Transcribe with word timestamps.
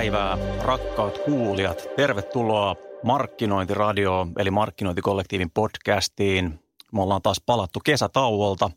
Päivää, 0.00 0.38
rakkaat 0.62 1.18
kuulijat. 1.18 1.88
Tervetuloa 1.96 2.76
Markkinointiradio 3.02 4.26
eli 4.38 4.50
Markkinointikollektiivin 4.50 5.50
podcastiin. 5.50 6.60
Me 6.92 7.02
ollaan 7.02 7.22
taas 7.22 7.42
palattu 7.46 7.80
kesätauolta 7.84 8.70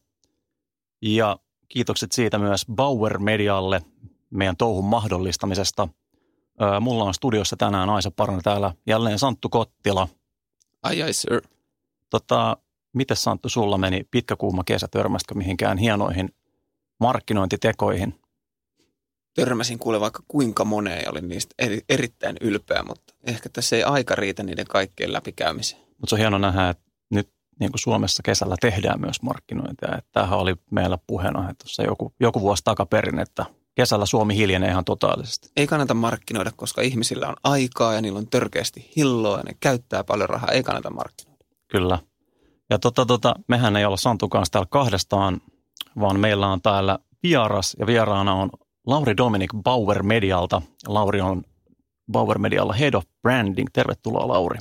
ja 1.02 1.38
kiitokset 1.68 2.12
siitä 2.12 2.40
myös 2.40 2.66
Bauer 2.76 3.20
Medialle 3.20 3.82
meidän 4.30 4.58
touhun 4.58 4.86
mahdollistamisesta. 4.86 5.88
Mulla 6.82 7.04
on 7.04 7.14
studiossa 7.14 7.56
tänään 7.58 7.90
Aisa 7.90 8.12
Parna 8.12 8.42
täällä 8.42 8.74
jälleen 8.88 9.20
Santtu 9.20 9.50
Kottila. 9.50 10.08
Ai 10.84 11.04
ai 11.04 11.14
sir. 11.14 11.42
Tota, 12.10 12.58
miten 12.94 13.18
Santtu 13.18 13.50
sulla 13.50 13.78
meni 13.78 14.04
pitkä 14.12 14.36
kuuma 14.36 14.64
kesä? 14.64 14.88
Törmäsitkö 14.92 15.36
mihinkään 15.36 15.78
hienoihin 15.78 16.30
markkinointitekoihin? 17.00 18.23
Törmäsin 19.34 19.80
kuule 19.80 20.00
vaikka 20.00 20.24
kuinka 20.28 20.66
moneen 20.66 21.04
ja 21.04 21.12
olin 21.12 21.30
niistä 21.30 21.56
eri, 21.60 21.82
erittäin 21.90 22.38
ylpeä, 22.42 22.84
mutta 22.84 23.14
ehkä 23.24 23.50
tässä 23.50 23.76
ei 23.76 23.84
aika 23.84 24.16
riitä 24.16 24.44
niiden 24.44 24.68
kaikkien 24.68 25.14
läpikäymiseen. 25.14 25.82
Mutta 25.82 26.10
se 26.10 26.16
on 26.16 26.20
hieno 26.20 26.38
nähdä, 26.38 26.70
että 26.70 26.84
nyt 27.10 27.30
niin 27.60 27.72
kuin 27.72 27.80
Suomessa 27.80 28.24
kesällä 28.24 28.56
tehdään 28.62 29.02
myös 29.02 29.22
markkinointia. 29.22 29.98
Että 29.98 30.10
tämähän 30.12 30.40
oli 30.40 30.56
meillä 30.72 30.98
puheena 31.08 31.50
että 31.50 31.64
tuossa 31.64 31.84
joku, 31.84 32.14
joku 32.20 32.42
vuosi 32.42 32.64
takaperin, 32.64 33.20
että 33.20 33.46
kesällä 33.76 34.06
Suomi 34.06 34.36
hiljenee 34.36 34.70
ihan 34.70 34.86
totaalisesti. 34.86 35.50
Ei 35.58 35.68
kannata 35.68 35.94
markkinoida, 35.94 36.52
koska 36.56 36.82
ihmisillä 36.82 37.28
on 37.28 37.36
aikaa 37.44 37.94
ja 37.94 38.02
niillä 38.02 38.20
on 38.20 38.28
törkeästi 38.28 38.92
hilloa 38.96 39.38
ja 39.38 39.44
ne 39.44 39.58
käyttää 39.60 40.04
paljon 40.04 40.30
rahaa. 40.30 40.52
Ei 40.52 40.64
kannata 40.64 40.90
markkinoida. 40.90 41.46
Kyllä. 41.68 42.00
Ja 42.70 42.80
tota, 42.80 43.06
tota, 43.06 43.36
mehän 43.48 43.76
ei 43.76 43.86
olla 43.86 43.98
Santun 43.98 44.30
kanssa 44.30 44.52
täällä 44.52 44.68
kahdestaan, 44.70 45.42
vaan 46.00 46.20
meillä 46.20 46.48
on 46.48 46.62
täällä 46.62 47.00
vieras 47.24 47.76
ja 47.80 47.88
vieraana 47.88 48.34
on 48.34 48.50
Lauri 48.88 49.18
Dominic 49.18 49.52
Bauer 49.64 50.04
Medialta. 50.04 50.62
Lauri 50.88 51.22
on 51.22 51.44
Bauer 52.12 52.38
Medialla 52.38 52.74
Head 52.74 52.94
of 52.94 53.04
Branding. 53.22 53.68
Tervetuloa 53.74 54.28
Lauri. 54.28 54.60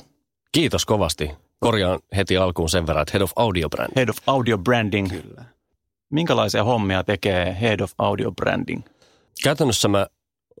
Kiitos 0.51 0.85
kovasti. 0.85 1.31
Korjaan 1.59 1.99
heti 2.15 2.37
alkuun 2.37 2.69
sen 2.69 2.87
verran, 2.87 3.01
että 3.01 3.11
Head 3.13 3.21
of 3.21 3.31
Audio 3.35 3.69
Branding. 3.69 3.95
Head 3.95 4.09
of 4.09 4.17
Audio 4.27 4.57
Branding. 4.57 5.09
Kyllä. 5.09 5.45
Minkälaisia 6.09 6.63
hommia 6.63 7.03
tekee 7.03 7.57
Head 7.61 7.79
of 7.79 7.91
Audio 7.97 8.31
Branding? 8.31 8.83
Käytännössä 9.43 9.87
mä 9.87 10.07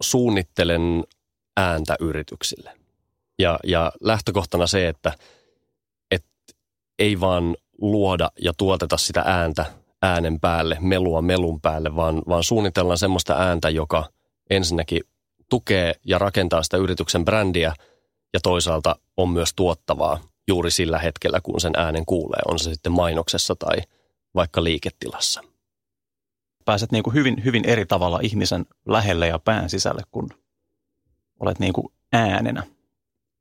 suunnittelen 0.01 1.03
ääntä 1.57 1.95
yrityksille. 1.99 2.71
Ja, 3.39 3.59
ja 3.63 3.91
lähtökohtana 4.01 4.67
se, 4.67 4.87
että, 4.87 5.13
että 6.11 6.53
ei 6.99 7.19
vaan 7.19 7.55
luoda 7.81 8.29
ja 8.39 8.53
tuoteta 8.57 8.97
sitä 8.97 9.23
ääntä 9.25 9.65
äänen 10.03 10.39
päälle, 10.39 10.77
melua 10.81 11.21
melun 11.21 11.61
päälle, 11.61 11.95
vaan, 11.95 12.21
vaan 12.27 12.43
suunnitellaan 12.43 12.97
semmoista 12.97 13.33
ääntä, 13.33 13.69
joka 13.69 14.05
ensinnäkin 14.49 15.01
tukee 15.49 15.93
ja 16.05 16.19
rakentaa 16.19 16.63
sitä 16.63 16.77
yrityksen 16.77 17.25
brändiä 17.25 17.73
ja 18.33 18.39
toisaalta 18.43 18.95
on 19.17 19.29
myös 19.29 19.53
tuottavaa 19.55 20.19
juuri 20.47 20.71
sillä 20.71 20.99
hetkellä, 20.99 21.41
kun 21.41 21.61
sen 21.61 21.73
äänen 21.77 22.05
kuulee, 22.05 22.39
on 22.47 22.59
se 22.59 22.73
sitten 22.73 22.91
mainoksessa 22.91 23.55
tai 23.55 23.77
vaikka 24.35 24.63
liiketilassa. 24.63 25.41
Pääset 26.65 26.91
niin 26.91 27.03
kuin 27.03 27.13
hyvin, 27.13 27.43
hyvin 27.45 27.65
eri 27.65 27.85
tavalla 27.85 28.19
ihmisen 28.21 28.65
lähelle 28.87 29.27
ja 29.27 29.39
pään 29.39 29.69
sisälle, 29.69 30.01
kun 30.11 30.29
olet 31.39 31.59
niin 31.59 31.73
kuin 31.73 31.87
äänenä. 32.13 32.63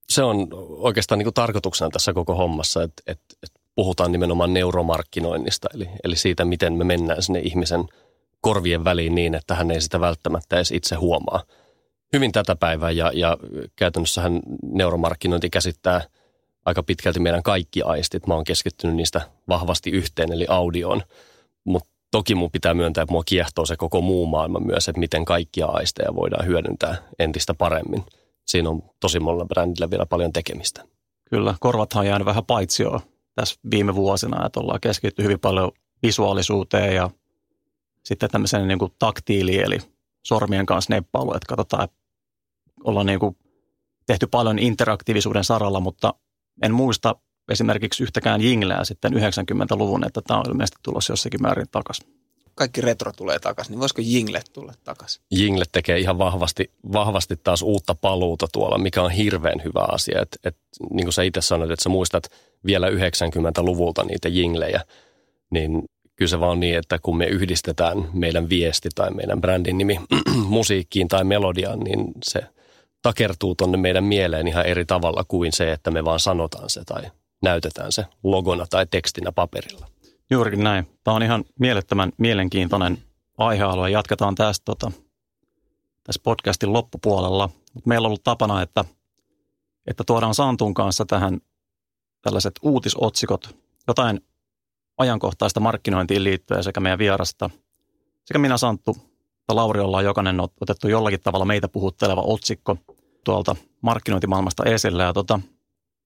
Se 0.08 0.22
on 0.22 0.48
oikeastaan 0.78 1.18
niin 1.18 1.26
kuin 1.26 1.34
tarkoituksena 1.34 1.90
tässä 1.90 2.12
koko 2.12 2.34
hommassa, 2.34 2.82
että, 2.82 3.02
että, 3.06 3.36
että 3.42 3.60
puhutaan 3.74 4.12
nimenomaan 4.12 4.54
neuromarkkinoinnista, 4.54 5.68
eli, 5.74 5.88
eli 6.04 6.16
siitä, 6.16 6.44
miten 6.44 6.72
me 6.72 6.84
mennään 6.84 7.22
sinne 7.22 7.40
ihmisen 7.40 7.84
korvien 8.40 8.84
väliin 8.84 9.14
niin, 9.14 9.34
että 9.34 9.54
hän 9.54 9.70
ei 9.70 9.80
sitä 9.80 10.00
välttämättä 10.00 10.56
edes 10.56 10.70
itse 10.70 10.94
huomaa. 10.94 11.42
Hyvin 12.12 12.32
tätä 12.32 12.56
päivää 12.56 12.90
ja, 12.90 13.10
ja 13.14 13.36
käytännössähän 13.76 14.40
neuromarkkinointi 14.62 15.50
käsittää 15.50 16.00
aika 16.64 16.82
pitkälti 16.82 17.20
meidän 17.20 17.42
kaikki 17.42 17.82
aistit. 17.82 18.26
Mä 18.26 18.34
oon 18.34 18.44
keskittynyt 18.44 18.96
niistä 18.96 19.20
vahvasti 19.48 19.90
yhteen, 19.90 20.32
eli 20.32 20.46
audioon. 20.48 21.02
Mutta 21.64 21.90
toki 22.10 22.34
mun 22.34 22.50
pitää 22.50 22.74
myöntää, 22.74 23.02
että 23.02 23.12
mua 23.12 23.22
kiehtoo 23.26 23.66
se 23.66 23.76
koko 23.76 24.00
muu 24.00 24.26
maailma 24.26 24.60
myös, 24.60 24.88
että 24.88 25.00
miten 25.00 25.24
kaikkia 25.24 25.66
aisteja 25.66 26.14
voidaan 26.14 26.46
hyödyntää 26.46 26.96
entistä 27.18 27.54
paremmin. 27.54 28.04
Siinä 28.46 28.70
on 28.70 28.82
tosi 29.00 29.20
monella 29.20 29.44
brändillä 29.44 29.90
vielä 29.90 30.06
paljon 30.06 30.32
tekemistä. 30.32 30.84
Kyllä, 31.30 31.54
korvathan 31.60 32.06
jäänyt 32.06 32.26
vähän 32.26 32.44
paitsioon 32.46 33.00
tässä 33.34 33.60
viime 33.70 33.94
vuosina, 33.94 34.46
että 34.46 34.60
ollaan 34.60 34.80
keskitty 34.80 35.22
hyvin 35.22 35.40
paljon 35.40 35.72
visuaalisuuteen 36.02 36.94
ja 36.94 37.10
sitten 38.04 38.30
tämmöisen 38.30 38.68
niin 38.68 38.78
kuin 38.78 38.92
taktiili, 38.98 39.58
eli 39.58 39.78
sormien 40.26 40.66
kanssa 40.66 40.94
neppailu, 40.94 41.34
että 41.34 41.46
katsotaan, 41.48 41.84
että 41.84 41.96
ollaan 42.84 43.06
niin 43.06 43.20
kuin 43.20 43.36
tehty 44.06 44.26
paljon 44.26 44.58
interaktiivisuuden 44.58 45.44
saralla, 45.44 45.80
mutta 45.80 46.14
en 46.62 46.74
muista 46.74 47.16
esimerkiksi 47.48 48.02
yhtäkään 48.02 48.40
jingleä 48.40 48.84
sitten 48.84 49.12
90-luvun, 49.12 50.06
että 50.06 50.20
tämä 50.26 50.40
on 50.40 50.46
ilmeisesti 50.48 50.80
tulossa 50.82 51.12
jossakin 51.12 51.42
määrin 51.42 51.66
takaisin. 51.70 52.21
Kaikki 52.54 52.80
retro 52.80 53.12
tulee 53.12 53.38
takaisin, 53.38 53.70
niin 53.70 53.80
voisiko 53.80 54.02
Jingle 54.04 54.42
tulla 54.52 54.72
takaisin? 54.84 55.22
Jingle 55.30 55.64
tekee 55.72 55.98
ihan 55.98 56.18
vahvasti, 56.18 56.70
vahvasti 56.92 57.36
taas 57.36 57.62
uutta 57.62 57.94
paluuta 57.94 58.46
tuolla, 58.52 58.78
mikä 58.78 59.02
on 59.02 59.10
hirveän 59.10 59.62
hyvä 59.64 59.86
asia. 59.88 60.22
Et, 60.22 60.38
et, 60.44 60.56
niin 60.90 61.04
kuin 61.06 61.12
sä 61.12 61.22
itse 61.22 61.40
sanoit, 61.40 61.70
että 61.70 61.82
sä 61.82 61.88
muistat 61.88 62.24
vielä 62.66 62.88
90-luvulta 62.88 64.04
niitä 64.04 64.28
jinglejä, 64.28 64.80
niin 65.50 65.82
kyllä 66.16 66.30
se 66.30 66.40
vaan 66.40 66.60
niin, 66.60 66.78
että 66.78 66.98
kun 67.02 67.16
me 67.16 67.26
yhdistetään 67.26 68.08
meidän 68.12 68.48
viesti 68.48 68.88
tai 68.94 69.10
meidän 69.10 69.40
brändin 69.40 69.78
nimi 69.78 70.00
musiikkiin 70.48 71.08
tai 71.08 71.24
melodiaan, 71.24 71.80
niin 71.80 72.12
se 72.24 72.42
takertuu 73.02 73.54
tonne 73.54 73.78
meidän 73.78 74.04
mieleen 74.04 74.48
ihan 74.48 74.66
eri 74.66 74.84
tavalla 74.84 75.24
kuin 75.28 75.52
se, 75.52 75.72
että 75.72 75.90
me 75.90 76.04
vaan 76.04 76.20
sanotaan 76.20 76.70
se 76.70 76.84
tai 76.84 77.02
näytetään 77.42 77.92
se 77.92 78.04
logona 78.22 78.66
tai 78.70 78.86
tekstinä 78.90 79.32
paperilla. 79.32 79.86
Juurikin 80.30 80.64
näin. 80.64 80.86
Tämä 81.04 81.14
on 81.14 81.22
ihan 81.22 81.44
mielettömän 81.60 82.12
mielenkiintoinen 82.18 82.98
aihealue. 83.38 83.90
Jatketaan 83.90 84.34
tästä 84.34 84.64
tota, 84.64 84.92
tässä 86.04 86.20
podcastin 86.24 86.72
loppupuolella. 86.72 87.48
Mutta 87.74 87.88
meillä 87.88 88.06
on 88.06 88.08
ollut 88.08 88.24
tapana, 88.24 88.62
että, 88.62 88.84
että 89.86 90.04
tuodaan 90.06 90.34
Santun 90.34 90.74
kanssa 90.74 91.04
tähän 91.04 91.40
tällaiset 92.22 92.52
uutisotsikot, 92.62 93.56
jotain 93.88 94.20
ajankohtaista 94.98 95.60
markkinointiin 95.60 96.24
liittyen 96.24 96.64
sekä 96.64 96.80
meidän 96.80 96.98
vierasta. 96.98 97.50
Sekä 98.24 98.38
minä 98.38 98.56
Santtu 98.56 98.96
ja 99.48 99.56
Lauri 99.56 99.80
ollaan 99.80 100.04
jokainen 100.04 100.40
otettu 100.60 100.88
jollakin 100.88 101.20
tavalla 101.20 101.44
meitä 101.44 101.68
puhutteleva 101.68 102.20
otsikko 102.20 102.76
tuolta 103.24 103.56
markkinointimaailmasta 103.80 104.64
esille. 104.64 105.02
Ja 105.02 105.12
tota, 105.12 105.40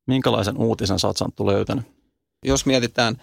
minkälaisen 0.06 0.59
uutisen 0.59 0.99
sä 0.99 1.06
oot 1.06 1.16
Santtu 1.16 1.47
löytänyt? 1.47 1.87
Jos 2.44 2.66
mietitään 2.66 3.16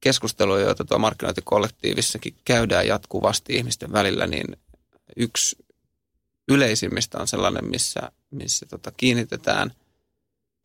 keskusteluja, 0.00 0.64
joita 0.64 0.84
tuo 0.84 0.98
markkinointikollektiivissakin 0.98 2.34
käydään 2.44 2.86
jatkuvasti 2.86 3.56
ihmisten 3.56 3.92
välillä, 3.92 4.26
niin 4.26 4.56
yksi 5.16 5.56
yleisimmistä 6.48 7.18
on 7.18 7.28
sellainen, 7.28 7.64
missä, 7.64 8.12
missä 8.30 8.66
tota 8.66 8.92
kiinnitetään 8.96 9.72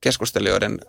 keskustelijoiden 0.01 0.79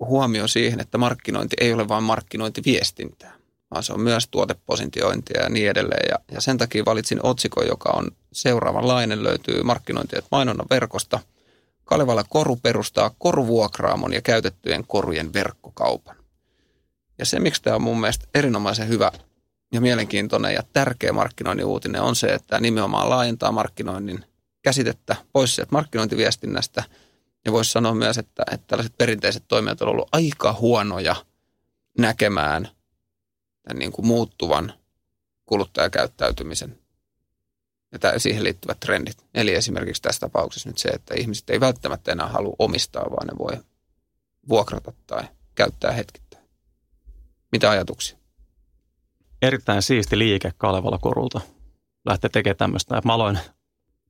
huomio 0.00 0.48
siihen, 0.48 0.80
että 0.80 0.98
markkinointi 0.98 1.56
ei 1.60 1.72
ole 1.72 1.88
vain 1.88 2.04
markkinointiviestintää, 2.04 3.34
vaan 3.70 3.82
se 3.82 3.92
on 3.92 4.00
myös 4.00 4.28
tuotepositiointia 4.28 5.42
ja 5.42 5.48
niin 5.48 5.70
edelleen. 5.70 6.06
Ja, 6.08 6.18
ja 6.32 6.40
sen 6.40 6.58
takia 6.58 6.84
valitsin 6.84 7.20
otsikon, 7.22 7.66
joka 7.66 7.92
on 7.92 8.10
seuraavanlainen, 8.32 9.24
löytyy 9.24 9.62
markkinointi- 9.62 10.16
ja 10.16 10.22
mainonnan 10.30 10.66
verkosta. 10.70 11.20
Kalevala 11.84 12.24
Koru 12.28 12.56
perustaa 12.56 13.14
koruvuokraamon 13.18 14.12
ja 14.12 14.22
käytettyjen 14.22 14.86
korujen 14.86 15.32
verkkokaupan. 15.32 16.23
Ja 17.18 17.26
se, 17.26 17.40
miksi 17.40 17.62
tämä 17.62 17.76
on 17.76 17.82
mun 17.82 18.00
mielestä 18.00 18.26
erinomaisen 18.34 18.88
hyvä 18.88 19.12
ja 19.72 19.80
mielenkiintoinen 19.80 20.54
ja 20.54 20.62
tärkeä 20.72 21.12
markkinoinnin 21.12 21.66
uutinen 21.66 22.02
on 22.02 22.16
se, 22.16 22.26
että 22.26 22.60
nimenomaan 22.60 23.10
laajentaa 23.10 23.52
markkinoinnin 23.52 24.24
käsitettä 24.62 25.16
pois 25.32 25.54
sieltä 25.54 25.72
markkinointiviestinnästä– 25.72 26.84
ja 27.44 27.52
voisi 27.52 27.70
sanoa 27.70 27.94
myös, 27.94 28.18
että, 28.18 28.42
että 28.50 28.66
tällaiset 28.66 28.98
perinteiset 28.98 29.44
toimijat 29.48 29.82
ovat 29.82 29.92
olleet 29.92 30.08
aika 30.12 30.52
huonoja 30.52 31.16
näkemään 31.98 32.68
niin 33.74 33.92
kuin 33.92 34.06
muuttuvan 34.06 34.72
kuluttajakäyttäytymisen 35.46 36.78
ja 37.92 38.18
siihen 38.18 38.44
liittyvät 38.44 38.80
trendit. 38.80 39.26
Eli 39.34 39.54
esimerkiksi 39.54 40.02
tässä 40.02 40.20
tapauksessa 40.20 40.68
nyt 40.68 40.78
se, 40.78 40.88
että 40.88 41.14
ihmiset 41.14 41.50
ei 41.50 41.60
välttämättä 41.60 42.12
enää 42.12 42.28
halua 42.28 42.56
omistaa, 42.58 43.10
vaan 43.10 43.26
ne 43.26 43.38
voi 43.38 43.64
vuokrata 44.48 44.92
tai 45.06 45.24
käyttää 45.54 45.92
hetkittäin. 45.92 46.23
Mitä 47.54 47.70
ajatuksia? 47.70 48.18
Erittäin 49.42 49.82
siisti 49.82 50.18
liike 50.18 50.52
Kalevala 50.56 50.98
Korulta. 50.98 51.40
Lähtee 52.06 52.30
tekemään 52.30 52.56
tämmöistä. 52.56 53.00
Mä 53.04 53.14
aloin, 53.14 53.38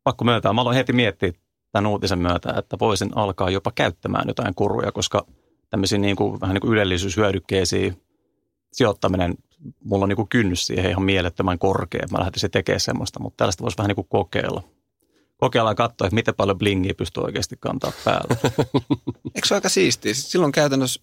pakko 0.05 0.25
myöntää, 0.25 0.53
mä 0.53 0.61
aloin 0.61 0.77
heti 0.77 0.93
miettiä 0.93 1.33
tämän 1.73 1.91
uutisen 1.91 2.19
myötä, 2.19 2.55
että 2.59 2.77
voisin 2.81 3.17
alkaa 3.17 3.51
jopa 3.51 3.73
käyttämään 3.75 4.25
jotain 4.29 4.55
kuruja, 4.55 4.93
koska 4.93 5.27
tämmöisiin 5.71 6.01
niin 6.01 6.17
kuin, 6.17 6.41
vähän 6.41 6.55
niin 6.55 6.61
kuin 6.61 6.73
ylellisyyshyödykkeisiin 6.73 8.03
sijoittaminen, 8.73 9.35
mulla 9.85 10.05
on 10.05 10.09
niin 10.09 10.17
kuin 10.17 10.29
kynnys 10.29 10.67
siihen 10.67 10.91
ihan 10.91 11.05
mielettömän 11.05 11.59
korkea. 11.59 12.07
Mä 12.11 12.21
lähtisin 12.21 12.51
tekemään 12.51 12.81
semmoista, 12.81 13.21
mutta 13.21 13.37
tällaista 13.37 13.63
voisi 13.63 13.79
vähän 13.79 13.89
niin 13.89 13.97
kuin 13.97 14.09
kokeilla. 14.09 14.63
Kokeilla 15.37 15.71
ja 15.71 15.75
katsoa, 15.75 16.07
että 16.07 16.15
miten 16.15 16.35
paljon 16.35 16.59
blingiä 16.59 16.95
pystyy 16.95 17.23
oikeasti 17.23 17.57
kantaa 17.61 17.93
päällä. 18.05 18.37
Eikö 19.35 19.49
se 19.49 19.55
ole 19.55 19.59
aika 19.59 19.69
siistiä? 19.69 20.15
Silloin 20.15 20.53
käytännössä 20.53 21.03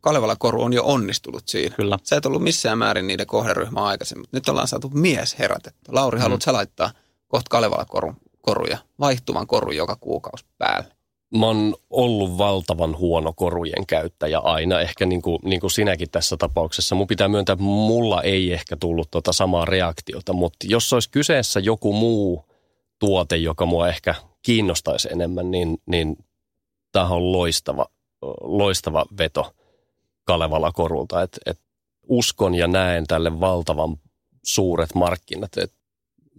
Kalevala 0.00 0.36
koru 0.36 0.62
on 0.62 0.72
jo 0.72 0.84
onnistunut 0.84 1.48
siinä. 1.48 1.76
Kyllä. 1.76 1.98
Sä 2.02 2.16
et 2.16 2.26
ollut 2.26 2.42
missään 2.42 2.78
määrin 2.78 3.06
niiden 3.06 3.26
kohderyhmä 3.26 3.80
aikaisemmin, 3.80 4.22
mutta 4.22 4.36
nyt 4.36 4.48
ollaan 4.48 4.68
saatu 4.68 4.90
mies 4.94 5.38
herätetty. 5.38 5.92
Lauri, 5.92 6.18
mm. 6.18 6.22
haluatko 6.22 6.52
laittaa 6.52 6.90
kohta 7.28 7.48
Kalevala 7.50 7.84
koru, 7.84 8.14
koruja, 8.42 8.78
vaihtuvan 9.00 9.46
koru 9.46 9.70
joka 9.70 9.96
kuukausi 9.96 10.44
päälle? 10.58 11.00
Mä 11.36 11.46
oon 11.46 11.74
ollut 11.90 12.38
valtavan 12.38 12.98
huono 12.98 13.32
korujen 13.32 13.86
käyttäjä 13.86 14.38
aina, 14.38 14.80
ehkä 14.80 15.06
niin 15.06 15.22
kuin, 15.22 15.38
niin 15.44 15.60
kuin 15.60 15.70
sinäkin 15.70 16.10
tässä 16.10 16.36
tapauksessa. 16.36 16.94
Mun 16.94 17.06
pitää 17.06 17.28
myöntää, 17.28 17.52
että 17.52 17.62
mulla 17.62 18.22
ei 18.22 18.52
ehkä 18.52 18.76
tullut 18.76 19.10
tuota 19.10 19.32
samaa 19.32 19.64
reaktiota, 19.64 20.32
mutta 20.32 20.66
jos 20.68 20.92
olisi 20.92 21.10
kyseessä 21.10 21.60
joku 21.60 21.92
muu 21.92 22.44
tuote, 22.98 23.36
joka 23.36 23.66
mua 23.66 23.88
ehkä 23.88 24.14
kiinnostaisi 24.42 25.08
enemmän, 25.12 25.50
niin, 25.50 25.78
niin 25.86 26.16
tämä 26.92 27.08
on 27.08 27.32
loistava, 27.32 27.86
loistava 28.40 29.04
veto 29.18 29.52
Kalevala 30.30 30.72
korulta. 30.72 31.22
Et, 31.22 31.38
et 31.46 31.60
uskon 32.08 32.54
ja 32.54 32.66
näen 32.66 33.06
tälle 33.06 33.40
valtavan 33.40 33.96
suuret 34.42 34.94
markkinat. 34.94 35.56
Et 35.56 35.72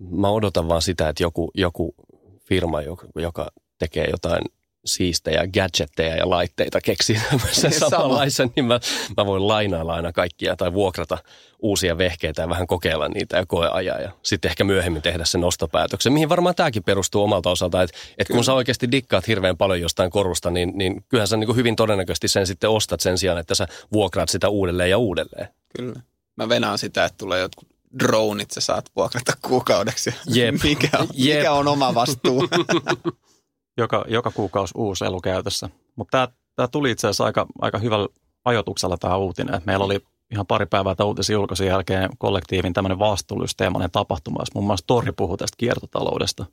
mä 0.09 0.29
odotan 0.29 0.67
vaan 0.67 0.81
sitä, 0.81 1.09
että 1.09 1.23
joku, 1.23 1.51
joku 1.55 1.95
firma, 2.39 2.81
joka 3.15 3.51
tekee 3.79 4.07
jotain 4.09 4.41
siistejä 4.85 5.47
gadgetteja 5.47 6.15
ja 6.15 6.29
laitteita 6.29 6.81
keksii 6.81 7.21
tämmöisen 7.29 7.73
samanlaisen, 7.73 8.51
niin 8.55 8.65
mä, 8.65 8.79
mä 9.17 9.25
voin 9.25 9.47
lainailla 9.47 9.93
aina 9.93 10.11
kaikkia 10.11 10.55
tai 10.55 10.73
vuokrata 10.73 11.17
uusia 11.59 11.97
vehkeitä 11.97 12.41
ja 12.41 12.49
vähän 12.49 12.67
kokeilla 12.67 13.07
niitä 13.09 13.37
ja 13.37 13.45
koeajaa 13.45 13.99
ja 13.99 14.11
sitten 14.23 14.49
ehkä 14.49 14.63
myöhemmin 14.63 15.01
tehdä 15.01 15.25
sen 15.25 15.43
ostopäätöksen, 15.43 16.13
mihin 16.13 16.29
varmaan 16.29 16.55
tämäkin 16.55 16.83
perustuu 16.83 17.23
omalta 17.23 17.49
osalta, 17.49 17.81
että, 17.81 17.97
että 18.17 18.33
kun 18.33 18.43
sä 18.43 18.53
oikeasti 18.53 18.91
dikkaat 18.91 19.27
hirveän 19.27 19.57
paljon 19.57 19.81
jostain 19.81 20.11
korusta, 20.11 20.51
niin, 20.51 20.71
niin 20.75 21.03
kyllähän 21.09 21.27
sä 21.27 21.37
niin 21.37 21.55
hyvin 21.55 21.75
todennäköisesti 21.75 22.27
sen 22.27 22.47
sitten 22.47 22.69
ostat 22.69 22.99
sen 22.99 23.17
sijaan, 23.17 23.37
että 23.37 23.55
sä 23.55 23.67
vuokraat 23.93 24.29
sitä 24.29 24.49
uudelleen 24.49 24.89
ja 24.89 24.97
uudelleen. 24.97 25.47
Kyllä. 25.77 26.01
Mä 26.35 26.49
venaan 26.49 26.77
sitä, 26.77 27.05
että 27.05 27.17
tulee 27.17 27.39
jotkut 27.39 27.67
droneit 27.99 28.51
sä 28.51 28.61
saat 28.61 28.91
vuokrata 28.95 29.33
kuukaudeksi. 29.41 30.13
Jep. 30.27 30.55
Mikä, 30.63 30.89
on, 30.99 31.07
Jep. 31.13 31.37
mikä 31.37 31.53
on 31.53 31.67
oma 31.67 31.95
vastuu? 31.95 32.47
joka, 33.77 34.05
joka 34.07 34.31
kuukausi 34.31 34.73
uusi 34.77 35.05
elu 35.05 35.21
käytössä. 35.21 35.69
Mutta 35.95 36.27
tämä, 36.55 36.67
tuli 36.67 36.91
itse 36.91 37.07
asiassa 37.07 37.25
aika, 37.25 37.47
aika 37.61 37.77
hyvällä 37.77 38.07
ajoituksella 38.45 38.97
tämä 38.97 39.17
uutinen. 39.17 39.61
Meillä 39.65 39.85
oli 39.85 39.99
ihan 40.31 40.47
pari 40.47 40.65
päivää 40.65 40.95
tämän 40.95 41.07
uutisen 41.07 41.33
julkaisun 41.33 41.67
jälkeen 41.67 42.09
kollektiivin 42.17 42.73
tämmöinen 42.73 42.99
vastuullisteemainen 42.99 43.91
tapahtuma, 43.91 44.41
jossa 44.41 44.51
muun 44.55 44.65
muassa 44.65 44.87
Tori 44.87 45.11
puhui 45.11 45.37
tästä 45.37 45.57
kiertotaloudesta. 45.57 46.45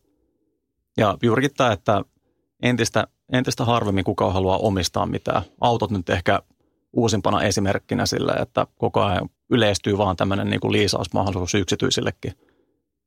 Ja 0.96 1.16
juurikin 1.22 1.54
tämä, 1.56 1.72
että 1.72 2.02
entistä, 2.62 3.06
entistä 3.32 3.64
harvemmin 3.64 4.04
kukaan 4.04 4.32
haluaa 4.32 4.58
omistaa 4.58 5.06
mitään. 5.06 5.42
Autot 5.60 5.90
nyt 5.90 6.10
ehkä 6.10 6.42
uusimpana 6.92 7.42
esimerkkinä 7.42 8.06
sillä, 8.06 8.34
että 8.42 8.66
koko 8.78 9.02
ajan 9.02 9.28
yleistyy 9.50 9.98
vaan 9.98 10.16
tämmöinen 10.16 10.50
niin 10.50 10.60
kuin 10.60 10.72
liisausmahdollisuus 10.72 11.54
yksityisillekin. 11.54 12.32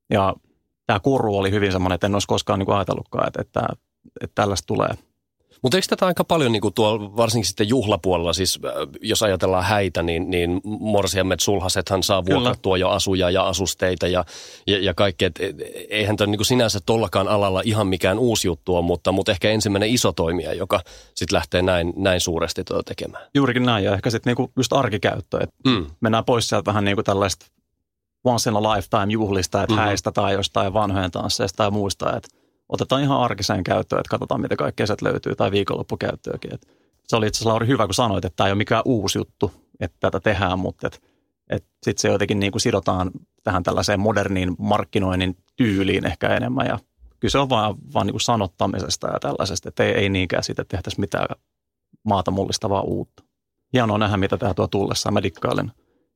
Ja 0.10 0.36
tämä 0.88 1.00
kuru 1.00 1.38
oli 1.38 1.52
hyvin 1.52 1.72
semmoinen, 1.72 1.96
että 1.96 2.08
en 2.08 2.16
olisi 2.16 2.28
koskaan 2.28 2.60
niin 2.60 2.66
kuin 2.66 2.76
ajatellutkaan, 2.76 3.28
että, 3.28 3.42
että 3.42 3.62
että 4.22 4.36
tällaista 4.36 4.68
tulee. 4.68 4.90
Mutta 5.62 5.78
eikö 5.78 5.88
tätä 5.90 6.06
aika 6.06 6.24
paljon 6.24 6.52
niin 6.52 6.62
kuin 6.62 6.74
tuolla, 6.74 7.16
varsinkin 7.16 7.48
sitten 7.48 7.70
juhlapuolella, 7.70 8.34
siis 8.34 8.60
äh, 8.66 8.72
jos 9.02 9.24
ajatellaan 9.24 9.64
häitä, 9.64 10.04
niin, 10.04 10.30
niin 10.30 10.62
morsiammet, 10.64 11.40
sulhasethan 11.40 12.04
saa 12.04 12.26
vuokrattua 12.26 12.78
jo 12.78 12.90
asuja 12.90 13.30
ja 13.30 13.48
asusteita 13.48 14.08
ja, 14.08 14.26
ja, 14.68 14.80
ja 14.80 14.94
kaikkea. 14.94 15.28
Et, 15.28 15.40
eihän 15.90 16.18
tämä 16.18 16.32
niin 16.32 16.46
sinänsä 16.46 16.80
tollakaan 16.86 17.28
alalla 17.28 17.62
ihan 17.66 17.88
mikään 17.88 18.20
uusi 18.20 18.48
juttu 18.48 18.76
on, 18.76 18.84
mutta, 18.84 19.12
mutta 19.12 19.32
ehkä 19.32 19.50
ensimmäinen 19.50 19.90
iso 19.90 20.12
toimija, 20.12 20.54
joka 20.54 20.80
sitten 21.16 21.36
lähtee 21.36 21.62
näin, 21.62 21.94
näin 21.96 22.22
suuresti 22.22 22.64
tuota 22.64 22.84
tekemään. 22.84 23.24
Juurikin 23.34 23.66
näin 23.66 23.86
ja 23.86 23.94
ehkä 23.94 24.10
sitten 24.10 24.32
niinku 24.32 24.52
just 24.58 24.74
arkikäyttö, 24.74 25.38
että 25.44 25.56
mm. 25.66 25.86
mennään 26.00 26.26
pois 26.26 26.50
sieltä 26.50 26.66
vähän 26.66 26.86
niin 26.86 26.96
kuin 26.96 27.06
tällaista 27.06 27.46
once 28.24 28.50
in 28.50 28.56
a 28.56 28.62
lifetime 28.62 29.14
juhlista, 29.14 29.64
että 29.64 29.74
mm-hmm. 29.74 29.86
häistä 29.86 30.12
tai 30.12 30.34
jostain 30.34 30.74
vanhojen 30.74 31.12
tansseista 31.12 31.58
tai 31.58 31.72
muista, 31.72 32.18
että 32.18 32.41
otetaan 32.72 33.02
ihan 33.02 33.22
arkiseen 33.22 33.64
käyttöön, 33.64 34.00
että 34.00 34.10
katsotaan, 34.10 34.42
mitä 34.42 34.56
kaikkea 34.56 34.88
sieltä 34.88 35.06
löytyy, 35.06 35.36
tai 35.36 35.52
viikonloppukäyttöäkin. 35.52 36.54
Et 36.54 36.68
se 37.08 37.16
oli 37.16 37.28
itse 37.28 37.38
asiassa 37.38 37.50
Lauri 37.50 37.68
hyvä, 37.68 37.86
kun 37.86 37.94
sanoit, 37.94 38.26
että 38.26 38.36
tämä 38.36 38.48
ei 38.48 38.52
ole 38.52 38.58
mikään 38.58 38.82
uusi 38.86 39.18
juttu, 39.18 39.52
että 39.80 39.98
tätä 40.00 40.20
tehdään, 40.20 40.60
mutta 40.60 40.88
et, 40.88 41.02
et 41.50 41.66
sitten 41.84 42.02
se 42.02 42.08
jotenkin 42.08 42.40
niin 42.40 42.52
kuin 42.52 42.62
sidotaan 42.62 43.12
tähän 43.44 43.64
tällaiseen 43.64 44.00
moderniin 44.00 44.56
markkinoinnin 44.60 45.38
tyyliin 45.56 46.06
ehkä 46.06 46.36
enemmän, 46.36 46.68
ja 46.68 46.80
kyllä 47.20 47.32
se 47.32 47.38
on 47.38 47.50
vaan, 47.50 47.76
vaan 47.94 48.08
niin 48.08 48.14
kuin 48.14 48.22
sanottamisesta 48.22 49.08
ja 49.08 49.20
tällaisesta, 49.20 49.70
että 49.70 49.84
ei, 49.84 49.92
ei 49.92 50.10
niinkään 50.10 50.44
siitä 50.44 50.64
tehtäisi 50.64 51.00
mitään 51.00 51.28
maata 52.04 52.32
mullistavaa 52.32 52.82
uutta. 52.82 53.24
Hienoa 53.74 53.98
nähdä, 53.98 54.18
mitä 54.18 54.38
tämä 54.38 54.54
tuo 54.54 54.68
tullessaan. 54.68 55.14
Mä 55.14 55.24
dikkailen, 55.24 55.72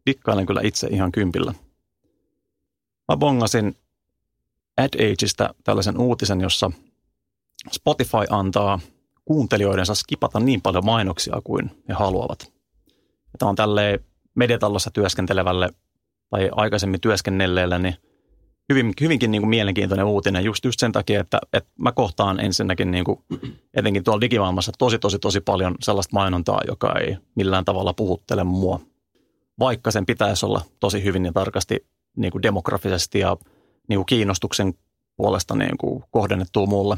dikkailen 0.05 0.45
kyllä 0.45 0.61
itse 0.63 0.87
ihan 0.87 1.11
kympillä. 1.11 1.53
Mä 3.11 3.17
bongasin 3.17 3.77
AdAgeista 4.77 5.55
tällaisen 5.63 5.97
uutisen, 5.97 6.41
jossa 6.41 6.71
Spotify 7.71 8.25
antaa 8.29 8.79
kuuntelijoidensa 9.25 9.95
skipata 9.95 10.39
niin 10.39 10.61
paljon 10.61 10.85
mainoksia 10.85 11.41
kuin 11.43 11.71
he 11.89 11.93
haluavat. 11.93 12.53
Tämä 13.39 13.49
on 13.49 13.55
tälle 13.55 13.99
mediatallossa 14.35 14.91
työskentelevälle 14.91 15.69
tai 16.29 16.49
aikaisemmin 16.51 17.01
työskennelleelle 17.01 17.79
niin 17.79 17.95
hyvin, 18.69 18.93
hyvinkin 19.01 19.31
niin 19.31 19.41
kuin 19.41 19.49
mielenkiintoinen 19.49 20.05
uutinen 20.05 20.43
just, 20.43 20.65
just 20.65 20.79
sen 20.79 20.91
takia, 20.91 21.21
että, 21.21 21.39
että 21.53 21.69
mä 21.79 21.91
kohtaan 21.91 22.39
ensinnäkin 22.39 22.91
niin 22.91 23.05
kuin, 23.05 23.19
etenkin 23.77 24.03
tuolla 24.03 24.21
digimaailmassa 24.21 24.71
tosi, 24.77 24.99
tosi, 24.99 25.19
tosi 25.19 25.41
paljon 25.41 25.75
sellaista 25.81 26.13
mainontaa, 26.13 26.61
joka 26.67 26.99
ei 26.99 27.17
millään 27.35 27.65
tavalla 27.65 27.93
puhuttele 27.93 28.43
mua. 28.43 28.79
Vaikka 29.59 29.91
sen 29.91 30.05
pitäisi 30.05 30.45
olla 30.45 30.61
tosi 30.79 31.03
hyvin 31.03 31.25
ja 31.25 31.31
tarkasti 31.31 31.85
niin 32.17 32.31
kuin 32.31 32.43
demografisesti 32.43 33.19
ja 33.19 33.37
niin 33.87 33.97
kuin 33.97 34.05
kiinnostuksen 34.05 34.73
puolesta 35.17 35.55
niin 35.55 35.77
kuin 35.77 36.03
kohdennettua 36.11 36.65
mulle. 36.65 36.97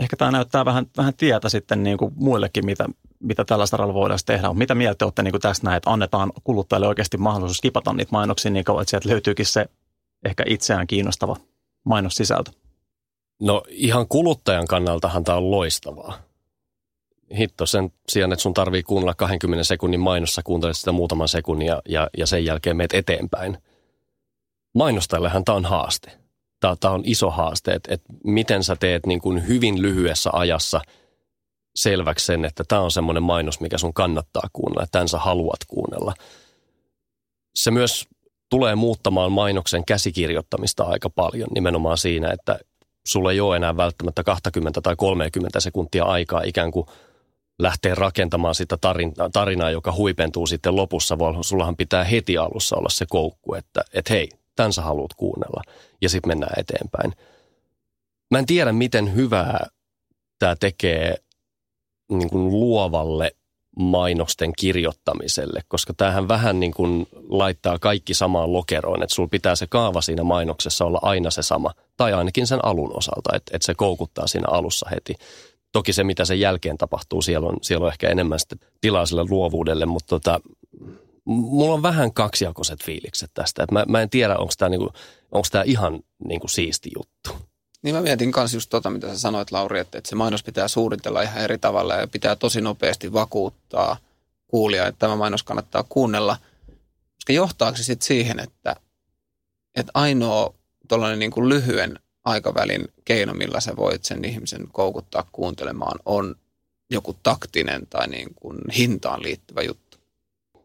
Ehkä 0.00 0.16
tämä 0.16 0.30
näyttää 0.30 0.64
vähän, 0.64 0.86
vähän 0.96 1.14
tietä 1.14 1.48
sitten 1.48 1.82
niin 1.82 1.98
kuin 1.98 2.12
muillekin, 2.16 2.66
mitä, 2.66 2.86
mitä 3.20 3.44
tällä 3.44 3.66
saralla 3.66 3.94
voidaan 3.94 4.18
tehdä. 4.26 4.52
Mitä 4.52 4.74
mieltä 4.74 5.04
olette 5.04 5.22
niin 5.22 5.32
kuin 5.32 5.40
tästä 5.40 5.66
näin, 5.66 5.76
että 5.76 5.90
annetaan 5.90 6.32
kuluttajalle 6.44 6.88
oikeasti 6.88 7.16
mahdollisuus 7.16 7.56
skipata 7.56 7.92
niitä 7.92 8.12
mainoksia 8.12 8.50
niin 8.50 8.64
kauan, 8.64 8.82
että 8.82 8.90
sieltä 8.90 9.08
löytyykin 9.08 9.46
se 9.46 9.66
ehkä 10.24 10.44
itseään 10.46 10.86
kiinnostava 10.86 11.36
mainossisältö? 11.84 12.50
No 13.40 13.62
ihan 13.68 14.08
kuluttajan 14.08 14.66
kannaltahan 14.66 15.24
tämä 15.24 15.38
on 15.38 15.50
loistavaa. 15.50 16.18
Hitto, 17.38 17.66
sen 17.66 17.92
sijaan, 18.08 18.32
että 18.32 18.42
sun 18.42 18.54
tarvii 18.54 18.82
kuunnella 18.82 19.14
20 19.14 19.64
sekunnin 19.64 20.00
mainossa, 20.00 20.42
kuuntelet 20.42 20.76
sitä 20.76 20.92
muutaman 20.92 21.28
sekunnin 21.28 21.66
ja, 21.66 21.82
ja, 21.88 22.10
ja 22.18 22.26
sen 22.26 22.44
jälkeen 22.44 22.76
meet 22.76 22.94
eteenpäin– 22.94 23.58
mainostajallehan 24.76 25.44
tämä 25.44 25.56
on 25.56 25.64
haaste. 25.64 26.12
Tämä, 26.60 26.92
on 26.94 27.02
iso 27.04 27.30
haaste, 27.30 27.72
että, 27.72 27.94
että 27.94 28.12
miten 28.24 28.64
sä 28.64 28.76
teet 28.76 29.06
niin 29.06 29.20
kuin 29.20 29.48
hyvin 29.48 29.82
lyhyessä 29.82 30.30
ajassa 30.32 30.80
selväksi 31.74 32.26
sen, 32.26 32.44
että 32.44 32.64
tämä 32.68 32.80
on 32.80 32.90
semmoinen 32.90 33.22
mainos, 33.22 33.60
mikä 33.60 33.78
sun 33.78 33.94
kannattaa 33.94 34.48
kuunnella, 34.52 34.82
että 34.82 34.92
tämän 34.92 35.08
sä 35.08 35.18
haluat 35.18 35.64
kuunnella. 35.68 36.14
Se 37.54 37.70
myös 37.70 38.08
tulee 38.50 38.74
muuttamaan 38.74 39.32
mainoksen 39.32 39.84
käsikirjoittamista 39.84 40.84
aika 40.84 41.10
paljon 41.10 41.48
nimenomaan 41.54 41.98
siinä, 41.98 42.30
että 42.32 42.58
sulla 43.06 43.32
ei 43.32 43.40
ole 43.40 43.56
enää 43.56 43.76
välttämättä 43.76 44.24
20 44.24 44.80
tai 44.80 44.96
30 44.96 45.60
sekuntia 45.60 46.04
aikaa 46.04 46.42
ikään 46.42 46.70
kuin 46.70 46.86
lähteä 47.58 47.94
rakentamaan 47.94 48.54
sitä 48.54 48.76
tarinaa, 48.76 49.30
tarinaa, 49.32 49.70
joka 49.70 49.92
huipentuu 49.92 50.46
sitten 50.46 50.76
lopussa, 50.76 51.18
vaan 51.18 51.44
sullahan 51.44 51.76
pitää 51.76 52.04
heti 52.04 52.38
alussa 52.38 52.76
olla 52.76 52.88
se 52.88 53.06
koukku, 53.08 53.54
että, 53.54 53.80
että 53.92 54.14
hei, 54.14 54.28
tämän 54.56 54.72
sä 54.72 54.82
haluat 54.82 55.14
kuunnella. 55.14 55.62
Ja 56.02 56.08
sitten 56.08 56.30
mennään 56.30 56.60
eteenpäin. 56.60 57.12
Mä 58.30 58.38
en 58.38 58.46
tiedä, 58.46 58.72
miten 58.72 59.14
hyvää 59.14 59.66
tämä 60.38 60.56
tekee 60.56 61.16
niin 62.10 62.30
kuin 62.30 62.50
luovalle 62.50 63.30
mainosten 63.78 64.52
kirjoittamiselle, 64.58 65.60
koska 65.68 65.94
tämähän 65.94 66.28
vähän 66.28 66.60
niin 66.60 66.74
kuin 66.74 67.06
laittaa 67.28 67.78
kaikki 67.78 68.14
samaan 68.14 68.52
lokeroon, 68.52 69.02
että 69.02 69.14
sulla 69.14 69.28
pitää 69.28 69.56
se 69.56 69.66
kaava 69.66 70.00
siinä 70.00 70.24
mainoksessa 70.24 70.84
olla 70.84 70.98
aina 71.02 71.30
se 71.30 71.42
sama, 71.42 71.74
tai 71.96 72.12
ainakin 72.12 72.46
sen 72.46 72.64
alun 72.64 72.96
osalta, 72.96 73.36
että, 73.36 73.56
että 73.56 73.66
se 73.66 73.74
koukuttaa 73.74 74.26
siinä 74.26 74.48
alussa 74.50 74.88
heti. 74.90 75.14
Toki 75.72 75.92
se, 75.92 76.04
mitä 76.04 76.24
sen 76.24 76.40
jälkeen 76.40 76.78
tapahtuu, 76.78 77.22
siellä 77.22 77.48
on, 77.48 77.56
siellä 77.62 77.84
on 77.84 77.92
ehkä 77.92 78.08
enemmän 78.08 78.40
sitten 78.40 78.58
tilaa 78.80 79.06
sille 79.06 79.24
luovuudelle, 79.30 79.86
mutta 79.86 80.08
tota, 80.08 80.40
mulla 81.26 81.74
on 81.74 81.82
vähän 81.82 82.12
kaksijakoiset 82.12 82.84
fiilikset 82.84 83.30
tästä. 83.34 83.66
Mä, 83.72 83.84
mä 83.88 84.02
en 84.02 84.10
tiedä, 84.10 84.36
onko 84.36 84.52
tämä 84.58 84.68
niinku, 84.68 84.92
ihan 85.64 86.00
niinku 86.24 86.48
siisti 86.48 86.90
juttu. 86.96 87.46
Niin 87.82 87.94
mä 87.94 88.00
mietin 88.00 88.32
myös 88.36 88.54
just 88.54 88.70
tota, 88.70 88.90
mitä 88.90 89.08
sä 89.08 89.18
sanoit 89.18 89.50
Lauri, 89.50 89.80
että, 89.80 89.98
että 89.98 90.10
se 90.10 90.16
mainos 90.16 90.42
pitää 90.42 90.68
suunnitella 90.68 91.22
ihan 91.22 91.44
eri 91.44 91.58
tavalla 91.58 91.94
ja 91.94 92.06
pitää 92.06 92.36
tosi 92.36 92.60
nopeasti 92.60 93.12
vakuuttaa 93.12 93.96
kuulija, 94.46 94.86
että 94.86 94.98
tämä 94.98 95.16
mainos 95.16 95.42
kannattaa 95.42 95.84
kuunnella. 95.88 96.36
Koska 97.14 97.32
johtaako 97.32 97.76
se 97.76 97.84
sitten 97.84 98.06
siihen, 98.06 98.40
että, 98.40 98.76
että 99.74 99.92
ainoa 99.94 100.54
tuollainen 100.88 101.18
niin 101.18 101.48
lyhyen 101.48 101.98
aikavälin 102.24 102.88
keino, 103.04 103.34
millä 103.34 103.60
sä 103.60 103.76
voit 103.76 104.04
sen 104.04 104.24
ihmisen 104.24 104.68
koukuttaa 104.72 105.28
kuuntelemaan, 105.32 105.98
on 106.04 106.34
joku 106.90 107.16
taktinen 107.22 107.86
tai 107.90 108.08
niin 108.08 108.28
kuin 108.34 108.58
hintaan 108.76 109.22
liittyvä 109.22 109.62
juttu. 109.62 109.85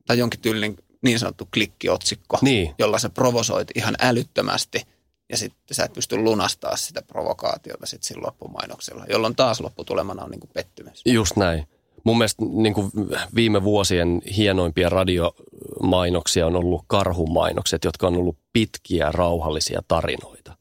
Tai 0.08 0.18
jonkin 0.18 0.40
tyylinen 0.40 0.76
niin 1.02 1.20
sanottu 1.20 1.48
klikkiotsikko, 1.54 2.40
niin. 2.42 2.76
jolla 2.80 3.00
sä 3.00 3.10
provosoit 3.10 3.68
ihan 3.76 3.96
älyttömästi 4.00 4.82
ja 5.30 5.38
sitten 5.38 5.76
sä 5.76 5.84
et 5.84 5.94
pysty 5.94 6.18
lunastaa 6.18 6.78
sitä 6.78 7.02
provokaatiota 7.02 7.86
sitten 7.86 8.08
siinä 8.08 8.22
loppumainoksella, 8.26 9.06
jolloin 9.10 9.36
taas 9.36 9.62
lopputulemana 9.62 10.24
on 10.24 10.32
niin 10.32 10.40
kuin 10.40 10.52
pettymys. 10.54 11.02
Just 11.06 11.36
näin. 11.36 11.68
Mun 12.04 12.18
mielestä 12.18 12.46
niin 12.46 12.74
kuin 12.74 12.92
viime 13.36 13.64
vuosien 13.64 14.22
hienoimpia 14.38 14.90
radiomainoksia 14.90 16.48
on 16.48 16.56
ollut 16.56 16.84
karhumainokset, 16.88 17.84
jotka 17.84 18.08
on 18.08 18.16
ollut 18.16 18.38
pitkiä, 18.54 19.12
rauhallisia 19.12 19.82
tarinoita. 19.88 20.58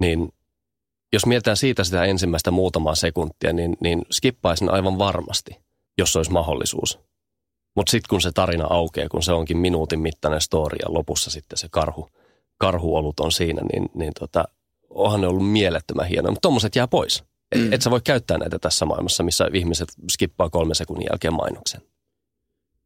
Niin 0.00 0.32
jos 1.12 1.26
mietitään 1.26 1.56
siitä 1.56 1.84
sitä 1.84 2.04
ensimmäistä 2.04 2.50
muutamaa 2.50 2.94
sekuntia, 2.94 3.52
niin, 3.52 3.76
niin 3.80 4.02
skippaisin 4.10 4.70
aivan 4.70 4.98
varmasti, 4.98 5.56
jos 5.98 6.16
olisi 6.16 6.32
mahdollisuus. 6.32 6.98
Mutta 7.74 7.90
sitten 7.90 8.08
kun 8.10 8.20
se 8.20 8.32
tarina 8.32 8.66
aukeaa, 8.70 9.08
kun 9.08 9.22
se 9.22 9.32
onkin 9.32 9.56
minuutin 9.56 10.00
mittainen 10.00 10.40
story 10.40 10.76
ja 10.82 10.94
lopussa 10.94 11.30
sitten 11.30 11.58
se 11.58 11.68
karhu, 11.70 12.08
karhuolut 12.58 13.20
on 13.20 13.32
siinä, 13.32 13.62
niin, 13.72 13.88
niin 13.94 14.12
tota, 14.20 14.44
onhan 14.90 15.20
ne 15.20 15.26
ollut 15.26 15.50
mielettömän 15.50 16.06
hienoja. 16.06 16.30
Mutta 16.30 16.42
tuommoiset 16.42 16.76
jää 16.76 16.88
pois. 16.88 17.24
Mm. 17.54 17.72
Et 17.72 17.82
sä 17.82 17.90
voi 17.90 18.00
käyttää 18.04 18.38
näitä 18.38 18.58
tässä 18.58 18.86
maailmassa, 18.86 19.22
missä 19.22 19.48
ihmiset 19.54 19.88
skippaa 20.10 20.50
kolme 20.50 20.74
sekunnin 20.74 21.06
jälkeen 21.10 21.34
mainoksen. 21.34 21.82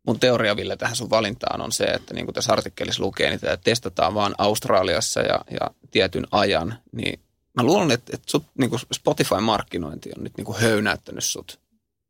Mun 0.06 0.20
teoria, 0.20 0.56
Ville, 0.56 0.76
tähän 0.76 0.96
sun 0.96 1.10
valintaan 1.10 1.60
on 1.60 1.72
se, 1.72 1.84
että 1.84 2.14
niin 2.14 2.26
kuin 2.26 2.34
tässä 2.34 2.52
artikkelissa 2.52 3.02
lukee, 3.02 3.30
niin 3.30 3.40
tätä 3.40 3.56
testataan 3.56 4.14
vaan 4.14 4.34
Australiassa 4.38 5.20
ja, 5.20 5.40
ja 5.50 5.70
tietyn 5.90 6.26
ajan. 6.30 6.74
Niin 6.92 7.20
mä 7.54 7.62
luulen, 7.62 7.90
että, 7.90 8.12
että 8.14 8.30
sut, 8.30 8.44
niin 8.58 8.70
kuin 8.70 8.80
Spotify-markkinointi 8.94 10.10
on 10.16 10.24
nyt 10.24 10.36
niin 10.36 10.44
kuin 10.44 10.58
höynäyttänyt 10.58 11.24
sut. 11.24 11.60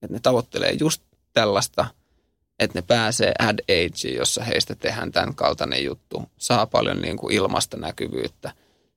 Että 0.02 0.14
ne 0.14 0.20
tavoittelee 0.22 0.72
just 0.72 1.02
tällaista– 1.32 1.86
että 2.58 2.78
ne 2.78 2.82
pääsee 2.82 3.32
ad 3.38 3.58
age, 3.58 4.08
jossa 4.08 4.44
heistä 4.44 4.74
tehdään 4.74 5.12
tämän 5.12 5.34
kaltainen 5.34 5.84
juttu. 5.84 6.22
Saa 6.36 6.66
paljon 6.66 7.02
niin 7.02 7.16
kuin 7.16 7.34
ilmasta 7.34 7.76
näkyvyyttä. 7.76 8.52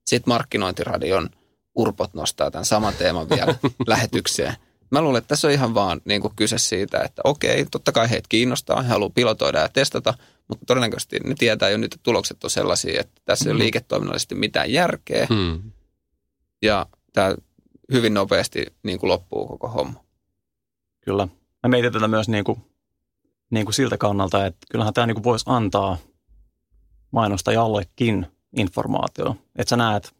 Sitten 0.07 0.31
markkinointiradion 0.31 1.29
urpot 1.75 2.13
nostaa 2.13 2.51
tämän 2.51 2.65
saman 2.65 2.93
teeman 2.93 3.29
vielä 3.29 3.55
lähetykseen. 3.87 4.53
Mä 4.91 5.01
luulen, 5.01 5.17
että 5.17 5.27
tässä 5.27 5.47
on 5.47 5.53
ihan 5.53 5.73
vaan 5.73 6.01
niin 6.05 6.21
kuin 6.21 6.35
kyse 6.35 6.57
siitä, 6.57 7.01
että 7.05 7.21
okei, 7.23 7.65
totta 7.71 7.91
kai 7.91 8.09
heitä 8.09 8.25
kiinnostaa, 8.29 8.81
he 8.81 8.89
haluaa 8.89 9.09
pilotoida 9.15 9.59
ja 9.59 9.69
testata, 9.69 10.13
mutta 10.47 10.65
todennäköisesti 10.65 11.19
ne 11.19 11.35
tietää 11.37 11.69
jo 11.69 11.77
nyt, 11.77 11.93
että 11.93 12.03
tulokset 12.03 12.43
on 12.43 12.49
sellaisia, 12.49 13.01
että 13.01 13.21
tässä 13.25 13.45
ei 13.45 13.51
ole 13.51 13.57
mm. 13.57 13.63
liiketoiminnallisesti 13.63 14.35
mitään 14.35 14.73
järkeä. 14.73 15.27
Hmm. 15.29 15.71
Ja 16.61 16.85
tämä 17.13 17.35
hyvin 17.91 18.13
nopeasti 18.13 18.65
niin 18.83 18.99
kuin 18.99 19.07
loppuu 19.07 19.47
koko 19.47 19.67
homma. 19.67 20.03
Kyllä. 21.01 21.27
Me 21.63 21.69
mietin 21.69 21.93
tätä 21.93 22.07
myös 22.07 22.29
niin 22.29 22.43
kuin 22.43 22.61
niin 23.49 23.65
kuin 23.65 23.73
siltä 23.73 23.97
kannalta, 23.97 24.45
että 24.45 24.67
kyllähän 24.71 24.93
tämä 24.93 25.07
niin 25.07 25.15
kuin 25.15 25.23
voisi 25.23 25.45
antaa 25.47 25.97
mainostajallekin 27.11 28.27
informaatio. 28.57 29.35
Että 29.55 29.69
sä 29.69 29.77
näet, 29.77 30.15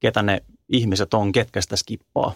ketä 0.00 0.22
ne 0.22 0.42
ihmiset 0.68 1.14
on, 1.14 1.32
ketkä 1.32 1.60
sitä 1.60 1.76
skippaa. 1.76 2.32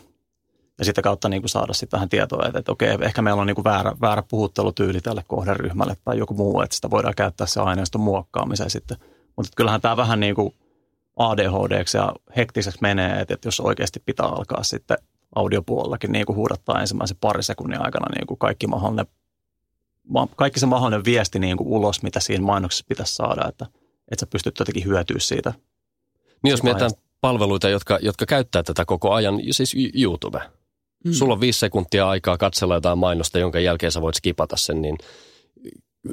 Ja 0.79 0.85
sitä 0.85 1.03
kautta 1.03 1.29
niin 1.29 1.43
kuin 1.43 1.51
saada 1.51 1.73
sitten 1.73 1.97
vähän 1.97 2.09
tietoa, 2.09 2.47
että, 2.47 2.59
että 2.59 2.73
okei, 2.73 2.99
ehkä 3.01 3.23
meillä 3.23 3.41
on 3.41 3.47
niin 3.47 3.55
kuin 3.55 3.65
väärä, 3.65 3.93
väärä 4.01 4.23
puhuttelutyyli 4.23 5.01
tälle 5.01 5.25
kohderyhmälle 5.27 5.97
tai 6.05 6.19
joku 6.19 6.35
muu, 6.35 6.61
että 6.61 6.77
sitä 6.77 6.91
voidaan 6.91 7.15
käyttää 7.15 7.47
se 7.47 7.61
aineiston 7.61 8.01
muokkaamiseen 8.01 8.71
sitten. 8.71 8.97
Mutta 9.37 9.53
kyllähän 9.57 9.81
tämä 9.81 9.97
vähän 9.97 10.21
niin 10.21 10.35
kuin 10.35 10.55
ADHD 11.17 11.85
ja 11.95 12.13
hektiseksi 12.37 12.79
menee, 12.83 13.21
että, 13.21 13.35
että 13.35 13.49
jos 13.49 13.61
oikeasti 13.61 14.03
pitää 14.07 14.27
alkaa 14.27 14.63
sitten 14.63 14.99
audiopuolellakin 15.35 16.13
niin 16.13 16.27
kuin 16.27 16.37
huudattaa 16.37 16.81
ensimmäisen 16.81 17.17
pari 17.21 17.43
sekunnin 17.43 17.85
aikana 17.85 18.07
niin 18.17 18.27
kuin 18.27 18.39
kaikki 18.39 18.67
mahdollinen 18.67 19.07
kaikki 20.37 20.61
se 20.61 20.67
mahdollinen 20.67 21.05
viesti 21.05 21.39
niin 21.39 21.57
kuin 21.57 21.69
ulos, 21.69 22.03
mitä 22.03 22.21
siinä 22.21 22.45
mainoksessa 22.45 22.85
pitäisi 22.89 23.15
saada, 23.15 23.49
että, 23.49 23.67
että 24.11 24.21
sä 24.21 24.27
pystyt 24.27 24.59
jotenkin 24.59 24.85
hyötyä 24.85 25.19
siitä. 25.19 25.55
Niin 26.43 26.51
jos 26.51 26.63
mietitään 26.63 26.91
palveluita, 27.21 27.69
jotka, 27.69 27.99
jotka 28.03 28.27
käyttää 28.27 28.63
tätä 28.63 28.85
koko 28.85 29.13
ajan, 29.13 29.41
siis 29.51 29.77
YouTube. 29.95 30.41
Mm. 31.05 31.13
Sulla 31.13 31.35
on 31.35 31.41
viisi 31.41 31.59
sekuntia 31.59 32.09
aikaa 32.09 32.39
katsella 32.39 32.75
jotain 32.75 32.99
mainosta, 32.99 33.39
jonka 33.39 33.61
jälkeen 33.61 33.93
sä 33.93 34.01
voit 34.01 34.15
skipata 34.15 34.57
sen, 34.57 34.83
niin 34.83 34.99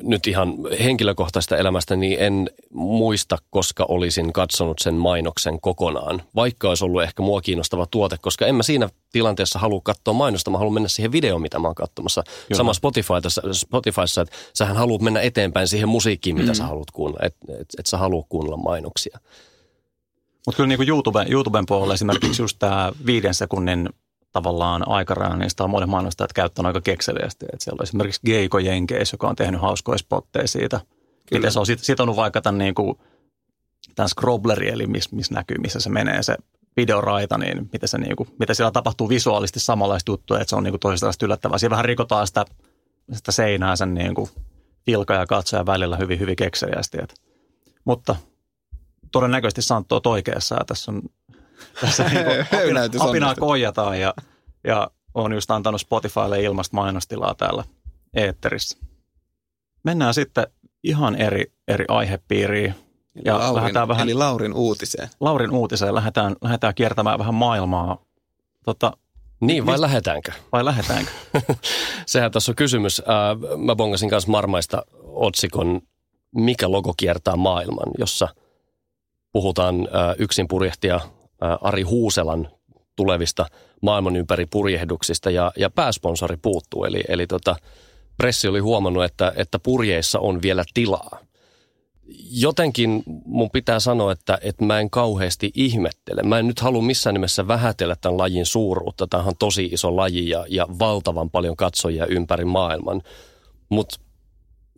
nyt 0.04 0.28
ihan 0.28 0.54
henkilökohtaista 0.84 1.58
elämästä, 1.58 1.96
niin 1.96 2.20
en 2.20 2.50
muista, 2.74 3.38
koska 3.50 3.86
olisin 3.88 4.34
katsonut 4.34 4.78
sen 4.80 4.94
mainoksen 4.94 5.62
kokonaan. 5.62 6.24
Vaikka 6.36 6.70
olisi 6.70 6.86
ollut 6.86 7.04
ehkä 7.04 7.22
mua 7.22 7.42
kiinnostava 7.42 7.86
tuote, 7.86 8.18
koska 8.22 8.46
en 8.46 8.56
mä 8.56 8.64
siinä 8.64 8.90
tilanteessa 9.12 9.60
halua 9.60 9.82
katsoa 9.84 10.14
mainosta, 10.14 10.52
mä 10.52 10.58
haluan 10.58 10.74
mennä 10.74 10.90
siihen 10.90 11.12
videoon, 11.12 11.42
mitä 11.42 11.60
mä 11.60 11.68
oon 11.68 11.76
katsomassa. 11.76 12.24
Joo. 12.50 12.58
Sama 12.58 12.74
Spotifyssa, 12.74 13.42
Spotifyssa, 13.52 14.22
että 14.22 14.36
sähän 14.54 14.78
haluat 14.78 15.02
mennä 15.02 15.22
eteenpäin 15.22 15.68
siihen 15.68 15.90
musiikkiin, 15.90 16.36
mitä 16.36 16.52
mm. 16.52 16.56
sä 16.56 16.66
haluat 16.66 16.92
kuunnella, 16.92 17.26
että 17.26 17.46
et, 17.62 17.68
et 17.80 17.86
sä 17.86 17.98
haluat 17.98 18.26
kuunnella 18.30 18.58
mainoksia. 18.58 19.20
Mutta 20.46 20.58
kyllä 20.58 20.68
niin 20.68 20.78
kuin 20.78 20.90
YouTube, 20.90 21.26
YouTuben 21.30 21.66
puolella 21.66 21.94
esimerkiksi 21.94 22.42
just 22.42 22.60
tämä 22.60 22.92
viiden 23.06 23.34
sekunnin 23.34 23.90
tavallaan 24.36 24.88
aikarajan, 24.88 25.40
niin 25.40 25.50
sitä 25.50 25.64
on 25.64 25.70
monet 25.70 25.90
mainostajat 25.90 26.34
käyttänyt 26.34 26.68
aika 26.68 26.82
kekseliästi. 26.82 27.46
Että 27.54 27.64
siellä 27.64 27.78
on 27.80 27.84
esimerkiksi 27.84 28.22
Geiko 28.26 28.60
Jenkeis, 28.60 29.12
joka 29.12 29.28
on 29.28 29.36
tehnyt 29.36 29.62
hauskoja 29.62 29.98
spotteja 29.98 30.48
siitä. 30.48 30.78
Kyllä. 30.78 31.40
Miten 31.40 31.52
se 31.52 31.60
on 31.60 31.66
sitonut 31.66 32.16
vaikka 32.16 32.42
tämän, 32.42 32.58
niin 32.58 32.76
kuin, 32.76 32.98
tämän 33.96 34.10
scrobbleri, 34.10 34.70
eli 34.70 34.88
missä 34.88 35.16
mis 35.16 35.32
näkyy, 35.32 35.58
missä 35.58 35.80
se 35.80 35.90
menee 35.90 36.24
se 36.24 36.36
videoraita, 36.78 37.38
niin 37.38 37.70
miten, 37.74 37.90
se, 37.90 37.98
niin 37.98 38.16
kuin, 38.16 38.30
mitä 38.40 38.54
siellä 38.54 38.72
tapahtuu 38.72 39.10
visuaalisesti 39.10 39.60
samanlaista 39.60 40.12
juttuja, 40.12 40.42
että 40.42 40.50
se 40.50 40.56
on 40.56 40.64
niin 40.64 40.80
kuin 40.82 40.96
yllättävää. 41.24 41.58
Siinä 41.58 41.72
vähän 41.72 41.86
rikotaan 41.86 42.28
sitä, 42.28 42.46
sitä 43.14 43.32
seinää 43.32 43.76
sen 43.76 43.94
niin 43.94 44.16
kuin 44.16 44.30
ja 44.88 45.26
katsoja 45.28 45.66
välillä 45.66 45.98
hyvin, 45.98 46.20
hyvin 46.20 46.36
kekseliästi. 46.36 46.98
Että. 47.02 47.16
Mutta 47.86 48.16
todennäköisesti 49.12 49.62
Santto 49.62 49.96
on 49.96 50.02
oikeassa 50.06 50.56
ja 50.56 50.66
tässä 50.66 50.92
on 50.92 51.02
tässä 51.82 52.04
niin 52.10 52.26
apina, 52.42 52.82
apinaa 53.00 53.36
koijataan 53.36 54.00
ja, 54.00 54.14
ja 54.64 54.92
on 55.14 55.34
just 55.34 55.52
antanut 55.52 55.82
Spotifylle 55.82 56.42
ilmasta 56.42 56.76
mainostilaa 56.76 57.36
täällä 57.36 57.64
eetterissä. 58.14 58.78
Mennään 59.84 60.14
sitten 60.14 60.48
ihan 60.84 61.16
eri, 61.16 61.46
eri 61.68 61.86
aihepiiriin. 61.88 62.76
Ja 63.26 63.38
Laurin, 63.38 63.56
lähdetään 63.56 63.88
vähän, 63.88 64.04
eli 64.04 64.14
Laurin 64.14 64.54
uutiseen. 64.54 65.10
Laurin 65.20 65.52
uutiseen. 65.52 65.96
Lähdetään, 65.96 66.36
lähdetään 66.42 66.76
kiertämään 66.76 67.20
vähän 67.20 67.34
maailmaa. 67.34 67.98
Tota, 68.66 68.98
niin, 69.42 69.66
vai 69.66 69.74
mist, 69.74 69.82
lähetäänkö? 69.82 70.32
Vai 70.52 70.66
lähetäänkö? 70.66 71.12
Sehän 72.06 72.32
tässä 72.32 72.52
on 72.52 72.56
kysymys. 72.56 73.00
Äh, 73.00 73.58
mä 73.58 73.76
bongasin 73.76 74.10
kanssa 74.10 74.32
Marmaista 74.32 74.84
otsikon 75.04 75.82
Mikä 76.36 76.72
logo 76.72 76.94
kiertää 76.98 77.36
maailman, 77.36 77.92
jossa 77.98 78.28
puhutaan 79.32 79.76
äh, 79.76 80.16
yksin 80.18 80.48
purjehtia 80.48 81.00
Ari 81.62 81.82
Huuselan 81.82 82.48
tulevista 82.96 83.46
maailman 83.82 84.16
ympäri 84.16 84.46
purjehduksista 84.46 85.30
ja, 85.32 85.52
ja 85.58 85.70
pääsponsori 85.70 86.38
puuttuu. 86.38 86.86
Eli, 86.86 87.04
eli 87.08 87.28
tota, 87.28 87.56
pressi 88.18 88.48
oli 88.48 88.60
huomannut, 88.60 89.04
että, 89.04 89.34
että 89.36 89.60
purjeissa 89.60 90.20
on 90.20 90.42
vielä 90.42 90.64
tilaa. 90.74 91.20
Jotenkin 92.32 93.04
mun 93.26 93.52
pitää 93.52 93.80
sanoa, 93.80 94.12
että, 94.12 94.38
että 94.42 94.66
mä 94.66 94.80
en 94.80 94.90
kauheasti 94.90 95.52
ihmettele. 95.56 96.24
Mä 96.24 96.40
en 96.40 96.48
nyt 96.48 96.60
halua 96.60 96.82
missään 96.82 97.14
nimessä 97.14 97.48
vähätellä 97.48 97.96
tämän 98.02 98.18
lajin 98.18 98.46
suuruutta. 98.46 99.08
Tämä 99.08 99.24
on 99.24 99.38
tosi 99.40 99.66
iso 99.66 99.96
laji 99.96 100.30
ja, 100.30 100.46
ja 100.50 100.68
valtavan 100.80 101.30
paljon 101.30 101.56
katsojia 101.56 102.06
ympäri 102.06 102.46
maailman. 102.46 103.02
Mutta 103.70 104.00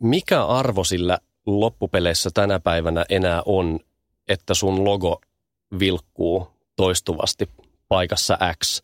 mikä 0.02 0.46
arvo 0.46 0.84
sillä 0.84 1.20
loppupeleissä 1.46 2.30
tänä 2.34 2.60
päivänä 2.60 3.06
enää 3.10 3.42
on, 3.46 3.80
että 4.28 4.54
sun 4.54 4.86
logo 4.86 5.22
vilkkuu 5.80 6.48
toistuvasti 6.76 7.50
paikassa 7.88 8.38
X 8.64 8.82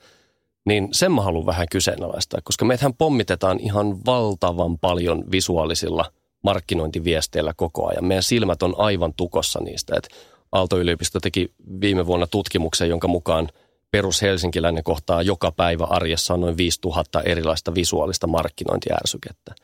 Niin 0.65 0.89
sen 0.91 1.11
mä 1.11 1.21
haluan 1.21 1.45
vähän 1.45 1.67
kyseenalaistaa, 1.71 2.39
koska 2.43 2.65
meithän 2.65 2.93
pommitetaan 2.93 3.59
ihan 3.59 4.05
valtavan 4.05 4.79
paljon 4.79 5.23
visuaalisilla 5.31 6.11
markkinointiviesteillä 6.43 7.53
koko 7.57 7.87
ajan. 7.87 8.05
Meidän 8.05 8.23
silmät 8.23 8.63
on 8.63 8.75
aivan 8.77 9.13
tukossa 9.13 9.59
niistä. 9.59 9.95
Et 9.97 10.07
Aalto-yliopisto 10.51 11.19
teki 11.19 11.53
viime 11.81 12.05
vuonna 12.05 12.27
tutkimuksen, 12.27 12.89
jonka 12.89 13.07
mukaan 13.07 13.49
perushelsinkiläinen 13.91 14.83
kohtaa 14.83 15.21
joka 15.21 15.51
päivä 15.51 15.83
arjessa 15.83 16.37
noin 16.37 16.57
5000 16.57 17.21
erilaista 17.21 17.75
visuaalista 17.75 18.27
markkinointiärsykettä. 18.27 19.55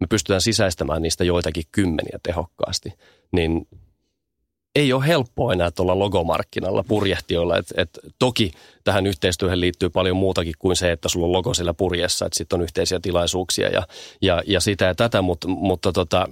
Me 0.00 0.06
pystytään 0.06 0.40
sisäistämään 0.40 1.02
niistä 1.02 1.24
joitakin 1.24 1.64
kymmeniä 1.72 2.18
tehokkaasti. 2.22 2.92
Niin 3.32 3.68
ei 4.78 4.92
ole 4.92 5.06
helppoa 5.06 5.52
enää 5.52 5.70
tuolla 5.70 5.98
logomarkkinalla 5.98 6.84
purjehtijoilla. 6.88 7.56
Et, 7.56 7.66
et 7.76 7.98
toki 8.18 8.52
tähän 8.84 9.06
yhteistyöhön 9.06 9.60
liittyy 9.60 9.90
paljon 9.90 10.16
muutakin 10.16 10.54
kuin 10.58 10.76
se, 10.76 10.92
että 10.92 11.08
sulla 11.08 11.26
on 11.26 11.32
logo 11.32 11.54
sillä 11.54 11.74
purjessa, 11.74 12.26
että 12.26 12.38
sitten 12.38 12.56
on 12.56 12.62
yhteisiä 12.62 13.00
tilaisuuksia 13.00 13.68
ja, 13.68 13.82
ja, 14.22 14.42
ja 14.46 14.60
sitä 14.60 14.84
ja 14.84 14.94
tätä, 14.94 15.22
mutta, 15.22 15.48
mutta 15.48 15.92
tota, 15.92 16.28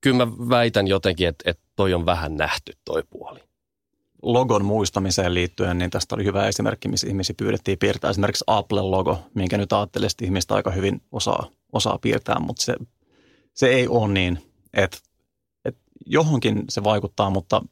kyllä 0.00 0.26
mä 0.26 0.32
väitän 0.48 0.86
jotenkin, 0.86 1.28
että, 1.28 1.50
että 1.50 1.62
toi 1.76 1.94
on 1.94 2.06
vähän 2.06 2.36
nähty 2.36 2.72
toi 2.84 3.02
puoli. 3.10 3.40
Logon 4.22 4.64
muistamiseen 4.64 5.34
liittyen, 5.34 5.78
niin 5.78 5.90
tästä 5.90 6.14
oli 6.14 6.24
hyvä 6.24 6.48
esimerkki, 6.48 6.88
missä 6.88 7.06
ihmisiä 7.06 7.34
pyydettiin 7.38 7.78
piirtää 7.78 8.10
esimerkiksi 8.10 8.44
Apple-logo, 8.46 9.18
minkä 9.34 9.58
nyt 9.58 9.72
ajattelee, 9.72 10.06
että 10.06 10.24
ihmistä 10.24 10.54
aika 10.54 10.70
hyvin 10.70 11.02
osaa, 11.12 11.46
osaa 11.72 11.98
piirtää, 11.98 12.40
mutta 12.40 12.62
se, 12.62 12.74
se 13.54 13.68
ei 13.68 13.88
ole 13.88 14.12
niin, 14.12 14.38
että 14.74 14.98
johonkin 16.06 16.64
se 16.68 16.84
vaikuttaa, 16.84 17.30
mutta 17.30 17.62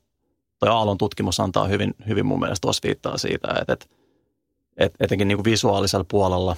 toi 0.58 0.68
Aallon 0.68 0.98
tutkimus 0.98 1.40
antaa 1.40 1.66
hyvin, 1.66 1.94
hyvin 2.08 2.26
mun 2.26 2.40
mielestä 2.40 2.68
viittaa 2.84 3.18
siitä, 3.18 3.48
että, 3.60 3.72
että, 3.72 3.86
että 4.76 5.04
etenkin 5.04 5.28
niin 5.28 5.38
kuin 5.38 5.44
visuaalisella 5.44 6.04
puolella, 6.10 6.56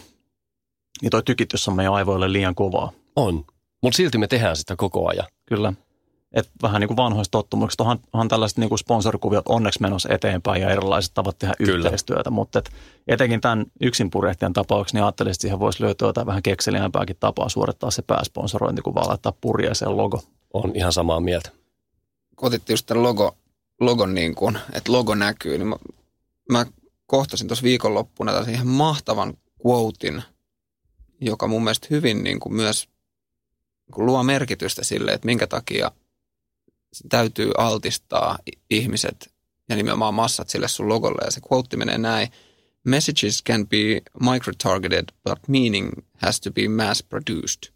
niin 1.02 1.10
toi 1.10 1.22
tykitys 1.22 1.68
on 1.68 1.76
meidän 1.76 1.94
aivoille 1.94 2.32
liian 2.32 2.54
kovaa. 2.54 2.92
On, 3.16 3.44
mutta 3.82 3.96
silti 3.96 4.18
me 4.18 4.26
tehdään 4.26 4.56
sitä 4.56 4.76
koko 4.76 5.08
ajan. 5.08 5.26
Kyllä. 5.46 5.72
Et 6.32 6.50
vähän 6.62 6.80
niin 6.80 6.88
kuin 6.88 6.96
vanhoista 6.96 7.30
tottumuksista 7.30 7.84
onhan, 7.84 7.98
onhan 8.12 8.28
tällaiset 8.28 8.58
niin 8.58 8.68
kuin 8.68 8.78
sponsorikuviot 8.78 9.48
onneksi 9.48 9.82
menossa 9.82 10.08
eteenpäin 10.14 10.62
ja 10.62 10.70
erilaiset 10.70 11.14
tavat 11.14 11.38
tehdä 11.38 11.54
Kyllä. 11.58 11.76
yhteistyötä, 11.76 12.30
mutta 12.30 12.58
et 12.58 12.70
etenkin 13.08 13.40
tämän 13.40 13.66
yksin 13.80 14.10
purjehtijan 14.10 14.52
tapauksessa 14.52 14.96
niin 14.96 15.04
ajattelin, 15.04 15.30
että 15.30 15.42
siihen 15.42 15.60
voisi 15.60 15.82
löytyä 15.82 16.08
jotain 16.08 16.26
vähän 16.26 16.42
kekseliämpääkin 16.42 17.16
tapaa 17.20 17.48
suorittaa 17.48 17.90
se 17.90 18.02
pääsponsorointi, 18.02 18.82
kun 18.82 18.94
vaan 18.94 19.08
laittaa 19.08 19.32
purjeeseen 19.40 19.96
logo. 19.96 20.22
On 20.54 20.72
ihan 20.74 20.92
samaa 20.92 21.20
mieltä 21.20 21.61
otitte 22.40 22.72
just 22.72 22.86
tämän 22.86 23.02
logo, 23.02 23.36
logon 23.80 24.14
niin 24.14 24.34
kuin, 24.34 24.58
että 24.72 24.92
logo 24.92 25.14
näkyy, 25.14 25.58
niin 25.58 25.68
mä, 25.68 25.76
mä 26.50 26.66
kohtasin 27.06 27.48
tuossa 27.48 27.62
viikonloppuna 27.62 28.32
tällaisen 28.32 28.54
ihan 28.54 28.66
mahtavan 28.66 29.34
quotein, 29.66 30.22
joka 31.20 31.48
mun 31.48 31.64
mielestä 31.64 31.86
hyvin 31.90 32.24
niin 32.24 32.40
kuin 32.40 32.54
myös 32.54 32.88
niin 33.86 33.94
kuin 33.94 34.06
luo 34.06 34.22
merkitystä 34.22 34.84
sille, 34.84 35.12
että 35.12 35.26
minkä 35.26 35.46
takia 35.46 35.92
täytyy 37.08 37.52
altistaa 37.58 38.38
ihmiset 38.70 39.32
ja 39.68 39.76
nimenomaan 39.76 40.14
massat 40.14 40.48
sille 40.48 40.68
sun 40.68 40.88
logolle. 40.88 41.24
Ja 41.24 41.30
se 41.30 41.40
quote 41.52 41.76
menee 41.76 41.98
näin. 41.98 42.28
Messages 42.84 43.44
can 43.44 43.68
be 43.68 44.02
micro-targeted, 44.20 45.04
but 45.24 45.48
meaning 45.48 45.92
has 46.16 46.40
to 46.40 46.50
be 46.50 46.62
mass-produced. 46.68 47.72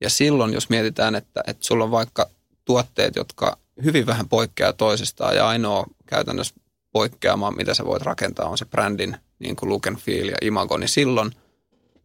Ja 0.00 0.10
silloin, 0.10 0.52
jos 0.52 0.70
mietitään, 0.70 1.14
että, 1.14 1.44
että 1.46 1.66
sulla 1.66 1.84
on 1.84 1.90
vaikka 1.90 2.30
tuotteet, 2.64 3.16
jotka 3.16 3.58
hyvin 3.84 4.06
vähän 4.06 4.28
poikkeaa 4.28 4.72
toisistaan 4.72 5.36
ja 5.36 5.48
ainoa 5.48 5.86
käytännössä 6.06 6.54
poikkeama, 6.92 7.50
mitä 7.50 7.74
sä 7.74 7.84
voit 7.84 8.02
rakentaa, 8.02 8.48
on 8.48 8.58
se 8.58 8.64
brändin 8.64 9.16
niin 9.38 9.56
kuin 9.56 9.68
look 9.68 9.86
and 9.86 9.96
feel 9.96 10.28
ja 10.28 10.36
imago, 10.42 10.78
niin 10.78 10.88
silloin 10.88 11.32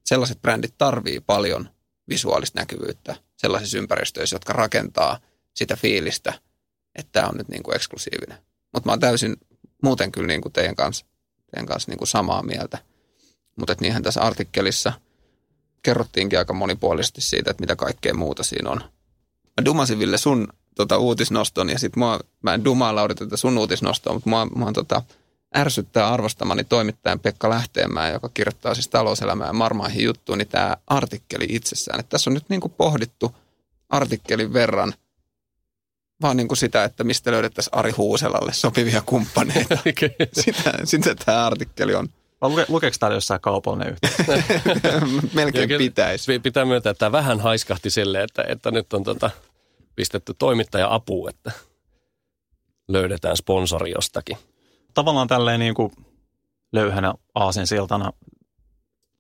sellaiset 0.06 0.42
brändit 0.42 0.74
tarvii 0.78 1.20
paljon 1.20 1.70
visuaalista 2.10 2.60
näkyvyyttä 2.60 3.16
sellaisissa 3.38 3.78
ympäristöissä, 3.78 4.36
jotka 4.36 4.54
rakentaa 4.54 5.20
sitä 5.54 5.76
fiilistä, 5.76 6.34
että 6.96 7.12
tämä 7.12 7.28
on 7.28 7.38
nyt 7.38 7.48
niin 7.48 7.64
kuin 7.64 7.76
eksklusiivinen. 7.76 8.38
Mutta 8.74 8.88
mä 8.88 8.92
oon 8.92 9.00
täysin 9.00 9.38
muuten 9.84 10.12
kyllä 10.12 10.28
niin 10.28 10.42
kuin 10.42 10.54
teidän 10.54 10.76
kanssa, 10.76 11.06
teidän 11.52 11.68
kanssa 11.68 11.92
niin 11.92 11.98
kuin 11.98 12.08
samaa 12.08 12.44
mieltä. 12.44 12.78
Mutta 13.56 13.76
niinhän 13.80 14.04
tässä 14.04 14.22
artikkelissa 14.22 14.94
kerrottiinkin 15.84 16.40
aika 16.40 16.54
monipuolisesti 16.54 17.22
siitä, 17.22 17.52
että 17.52 17.62
mitä 17.62 17.76
kaikkea 17.76 18.14
muuta 18.14 18.44
siinä 18.44 18.70
on. 18.70 18.82
Mä 19.44 19.66
dumasin 19.66 20.00
Ville 20.00 20.18
sun 20.18 20.48
tota, 20.76 20.98
uutisnoston 20.98 21.70
ja 21.70 21.80
sitten 21.80 22.00
mua, 22.00 22.20
mä 22.42 22.54
en 22.54 22.66
dumaa 22.66 22.96
Lauri 22.96 23.16
tätä 23.16 23.38
sun 23.38 23.58
uutisnostoa, 23.58 24.14
mutta 24.14 24.30
mua, 24.30 24.46
mua 24.46 24.72
tota, 24.72 25.02
ärsyttää 25.58 26.10
arvostamani 26.10 26.64
toimittajan 26.64 27.20
Pekka 27.20 27.50
Lähteenmäen, 27.50 28.14
joka 28.14 28.30
kirjoittaa 28.34 28.74
siis 28.74 28.88
talouselämää 28.88 29.48
ja 29.48 29.54
marmaihin 29.54 30.04
juttuun, 30.04 30.38
niin 30.38 30.48
tämä 30.48 30.78
artikkeli 30.88 31.46
itsessään. 31.50 32.00
Että 32.00 32.10
tässä 32.10 32.30
on 32.30 32.34
nyt 32.34 32.50
niin 32.50 32.62
kuin 32.62 32.74
pohdittu 32.78 33.36
artikkelin 33.90 34.54
verran 34.54 34.94
vaan 36.22 36.38
niin 36.38 36.48
kuin 36.48 36.58
sitä, 36.58 36.84
että 36.84 37.04
mistä 37.04 37.32
löydettäisiin 37.32 37.78
Ari 37.78 37.92
Huuselalle 37.92 38.54
sopivia 38.54 39.02
kumppaneita. 39.06 39.78
sitä, 40.34 40.74
sitä 40.84 41.16
tämä 41.26 41.46
artikkeli 41.46 41.96
on. 41.96 42.10
Luke, 42.42 42.66
lukeeko 42.68 42.96
täällä 43.00 43.18
jossain 43.18 43.42
kaupallinen 43.42 43.94
yhteys? 43.94 44.44
Melkein 45.34 45.70
pitäisi. 45.78 46.40
Pitää 46.40 46.66
myöntää, 46.66 46.92
että 46.92 47.00
tämä 47.00 47.12
vähän 47.12 47.40
haiskahti 47.40 47.90
silleen, 47.90 48.24
että, 48.24 48.44
että 48.48 48.72
nyt 48.72 48.94
on 48.94 49.04
tota, 49.04 49.30
pistetty 49.96 50.34
toimittaja 50.40 50.94
apu, 50.94 51.28
että 51.28 51.52
löydetään 52.88 53.38
sponsori 53.38 53.92
jostakin. 53.92 54.38
Tavallaan 54.94 55.28
tälleen 55.28 55.60
niin 55.60 55.74
kuin 55.74 55.92
löyhänä 56.72 57.14
aasinsiltana 57.36 58.14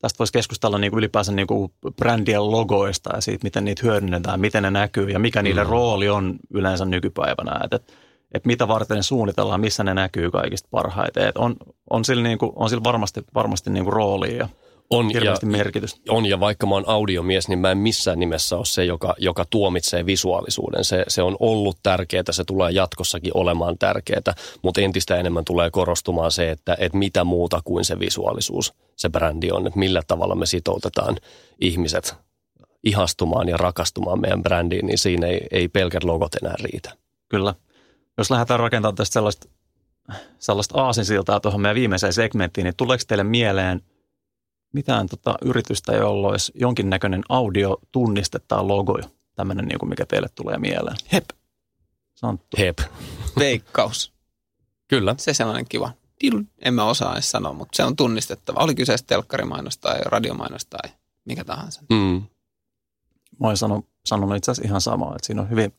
tästä 0.02 0.20
voisi 0.20 0.34
keskustella 0.34 0.78
niin 0.78 0.92
kuin 0.92 0.98
ylipäänsä 0.98 1.32
niin 1.32 1.48
kuin 1.48 1.74
brändien 1.96 2.52
logoista 2.52 3.16
ja 3.16 3.22
siitä, 3.22 3.44
miten 3.44 3.66
niitä 3.66 3.82
hyödynnetään, 3.84 4.40
miten 4.40 4.64
ne 4.64 4.72
näkyy 4.72 5.10
ja 5.10 5.20
mikä 5.20 5.42
niiden 5.42 5.66
mm. 5.66 5.70
rooli 5.70 6.10
on 6.10 6.36
yleensä 6.54 6.86
nykypäivänä. 6.86 7.60
Että, 7.64 7.76
että, 7.76 7.94
että 8.34 8.48
mitä 8.48 8.68
varten 8.68 8.98
ne 8.98 9.04
suunnitellaan, 9.04 9.62
missä 9.62 9.84
ne 9.84 9.94
näkyy 9.94 10.32
kaikista 10.32 10.68
parhaiten. 10.72 11.28
Että 11.28 11.40
on, 11.40 11.56
on 11.90 12.06
sillä, 12.06 12.24
niin 12.24 12.38
kuin, 12.38 12.52
on 12.56 12.70
sillä 12.70 12.84
varmasti, 12.84 13.22
varmasti 13.34 13.70
niin 13.70 13.84
kuin 13.84 13.94
roolia 13.94 14.50
on 14.92 15.12
ja, 15.14 15.36
merkitystä. 15.46 16.00
On 16.10 16.26
ja 16.26 16.40
vaikka 16.40 16.68
mä 16.68 16.76
oon 16.76 16.84
audiomies, 16.88 17.48
niin 17.48 17.60
mä 17.60 17.72
en 17.72 17.78
missään 17.78 18.20
nimessä 18.20 18.58
ole 18.58 18.66
se, 18.66 18.86
joka, 18.86 19.14
joka 19.18 19.46
tuomitsee 19.50 20.06
visuaalisuuden. 20.06 20.86
Se, 20.86 21.04
se 21.08 21.22
on 21.22 21.38
ollut 21.40 21.78
tärkeää, 21.84 22.24
se 22.32 22.44
tulee 22.44 22.72
jatkossakin 22.72 23.32
olemaan 23.34 23.78
tärkeää, 23.78 24.34
mutta 24.62 24.82
entistä 24.82 25.16
enemmän 25.16 25.46
tulee 25.46 25.72
korostumaan 25.72 26.32
se, 26.32 26.52
että, 26.52 26.78
että 26.80 26.98
mitä 26.98 27.24
muuta 27.24 27.62
kuin 27.64 27.86
se 27.86 28.00
visuaalisuus 28.00 28.74
se 28.96 29.10
brändi 29.10 29.52
on. 29.52 29.68
Että 29.68 29.80
millä 29.80 30.02
tavalla 30.08 30.36
me 30.36 30.46
sitoutetaan 30.46 31.18
ihmiset 31.62 32.16
ihastumaan 32.84 33.50
ja 33.50 33.58
rakastumaan 33.58 34.22
meidän 34.22 34.44
brändiin, 34.44 34.86
niin 34.86 34.98
siinä 34.98 35.28
ei, 35.28 35.48
ei 35.52 35.68
pelkät 35.68 36.04
logot 36.04 36.36
enää 36.36 36.56
riitä. 36.64 36.92
Kyllä. 37.30 37.56
Jos 38.18 38.32
lähdetään 38.32 38.60
rakentamaan 38.60 38.96
tästä 38.96 39.14
sellaista, 39.14 39.50
sellaista 40.40 40.82
aasinsiltaa 40.82 41.40
tuohon 41.40 41.62
meidän 41.62 41.76
viimeiseen 41.76 42.14
segmenttiin, 42.14 42.66
niin 42.66 42.76
tuleeko 42.78 43.04
teille 43.08 43.24
mieleen– 43.24 43.82
mitään 44.74 45.08
tota 45.08 45.36
yritystä, 45.42 45.94
jolla 45.94 46.28
olisi 46.28 46.52
jonkinnäköinen 46.56 47.24
audio 47.30 47.78
tunniste 47.92 48.40
tai 48.40 48.64
logo, 48.64 49.00
tämmöinen, 49.36 49.66
niin 49.66 49.80
kuin 49.80 49.90
mikä 49.90 50.06
teille 50.06 50.28
tulee 50.36 50.58
mieleen? 50.58 50.98
Hep. 51.14 51.30
Santtu. 52.14 52.58
Hep. 52.60 52.80
Veikkaus. 53.40 54.14
Kyllä. 54.88 55.16
Se 55.18 55.34
sellainen 55.34 55.66
kiva. 55.70 55.92
En 56.62 56.74
mä 56.74 56.86
osaa 56.86 57.14
edes 57.14 57.32
sanoa, 57.32 57.54
mutta 57.54 57.76
se 57.76 57.84
on 57.84 57.96
tunnistettava. 57.96 58.64
Oli 58.64 58.76
kyseessä 58.76 59.06
telkkarimainos 59.08 59.78
tai 59.78 60.00
radiomainos 60.06 60.66
tai 60.66 60.92
mikä 61.26 61.44
tahansa. 61.44 61.82
Mm. 61.90 62.24
Mä 63.40 63.48
olen 63.48 63.58
sanonut, 63.58 63.86
sanonut 64.06 64.38
itse 64.38 64.52
asiassa 64.52 64.68
ihan 64.68 64.82
samaa, 64.82 65.16
että 65.16 65.26
siinä 65.26 65.42
on 65.42 65.50
hyvin 65.50 65.74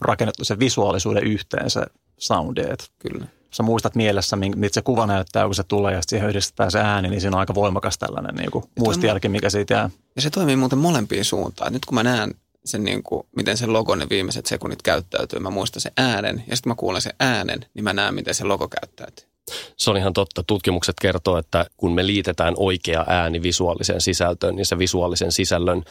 rakennettu 0.00 0.44
se 0.44 0.58
visuaalisuuden 0.58 1.24
yhteen 1.24 1.70
se 1.70 1.86
soundi. 2.18 2.62
Kyllä 2.98 3.26
sä 3.50 3.62
muistat 3.62 3.94
mielessä, 3.94 4.36
mitä 4.36 4.74
se 4.74 4.82
kuva 4.82 5.06
näyttää, 5.06 5.44
kun 5.44 5.54
se 5.54 5.62
tulee 5.62 5.94
ja 5.94 6.00
siihen 6.06 6.28
yhdistetään 6.28 6.70
se 6.70 6.80
ääni, 6.80 7.08
niin 7.08 7.20
siinä 7.20 7.36
on 7.36 7.40
aika 7.40 7.54
voimakas 7.54 7.98
tällainen 7.98 8.34
niin 8.34 8.50
kuin 8.50 8.64
muistijälki, 8.78 9.28
mikä 9.28 9.50
siitä 9.50 9.74
jää. 9.74 9.90
Ja 10.16 10.22
se 10.22 10.30
toimii 10.30 10.56
muuten 10.56 10.78
molempiin 10.78 11.24
suuntaan. 11.24 11.72
Nyt 11.72 11.86
kun 11.86 11.94
mä 11.94 12.02
näen 12.02 12.34
sen, 12.64 12.84
niin 12.84 13.02
kuin, 13.02 13.26
miten 13.36 13.56
se 13.56 13.66
logo 13.66 13.94
ne 13.94 14.06
viimeiset 14.10 14.46
sekunnit 14.46 14.82
käyttäytyy, 14.82 15.38
mä 15.38 15.50
muistan 15.50 15.80
sen 15.80 15.92
äänen 15.96 16.44
ja 16.46 16.56
sitten 16.56 16.70
mä 16.70 16.74
kuulen 16.74 17.02
sen 17.02 17.14
äänen, 17.20 17.66
niin 17.74 17.84
mä 17.84 17.92
näen, 17.92 18.14
miten 18.14 18.34
se 18.34 18.44
logo 18.44 18.68
käyttäytyy. 18.68 19.26
Se 19.76 19.90
on 19.90 19.96
ihan 19.96 20.12
totta. 20.12 20.42
Tutkimukset 20.42 20.96
kertoo, 21.00 21.38
että 21.38 21.66
kun 21.76 21.94
me 21.94 22.06
liitetään 22.06 22.54
oikea 22.56 23.04
ääni 23.08 23.42
visuaaliseen 23.42 24.00
sisältöön, 24.00 24.56
niin 24.56 24.66
se 24.66 24.78
visuaalisen 24.78 25.32
sisällön 25.32 25.82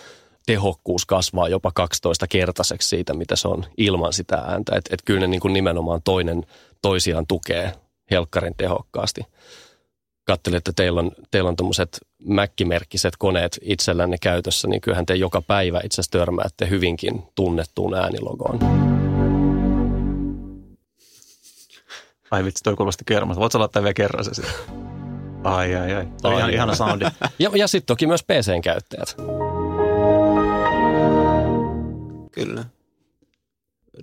tehokkuus 0.46 1.06
kasvaa 1.06 1.50
jopa 1.50 1.72
12 1.76 2.28
kertaiseksi 2.28 2.89
siitä, 2.89 3.13
mitä 3.13 3.36
se 3.36 3.48
on 3.48 3.65
ilman 3.78 4.13
sitä 4.13 4.36
ääntä. 4.36 4.76
Että 4.76 4.89
et 4.94 5.02
kyllä 5.06 5.20
ne 5.20 5.28
niin 5.28 5.41
kuin 5.41 5.54
nimenomaan 5.54 6.02
toinen 6.04 6.46
toisiaan 6.86 7.28
tukee 7.28 7.71
helkkarin 8.12 8.54
tehokkaasti. 8.58 9.21
Katselin, 10.24 10.58
että 10.58 10.71
teillä 10.76 11.00
on, 11.00 11.12
teillä 11.32 11.48
on 11.48 11.56
tuommoiset 11.56 12.00
mäkkimerkkiset 12.24 13.13
koneet 13.17 13.60
itsellänne 13.62 14.17
käytössä, 14.21 14.67
niin 14.67 14.82
kyllähän 14.82 15.06
te 15.06 15.15
joka 15.15 15.41
päivä 15.41 15.82
itse 15.84 15.95
asiassa 15.95 16.19
törmäätte 16.19 16.69
hyvinkin 16.69 17.24
tunnettuun 17.36 17.93
äänilogoon. 17.93 18.60
Ai 22.32 22.43
vitsi, 22.43 22.63
toi 22.63 22.76
kuulosti 22.76 23.04
kermasta. 23.08 23.41
Voitko 23.41 23.60
laittaa 23.60 23.84
vielä 23.84 23.93
kerran 23.93 24.26
se 24.26 24.34
sitten? 24.34 24.54
Ai, 25.43 25.76
ai, 25.76 25.93
ai. 25.93 26.08
Toi 26.21 26.38
ihan, 26.38 26.54
ihana 26.54 26.76
soundi. 26.76 27.06
Ja, 27.39 27.52
ja 27.56 27.67
sitten 27.67 27.88
toki 27.88 28.08
myös 28.08 28.24
PC-käyttäjät. 28.24 29.15
Kyllä. 32.32 32.74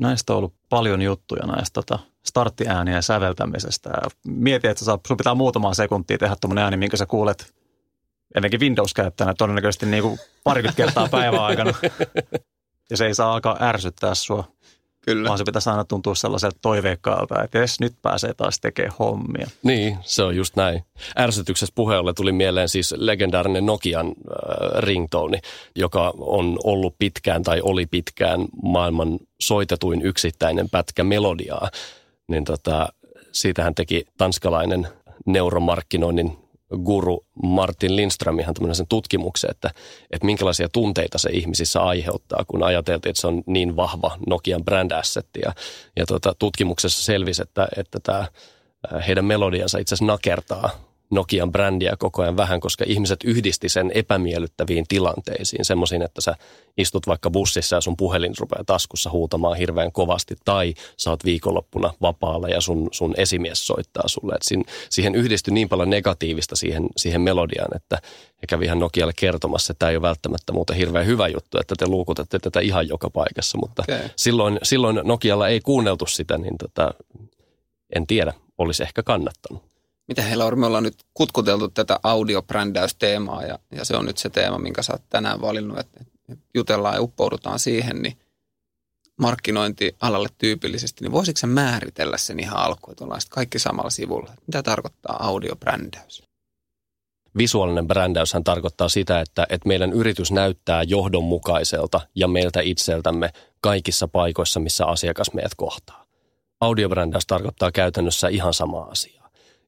Näistä 0.00 0.32
on 0.32 0.36
ollut 0.36 0.54
paljon 0.68 1.02
juttuja 1.02 1.46
näistä 1.46 1.74
tota, 1.74 1.98
starttiääniä 2.26 3.02
säveltämisestä. 3.02 3.90
Ja 3.90 4.10
mietin, 4.26 4.70
että 4.70 4.84
sun 4.84 5.16
pitää 5.16 5.34
muutamaa 5.34 5.74
sekuntia 5.74 6.18
tehdä 6.18 6.36
tuommoinen 6.40 6.64
ääni, 6.64 6.76
minkä 6.76 6.96
sä 6.96 7.06
kuulet 7.06 7.54
ennenkin 8.34 8.60
Windows-käyttäjänä 8.60 9.34
todennäköisesti 9.38 9.86
niin 9.86 10.02
kuin 10.02 10.18
parikymmentä 10.44 10.76
kertaa 10.76 11.08
päivän 11.08 11.40
aikana. 11.40 11.72
Ja 12.90 12.96
se 12.96 13.06
ei 13.06 13.14
saa 13.14 13.32
alkaa 13.32 13.56
ärsyttää 13.60 14.14
sua. 14.14 14.44
Kyllä. 15.04 15.28
Vaan 15.28 15.38
se 15.38 15.44
pitäisi 15.44 15.70
aina 15.70 15.84
tuntua 15.84 16.14
sellaiselta 16.14 16.58
toiveikkaalta, 16.62 17.42
että 17.42 17.58
jes, 17.58 17.80
nyt 17.80 17.94
pääsee 18.02 18.34
taas 18.34 18.60
tekemään 18.60 18.96
hommia. 18.98 19.46
Niin, 19.62 19.98
se 20.00 20.22
on 20.22 20.36
just 20.36 20.56
näin. 20.56 20.84
Ärsytyksessä 21.18 21.72
puheelle 21.74 22.12
tuli 22.14 22.32
mieleen 22.32 22.68
siis 22.68 22.94
legendaarinen 22.96 23.66
Nokian 23.66 24.06
äh, 24.06 24.14
ringtone, 24.78 25.40
joka 25.76 26.12
on 26.18 26.58
ollut 26.64 26.94
pitkään 26.98 27.42
tai 27.42 27.60
oli 27.62 27.86
pitkään 27.86 28.40
maailman 28.62 29.18
soitetuin 29.40 30.02
yksittäinen 30.02 30.70
pätkä 30.70 31.04
melodiaa. 31.04 31.70
Niin 32.28 32.44
tota, 32.44 32.88
siitähän 33.32 33.74
teki 33.74 34.04
tanskalainen 34.18 34.88
neuromarkkinoinnin 35.26 36.41
guru 36.78 37.26
Martin 37.42 37.96
Lindström 37.96 38.38
ihan 38.38 38.54
tämmöisen 38.54 38.86
tutkimuksen, 38.88 39.50
että, 39.50 39.70
että 40.10 40.26
minkälaisia 40.26 40.68
tunteita 40.68 41.18
se 41.18 41.30
ihmisissä 41.30 41.82
aiheuttaa, 41.82 42.44
kun 42.48 42.62
ajateltiin, 42.62 43.10
että 43.10 43.20
se 43.20 43.26
on 43.26 43.42
niin 43.46 43.76
vahva 43.76 44.16
Nokian 44.26 44.64
brand 44.64 44.90
asset. 44.90 45.26
Ja, 45.44 45.52
ja 45.96 46.06
tuota, 46.06 46.34
tutkimuksessa 46.38 47.04
selvisi, 47.04 47.42
että, 47.42 47.68
että 47.76 48.00
tämä 48.00 48.26
heidän 49.06 49.24
melodiansa 49.24 49.78
itse 49.78 49.94
asiassa 49.94 50.12
nakertaa 50.12 50.70
Nokian 51.12 51.52
brändiä 51.52 51.96
koko 51.98 52.22
ajan 52.22 52.36
vähän, 52.36 52.60
koska 52.60 52.84
ihmiset 52.88 53.24
yhdisti 53.24 53.68
sen 53.68 53.90
epämiellyttäviin 53.94 54.84
tilanteisiin, 54.88 55.64
semmoisiin, 55.64 56.02
että 56.02 56.20
sä 56.20 56.34
istut 56.76 57.06
vaikka 57.06 57.30
bussissa 57.30 57.76
ja 57.76 57.80
sun 57.80 57.96
puhelin 57.96 58.32
rupeaa 58.38 58.64
taskussa 58.64 59.10
huutamaan 59.10 59.56
hirveän 59.56 59.92
kovasti, 59.92 60.34
tai 60.44 60.74
sä 60.96 61.10
oot 61.10 61.24
viikonloppuna 61.24 61.94
vapaalla 62.02 62.48
ja 62.48 62.60
sun, 62.60 62.88
sun 62.92 63.14
esimies 63.16 63.66
soittaa 63.66 64.08
sulle. 64.08 64.34
Et 64.34 64.64
siihen 64.90 65.14
yhdistyi 65.14 65.54
niin 65.54 65.68
paljon 65.68 65.90
negatiivista 65.90 66.56
siihen, 66.56 66.86
siihen 66.96 67.20
melodiaan, 67.20 67.76
että 67.76 67.98
he 68.42 68.46
kävi 68.48 68.64
ihan 68.64 68.78
Nokialle 68.78 69.12
kertomassa, 69.16 69.72
että 69.72 69.78
tämä 69.78 69.90
ei 69.90 69.96
ole 69.96 70.02
välttämättä 70.02 70.52
muuten 70.52 70.76
hirveän 70.76 71.06
hyvä 71.06 71.28
juttu, 71.28 71.58
että 71.60 71.74
te 71.78 71.86
luukutatte 71.86 72.38
tätä 72.38 72.60
ihan 72.60 72.88
joka 72.88 73.10
paikassa, 73.10 73.58
mutta 73.58 73.82
okay. 73.82 74.08
silloin, 74.16 74.58
silloin 74.62 75.00
Nokialla 75.04 75.48
ei 75.48 75.60
kuunneltu 75.60 76.06
sitä, 76.06 76.38
niin 76.38 76.58
tota, 76.58 76.94
en 77.96 78.06
tiedä, 78.06 78.32
olisi 78.58 78.82
ehkä 78.82 79.02
kannattanut. 79.02 79.71
Mitä 80.12 80.22
heillä 80.22 80.44
on? 80.44 80.58
Me 80.58 80.66
ollaan 80.66 80.82
nyt 80.82 81.04
kutkuteltu 81.14 81.68
tätä 81.68 82.00
audiobrändäysteemaa 82.02 83.42
ja, 83.42 83.58
ja 83.70 83.84
se 83.84 83.96
on 83.96 84.06
nyt 84.06 84.18
se 84.18 84.30
teema, 84.30 84.58
minkä 84.58 84.82
sä 84.82 84.92
oot 84.92 85.02
tänään 85.08 85.40
valinnut, 85.40 85.78
että, 85.78 86.04
jutellaan 86.54 86.94
ja 86.94 87.02
uppoudutaan 87.02 87.58
siihen, 87.58 88.02
niin 88.02 88.18
markkinointialalle 89.16 90.28
tyypillisesti, 90.38 91.04
niin 91.04 91.12
voisitko 91.12 91.38
sä 91.38 91.46
määritellä 91.46 92.18
sen 92.18 92.40
ihan 92.40 92.58
alkuun, 92.58 92.92
että 92.92 93.04
ollaan 93.04 93.20
kaikki 93.30 93.58
samalla 93.58 93.90
sivulla? 93.90 94.32
Mitä 94.46 94.62
tarkoittaa 94.62 95.26
audiobrändäys? 95.26 96.22
Visuaalinen 97.38 97.88
brändäyshän 97.88 98.44
tarkoittaa 98.44 98.88
sitä, 98.88 99.20
että, 99.20 99.46
että 99.48 99.68
meidän 99.68 99.92
yritys 99.92 100.32
näyttää 100.32 100.82
johdonmukaiselta 100.82 102.00
ja 102.14 102.28
meiltä 102.28 102.60
itseltämme 102.60 103.30
kaikissa 103.60 104.08
paikoissa, 104.08 104.60
missä 104.60 104.86
asiakas 104.86 105.32
meidät 105.34 105.54
kohtaa. 105.56 106.06
Audiobrändäys 106.60 107.26
tarkoittaa 107.26 107.72
käytännössä 107.72 108.28
ihan 108.28 108.54
sama 108.54 108.82
asia. 108.82 109.21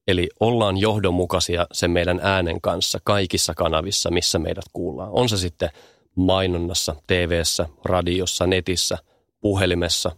Eli 0.08 0.28
ollaan 0.40 0.76
johdonmukaisia 0.76 1.66
sen 1.72 1.90
meidän 1.90 2.20
äänen 2.22 2.60
kanssa 2.60 2.98
kaikissa 3.04 3.54
kanavissa, 3.54 4.10
missä 4.10 4.38
meidät 4.38 4.64
kuullaan. 4.72 5.10
On 5.12 5.28
se 5.28 5.36
sitten 5.36 5.70
mainonnassa, 6.14 6.96
tv 7.06 7.42
radiossa, 7.84 8.46
netissä, 8.46 8.98
puhelimessa, 9.40 10.12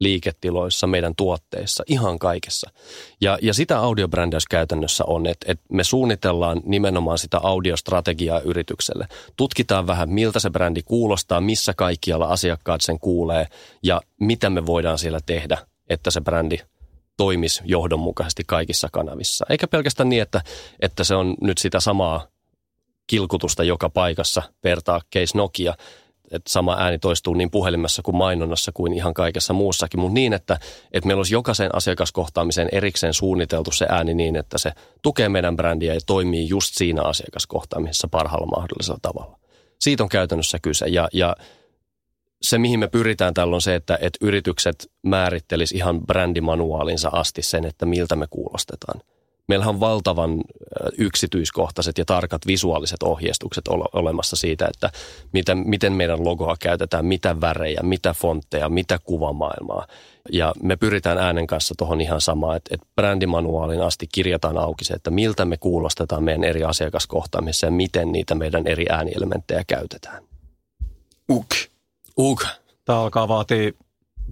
liiketiloissa, 0.00 0.86
meidän 0.86 1.14
tuotteissa, 1.16 1.84
ihan 1.86 2.18
kaikessa. 2.18 2.70
Ja, 3.20 3.38
ja 3.42 3.54
sitä 3.54 3.78
audiobrändäys 3.78 4.46
käytännössä 4.46 5.04
on, 5.06 5.26
että, 5.26 5.52
että 5.52 5.64
me 5.72 5.84
suunnitellaan 5.84 6.60
nimenomaan 6.64 7.18
sitä 7.18 7.38
audiostrategiaa 7.42 8.40
yritykselle. 8.40 9.08
Tutkitaan 9.36 9.86
vähän, 9.86 10.10
miltä 10.10 10.40
se 10.40 10.50
brändi 10.50 10.82
kuulostaa, 10.82 11.40
missä 11.40 11.74
kaikkialla 11.74 12.26
asiakkaat 12.26 12.80
sen 12.80 12.98
kuulee 12.98 13.46
ja 13.82 14.00
mitä 14.20 14.50
me 14.50 14.66
voidaan 14.66 14.98
siellä 14.98 15.20
tehdä, 15.26 15.58
että 15.88 16.10
se 16.10 16.20
brändi– 16.20 16.58
toimisi 17.16 17.62
johdonmukaisesti 17.64 18.42
kaikissa 18.46 18.88
kanavissa. 18.92 19.46
Eikä 19.48 19.66
pelkästään 19.66 20.08
niin, 20.08 20.22
että, 20.22 20.42
että 20.80 21.04
se 21.04 21.14
on 21.14 21.34
nyt 21.40 21.58
sitä 21.58 21.80
samaa 21.80 22.26
kilkutusta 23.06 23.64
joka 23.64 23.90
paikassa, 23.90 24.42
vertaa 24.64 25.00
case 25.14 25.38
Nokia, 25.38 25.74
että 26.30 26.52
sama 26.52 26.76
ääni 26.78 26.98
toistuu 26.98 27.34
niin 27.34 27.50
puhelimessa 27.50 28.02
kuin 28.02 28.16
mainonnassa 28.16 28.72
kuin 28.74 28.92
ihan 28.92 29.14
kaikessa 29.14 29.52
muussakin, 29.52 30.00
mutta 30.00 30.14
niin, 30.14 30.32
että, 30.32 30.58
että 30.92 31.06
meillä 31.06 31.20
olisi 31.20 31.34
jokaisen 31.34 31.74
asiakaskohtaamiseen 31.74 32.68
erikseen 32.72 33.14
suunniteltu 33.14 33.70
se 33.70 33.86
ääni 33.88 34.14
niin, 34.14 34.36
että 34.36 34.58
se 34.58 34.72
tukee 35.02 35.28
meidän 35.28 35.56
brändiä 35.56 35.94
ja 35.94 36.00
toimii 36.06 36.48
just 36.48 36.74
siinä 36.74 37.02
asiakaskohtaamisessa 37.02 38.08
parhaalla 38.08 38.46
mahdollisella 38.46 38.98
tavalla. 39.02 39.38
Siitä 39.80 40.02
on 40.02 40.08
käytännössä 40.08 40.58
kyse 40.62 40.86
ja, 40.86 41.08
ja 41.12 41.36
se, 42.42 42.58
mihin 42.58 42.80
me 42.80 42.88
pyritään 42.88 43.34
tällä 43.34 43.54
on 43.54 43.62
se, 43.62 43.74
että, 43.74 43.98
että 44.00 44.18
yritykset 44.26 44.90
määrittelis 45.02 45.72
ihan 45.72 46.00
brändimanuaalinsa 46.00 47.08
asti 47.12 47.42
sen, 47.42 47.64
että 47.64 47.86
miltä 47.86 48.16
me 48.16 48.26
kuulostetaan. 48.30 49.00
Meillähän 49.48 49.74
on 49.74 49.80
valtavan 49.80 50.40
yksityiskohtaiset 50.98 51.98
ja 51.98 52.04
tarkat 52.04 52.46
visuaaliset 52.46 53.02
ohjeistukset 53.02 53.64
olemassa 53.92 54.36
siitä, 54.36 54.66
että 54.74 54.90
miten, 55.32 55.58
miten 55.58 55.92
meidän 55.92 56.24
logoa 56.24 56.56
käytetään, 56.60 57.06
mitä 57.06 57.40
värejä, 57.40 57.80
mitä 57.82 58.14
fontteja, 58.14 58.68
mitä 58.68 58.98
kuvamaailmaa. 59.04 59.86
Ja 60.32 60.54
me 60.62 60.76
pyritään 60.76 61.18
äänen 61.18 61.46
kanssa 61.46 61.74
tuohon 61.78 62.00
ihan 62.00 62.20
samaan, 62.20 62.56
että, 62.56 62.74
että 62.74 62.86
brändimanuaalin 62.96 63.82
asti 63.82 64.06
kirjataan 64.12 64.58
auki 64.58 64.84
se, 64.84 64.94
että 64.94 65.10
miltä 65.10 65.44
me 65.44 65.56
kuulostetaan 65.56 66.24
meidän 66.24 66.44
eri 66.44 66.64
asiakaskohtaamisessa 66.64 67.66
ja 67.66 67.70
miten 67.70 68.12
niitä 68.12 68.34
meidän 68.34 68.66
eri 68.66 68.86
äänielementtejä 68.90 69.64
käytetään. 69.66 70.22
Uk. 71.30 71.46
Uk. 72.18 72.46
Tämä 72.84 73.00
alkaa 73.00 73.28
vaatia, 73.28 73.72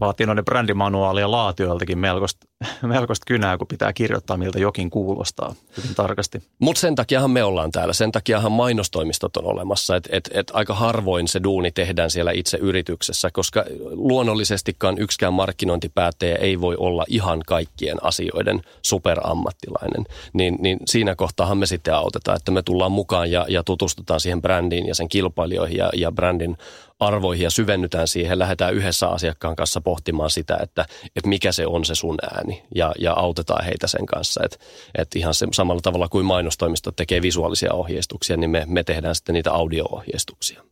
vaatii 0.00 0.26
noiden 0.26 0.44
brändimanuaalia 0.44 1.30
laatijoiltakin 1.30 1.98
melkoista, 1.98 2.46
melkoista 2.82 3.24
kynää, 3.26 3.58
kun 3.58 3.66
pitää 3.66 3.92
kirjoittaa, 3.92 4.36
miltä 4.36 4.58
jokin 4.58 4.90
kuulostaa 4.90 5.54
hyvin 5.76 5.94
tarkasti. 5.94 6.42
Mutta 6.58 6.80
sen 6.80 6.94
takiahan 6.94 7.30
me 7.30 7.44
ollaan 7.44 7.70
täällä. 7.70 7.92
Sen 7.92 8.12
takiahan 8.12 8.52
mainostoimistot 8.52 9.36
on 9.36 9.44
olemassa. 9.44 9.96
Että 9.96 10.10
et, 10.12 10.30
et 10.34 10.50
aika 10.54 10.74
harvoin 10.74 11.28
se 11.28 11.40
duuni 11.42 11.70
tehdään 11.70 12.10
siellä 12.10 12.32
itse 12.32 12.56
yrityksessä, 12.56 13.30
koska 13.30 13.64
luonnollisestikaan 13.90 14.98
yksikään 14.98 15.34
markkinointipäättäjä 15.34 16.36
ei 16.36 16.60
voi 16.60 16.76
olla 16.78 17.04
ihan 17.08 17.40
kaikkien 17.46 18.04
asioiden 18.04 18.62
superammattilainen. 18.82 20.04
Niin, 20.32 20.56
niin 20.60 20.78
siinä 20.86 21.14
kohtaahan 21.14 21.58
me 21.58 21.66
sitten 21.66 21.94
autetaan, 21.94 22.36
että 22.36 22.52
me 22.52 22.62
tullaan 22.62 22.92
mukaan 22.92 23.30
ja, 23.30 23.46
ja 23.48 23.62
tutustutaan 23.64 24.20
siihen 24.20 24.42
brändiin 24.42 24.86
ja 24.86 24.94
sen 24.94 25.08
kilpailijoihin 25.08 25.76
ja, 25.76 25.90
ja 25.94 26.12
brändin 26.12 26.56
arvoihin 27.06 27.44
ja 27.44 27.50
syvennytään 27.50 28.08
siihen, 28.08 28.38
lähdetään 28.38 28.74
yhdessä 28.74 29.08
asiakkaan 29.08 29.56
kanssa 29.56 29.80
pohtimaan 29.80 30.30
sitä, 30.30 30.58
että, 30.62 30.86
että 31.16 31.28
mikä 31.28 31.52
se 31.52 31.66
on 31.66 31.84
se 31.84 31.94
sun 31.94 32.16
ääni 32.34 32.62
ja, 32.74 32.92
ja 32.98 33.12
autetaan 33.12 33.64
heitä 33.64 33.86
sen 33.86 34.06
kanssa. 34.06 34.40
Että 34.44 34.56
että 34.98 35.18
ihan 35.18 35.34
se, 35.34 35.46
samalla 35.52 35.80
tavalla 35.80 36.08
kuin 36.08 36.26
mainostoimistot 36.26 36.96
tekee 36.96 37.22
visuaalisia 37.22 37.72
ohjeistuksia, 37.72 38.36
niin 38.36 38.50
me, 38.50 38.64
me 38.66 38.84
tehdään 38.84 39.14
sitten 39.14 39.32
niitä 39.32 39.52
audio-ohjeistuksia. 39.52 40.62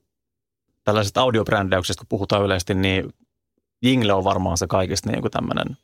Tällaiset 0.84 1.16
audiobrändäyksestä, 1.16 2.00
kun 2.00 2.08
puhutaan 2.08 2.42
yleisesti, 2.42 2.74
niin 2.74 3.12
Jingle 3.82 4.12
on 4.12 4.24
varmaan 4.24 4.58
se 4.58 4.66
kaikista 4.66 5.10
niin 5.10 5.20
kuin 5.20 5.32
tämmöinen 5.32 5.76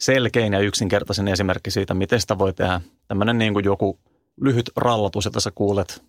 selkein 0.00 0.52
ja 0.52 0.60
yksinkertaisin 0.60 1.28
esimerkki 1.28 1.70
siitä, 1.70 1.94
miten 1.94 2.20
sitä 2.20 2.38
voi 2.38 2.52
tehdä. 2.52 2.80
Tämmöinen 3.08 3.38
niin 3.38 3.52
kuin 3.52 3.64
joku 3.64 3.98
lyhyt 4.40 4.70
rallatus, 4.76 5.24
jota 5.24 5.40
sä 5.40 5.50
kuulet 5.54 6.02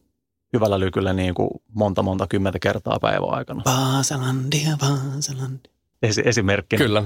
hyvällä 0.54 0.80
lykyllä 0.80 1.13
niin 1.13 1.34
kuin 1.34 1.50
monta 1.74 2.04
monta 2.04 2.28
kymmentä 2.28 2.60
kertaa 2.60 3.00
päivän 3.00 3.30
aikana. 3.30 3.62
Vaasalandia, 3.66 4.78
Vaasalandia. 4.82 5.74
Es, 6.02 6.18
esimerkki. 6.18 6.78
Kyllä. 6.78 7.04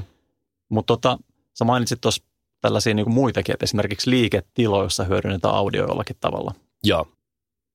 Mutta 0.70 0.94
tota, 0.94 1.18
sä 1.54 1.66
mainitsit 1.66 2.02
tuossa 2.02 2.24
tällaisia 2.62 2.94
niin 2.94 3.06
kuin 3.06 3.14
muitakin, 3.14 3.54
että 3.54 3.64
esimerkiksi 3.64 4.10
liiketiloissa 4.10 5.04
hyödynnetään 5.04 5.56
audio 5.56 5.88
jollakin 5.88 6.16
tavalla. 6.20 6.54
Joo. 6.84 7.08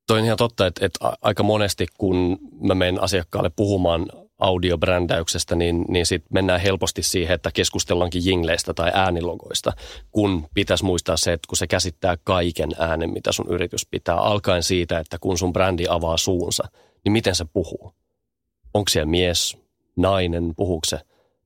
Toi 0.07 0.19
on 0.19 0.25
ihan 0.25 0.37
totta, 0.37 0.67
että, 0.67 0.87
että 0.87 1.13
aika 1.23 1.43
monesti 1.43 1.87
kun 1.99 2.39
mä 2.61 2.75
menen 2.75 3.03
asiakkaalle 3.03 3.51
puhumaan 3.57 4.07
audiobrändäyksestä, 4.43 5.55
niin, 5.55 5.85
niin 5.89 6.07
sitten 6.07 6.29
mennään 6.33 6.61
helposti 6.61 7.03
siihen, 7.03 7.35
että 7.35 7.51
keskustellaankin 7.55 8.25
jingleistä 8.25 8.75
tai 8.75 8.91
äänilogoista, 8.95 9.73
kun 10.11 10.47
pitäisi 10.55 10.85
muistaa 10.85 11.17
se, 11.17 11.33
että 11.33 11.47
kun 11.49 11.57
se 11.57 11.67
käsittää 11.67 12.17
kaiken 12.25 12.71
äänen, 12.79 13.13
mitä 13.13 13.33
sun 13.33 13.47
yritys 13.49 13.87
pitää, 13.87 14.17
alkaen 14.17 14.63
siitä, 14.63 14.99
että 14.99 15.19
kun 15.21 15.39
sun 15.39 15.53
brändi 15.53 15.85
avaa 15.89 16.17
suunsa, 16.17 16.69
niin 17.05 17.13
miten 17.13 17.35
se 17.35 17.45
puhuu? 17.45 17.93
Onko 18.75 18.89
siellä 18.89 19.11
mies, 19.11 19.57
nainen, 19.97 20.53
puhuuko 20.57 20.85
se 20.85 20.99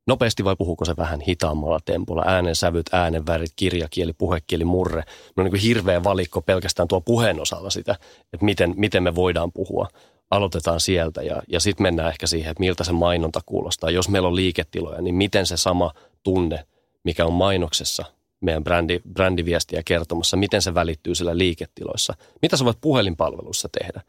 Nopeasti 0.06 0.44
vai 0.44 0.56
puhuuko 0.56 0.84
se 0.84 0.96
vähän 0.96 1.20
hitaammalla 1.20 1.78
tempolla? 1.84 2.22
Äänensävyt, 2.26 2.86
äänenvärit, 2.94 3.52
kirjakieli, 3.56 4.12
puhekieli, 4.12 4.64
murre. 4.64 5.02
No 5.36 5.42
niin 5.42 5.50
kuin 5.50 5.62
hirveä 5.62 6.04
valikko 6.04 6.40
pelkästään 6.42 6.88
tuo 6.88 7.00
puheen 7.00 7.40
osalla 7.40 7.70
sitä, 7.70 7.92
että 8.32 8.44
miten, 8.44 8.74
miten 8.76 9.02
me 9.02 9.14
voidaan 9.14 9.52
puhua. 9.52 9.88
Aloitetaan 10.30 10.80
sieltä 10.80 11.22
ja, 11.22 11.42
ja 11.48 11.60
sitten 11.60 11.82
mennään 11.82 12.08
ehkä 12.08 12.26
siihen, 12.26 12.50
että 12.50 12.60
miltä 12.60 12.84
se 12.84 12.92
mainonta 12.92 13.40
kuulostaa. 13.46 13.90
Jos 13.90 14.08
meillä 14.08 14.28
on 14.28 14.36
liiketiloja, 14.36 15.02
niin 15.02 15.14
miten 15.14 15.46
se 15.46 15.56
sama 15.56 15.92
tunne, 16.22 16.64
mikä 17.04 17.26
on 17.26 17.32
mainoksessa, 17.32 18.04
meidän 18.40 18.64
brändi, 18.64 19.00
brändiviestiä 19.12 19.82
kertomassa, 19.84 20.36
miten 20.36 20.62
se 20.62 20.74
välittyy 20.74 21.14
siellä 21.14 21.38
liiketiloissa. 21.38 22.14
Mitä 22.42 22.56
sä 22.56 22.64
voit 22.64 22.80
puhelinpalvelussa 22.80 23.68
tehdä? 23.78 24.00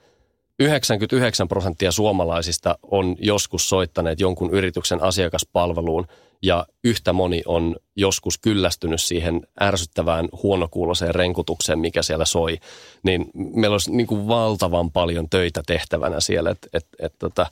99 0.60 1.48
prosenttia 1.48 1.92
suomalaisista 1.92 2.78
on 2.84 3.16
joskus 3.20 3.70
soittaneet 3.70 4.20
jonkun 4.20 4.54
yrityksen 4.54 5.04
asiakaspalveluun 5.04 6.08
ja 6.42 6.66
yhtä 6.84 7.14
moni 7.14 7.42
on 7.46 7.76
joskus 7.96 8.38
kyllästynyt 8.38 9.02
siihen 9.02 9.48
ärsyttävään 9.62 10.30
huonokuuloseen 10.44 11.16
renkutukseen, 11.16 11.80
mikä 11.80 12.02
siellä 12.02 12.26
soi. 12.26 12.60
Niin 13.04 13.26
meillä 13.34 13.74
olisi 13.74 13.92
niin 13.92 14.08
kuin 14.08 14.28
valtavan 14.28 14.92
paljon 14.92 15.30
töitä 15.30 15.64
tehtävänä 15.68 16.20
siellä. 16.20 16.50
Et, 16.50 16.68
et, 16.74 16.88
et, 17.00 17.14
tota, 17.20 17.48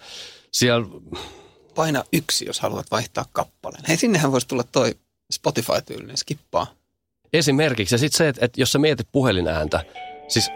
siellä... 0.51 0.87
Paina 1.75 2.03
yksi, 2.13 2.45
jos 2.45 2.59
haluat 2.59 2.91
vaihtaa 2.91 3.25
kappaleen. 3.31 3.83
Hei, 3.87 3.97
sinnehän 3.97 4.31
voisi 4.31 4.47
tulla 4.47 4.63
toi 4.71 4.95
Spotify-tyylinen 5.31 6.17
skippaa. 6.17 6.67
Esimerkiksi. 7.33 7.95
Ja 7.95 7.99
sitten 7.99 8.17
se, 8.17 8.27
että, 8.27 8.45
että 8.45 8.61
jos 8.61 8.71
sä 8.71 8.79
mietit 8.79 9.07
puhelinääntä, 9.11 9.85
siis 10.27 10.49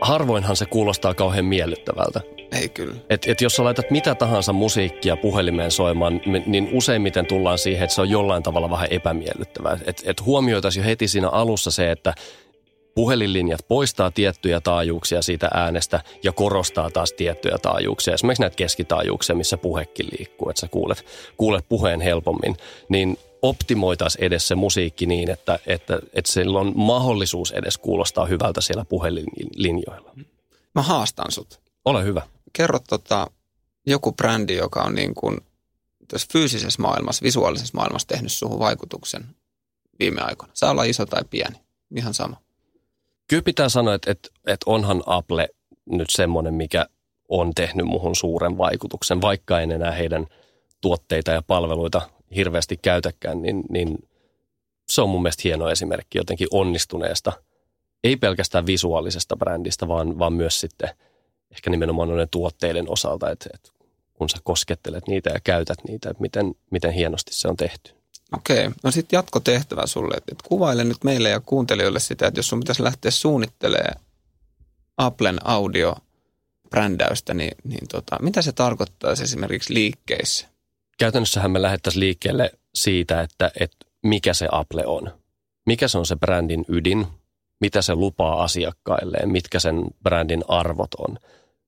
harvoinhan 0.00 0.56
se 0.56 0.66
kuulostaa 0.66 1.14
kauhean 1.14 1.44
miellyttävältä. 1.44 2.35
Ei 2.52 2.68
kyllä. 2.68 2.94
Et, 3.10 3.28
et 3.28 3.40
jos 3.40 3.56
sä 3.56 3.64
laitat 3.64 3.90
mitä 3.90 4.14
tahansa 4.14 4.52
musiikkia 4.52 5.16
puhelimeen 5.16 5.70
soimaan, 5.70 6.20
niin 6.46 6.68
useimmiten 6.72 7.26
tullaan 7.26 7.58
siihen, 7.58 7.84
että 7.84 7.94
se 7.94 8.00
on 8.00 8.10
jollain 8.10 8.42
tavalla 8.42 8.70
vähän 8.70 8.88
epämiellyttävää. 8.90 9.78
Et, 9.84 10.02
et 10.04 10.24
huomioitaisiin 10.24 10.82
jo 10.82 10.88
heti 10.88 11.08
siinä 11.08 11.28
alussa 11.28 11.70
se, 11.70 11.90
että 11.90 12.14
puhelinlinjat 12.94 13.60
poistaa 13.68 14.10
tiettyjä 14.10 14.60
taajuuksia 14.60 15.22
siitä 15.22 15.48
äänestä 15.54 16.00
ja 16.22 16.32
korostaa 16.32 16.90
taas 16.90 17.12
tiettyjä 17.12 17.58
taajuuksia. 17.62 18.14
Esimerkiksi 18.14 18.42
näitä 18.42 18.56
keskitaajuuksia, 18.56 19.36
missä 19.36 19.56
puhekin 19.56 20.06
liikkuu, 20.18 20.50
että 20.50 20.60
sä 20.60 20.68
kuulet, 20.68 21.04
kuulet 21.36 21.64
puheen 21.68 22.00
helpommin. 22.00 22.56
Niin 22.88 23.18
optimoitaisiin 23.42 24.24
edes 24.24 24.48
se 24.48 24.54
musiikki 24.54 25.06
niin, 25.06 25.30
että, 25.30 25.58
että, 25.66 25.98
että 26.12 26.32
sillä 26.32 26.58
on 26.58 26.72
mahdollisuus 26.74 27.52
edes 27.52 27.78
kuulostaa 27.78 28.26
hyvältä 28.26 28.60
siellä 28.60 28.84
puhelinlinjoilla. 28.84 30.12
Mä 30.74 30.82
haastan 30.82 31.32
sut. 31.32 31.60
Ole 31.84 32.04
hyvä. 32.04 32.22
Kerro 32.52 32.78
tota, 32.88 33.30
joku 33.86 34.12
brändi, 34.12 34.56
joka 34.56 34.82
on 34.82 34.94
niin 34.94 35.14
kuin 35.14 35.36
tässä 36.08 36.28
fyysisessä 36.32 36.82
maailmassa, 36.82 37.22
visuaalisessa 37.22 37.76
maailmassa 37.76 38.08
tehnyt 38.08 38.32
suhun 38.32 38.58
vaikutuksen 38.58 39.24
viime 39.98 40.20
aikoina. 40.20 40.52
Saa 40.54 40.70
olla 40.70 40.84
iso 40.84 41.06
tai 41.06 41.22
pieni, 41.30 41.56
ihan 41.96 42.14
sama. 42.14 42.40
Kyllä 43.28 43.42
pitää 43.42 43.68
sanoa, 43.68 43.94
että, 43.94 44.10
että, 44.10 44.28
että 44.46 44.70
onhan 44.70 45.02
Apple 45.06 45.48
nyt 45.90 46.08
semmoinen, 46.10 46.54
mikä 46.54 46.86
on 47.28 47.54
tehnyt 47.54 47.86
muhun 47.86 48.16
suuren 48.16 48.58
vaikutuksen, 48.58 49.20
vaikka 49.20 49.60
en 49.60 49.70
enää 49.70 49.92
heidän 49.92 50.26
tuotteita 50.80 51.30
ja 51.30 51.42
palveluita 51.42 52.10
hirveästi 52.36 52.76
käytäkään, 52.76 53.42
niin, 53.42 53.62
niin 53.70 53.98
se 54.88 55.02
on 55.02 55.08
mun 55.08 55.22
mielestä 55.22 55.40
hieno 55.44 55.70
esimerkki 55.70 56.18
jotenkin 56.18 56.48
onnistuneesta, 56.50 57.32
ei 58.04 58.16
pelkästään 58.16 58.66
visuaalisesta 58.66 59.36
brändistä, 59.36 59.88
vaan, 59.88 60.18
vaan 60.18 60.32
myös 60.32 60.60
sitten 60.60 60.88
ehkä 61.50 61.70
nimenomaan 61.70 62.08
noiden 62.08 62.28
tuotteiden 62.28 62.88
osalta, 62.88 63.30
että, 63.30 63.50
että 63.54 63.70
kun 64.14 64.28
sä 64.28 64.38
koskettelet 64.44 65.08
niitä 65.08 65.30
ja 65.30 65.40
käytät 65.44 65.78
niitä, 65.88 66.10
että 66.10 66.20
miten, 66.20 66.54
miten 66.70 66.92
hienosti 66.92 67.34
se 67.34 67.48
on 67.48 67.56
tehty. 67.56 67.92
Okei, 68.32 68.70
no 68.84 68.90
sitten 68.90 69.16
jatkotehtävä 69.16 69.86
sulle, 69.86 70.14
että 70.16 70.34
kuvaile 70.48 70.84
nyt 70.84 71.04
meille 71.04 71.28
ja 71.28 71.40
kuuntelijoille 71.40 72.00
sitä, 72.00 72.26
että 72.26 72.38
jos 72.38 72.48
sun 72.48 72.60
pitäisi 72.60 72.82
lähteä 72.82 73.10
suunnittelemaan 73.10 74.00
Applen 74.96 75.46
audio 75.46 75.96
brändäystä, 76.70 77.34
niin, 77.34 77.56
niin 77.64 77.88
tota, 77.88 78.16
mitä 78.22 78.42
se 78.42 78.52
tarkoittaa 78.52 79.12
esimerkiksi 79.12 79.74
liikkeissä? 79.74 80.46
Käytännössähän 80.98 81.50
me 81.50 81.62
lähdettäisiin 81.62 82.00
liikkeelle 82.00 82.52
siitä, 82.74 83.20
että, 83.20 83.50
että 83.60 83.76
mikä 84.02 84.34
se 84.34 84.48
Apple 84.52 84.86
on. 84.86 85.20
Mikä 85.66 85.88
se 85.88 85.98
on 85.98 86.06
se 86.06 86.16
brändin 86.16 86.64
ydin, 86.68 87.06
mitä 87.60 87.82
se 87.82 87.94
lupaa 87.94 88.42
asiakkailleen, 88.42 89.28
mitkä 89.28 89.58
sen 89.58 89.84
brändin 90.02 90.44
arvot 90.48 90.94
on. 90.98 91.18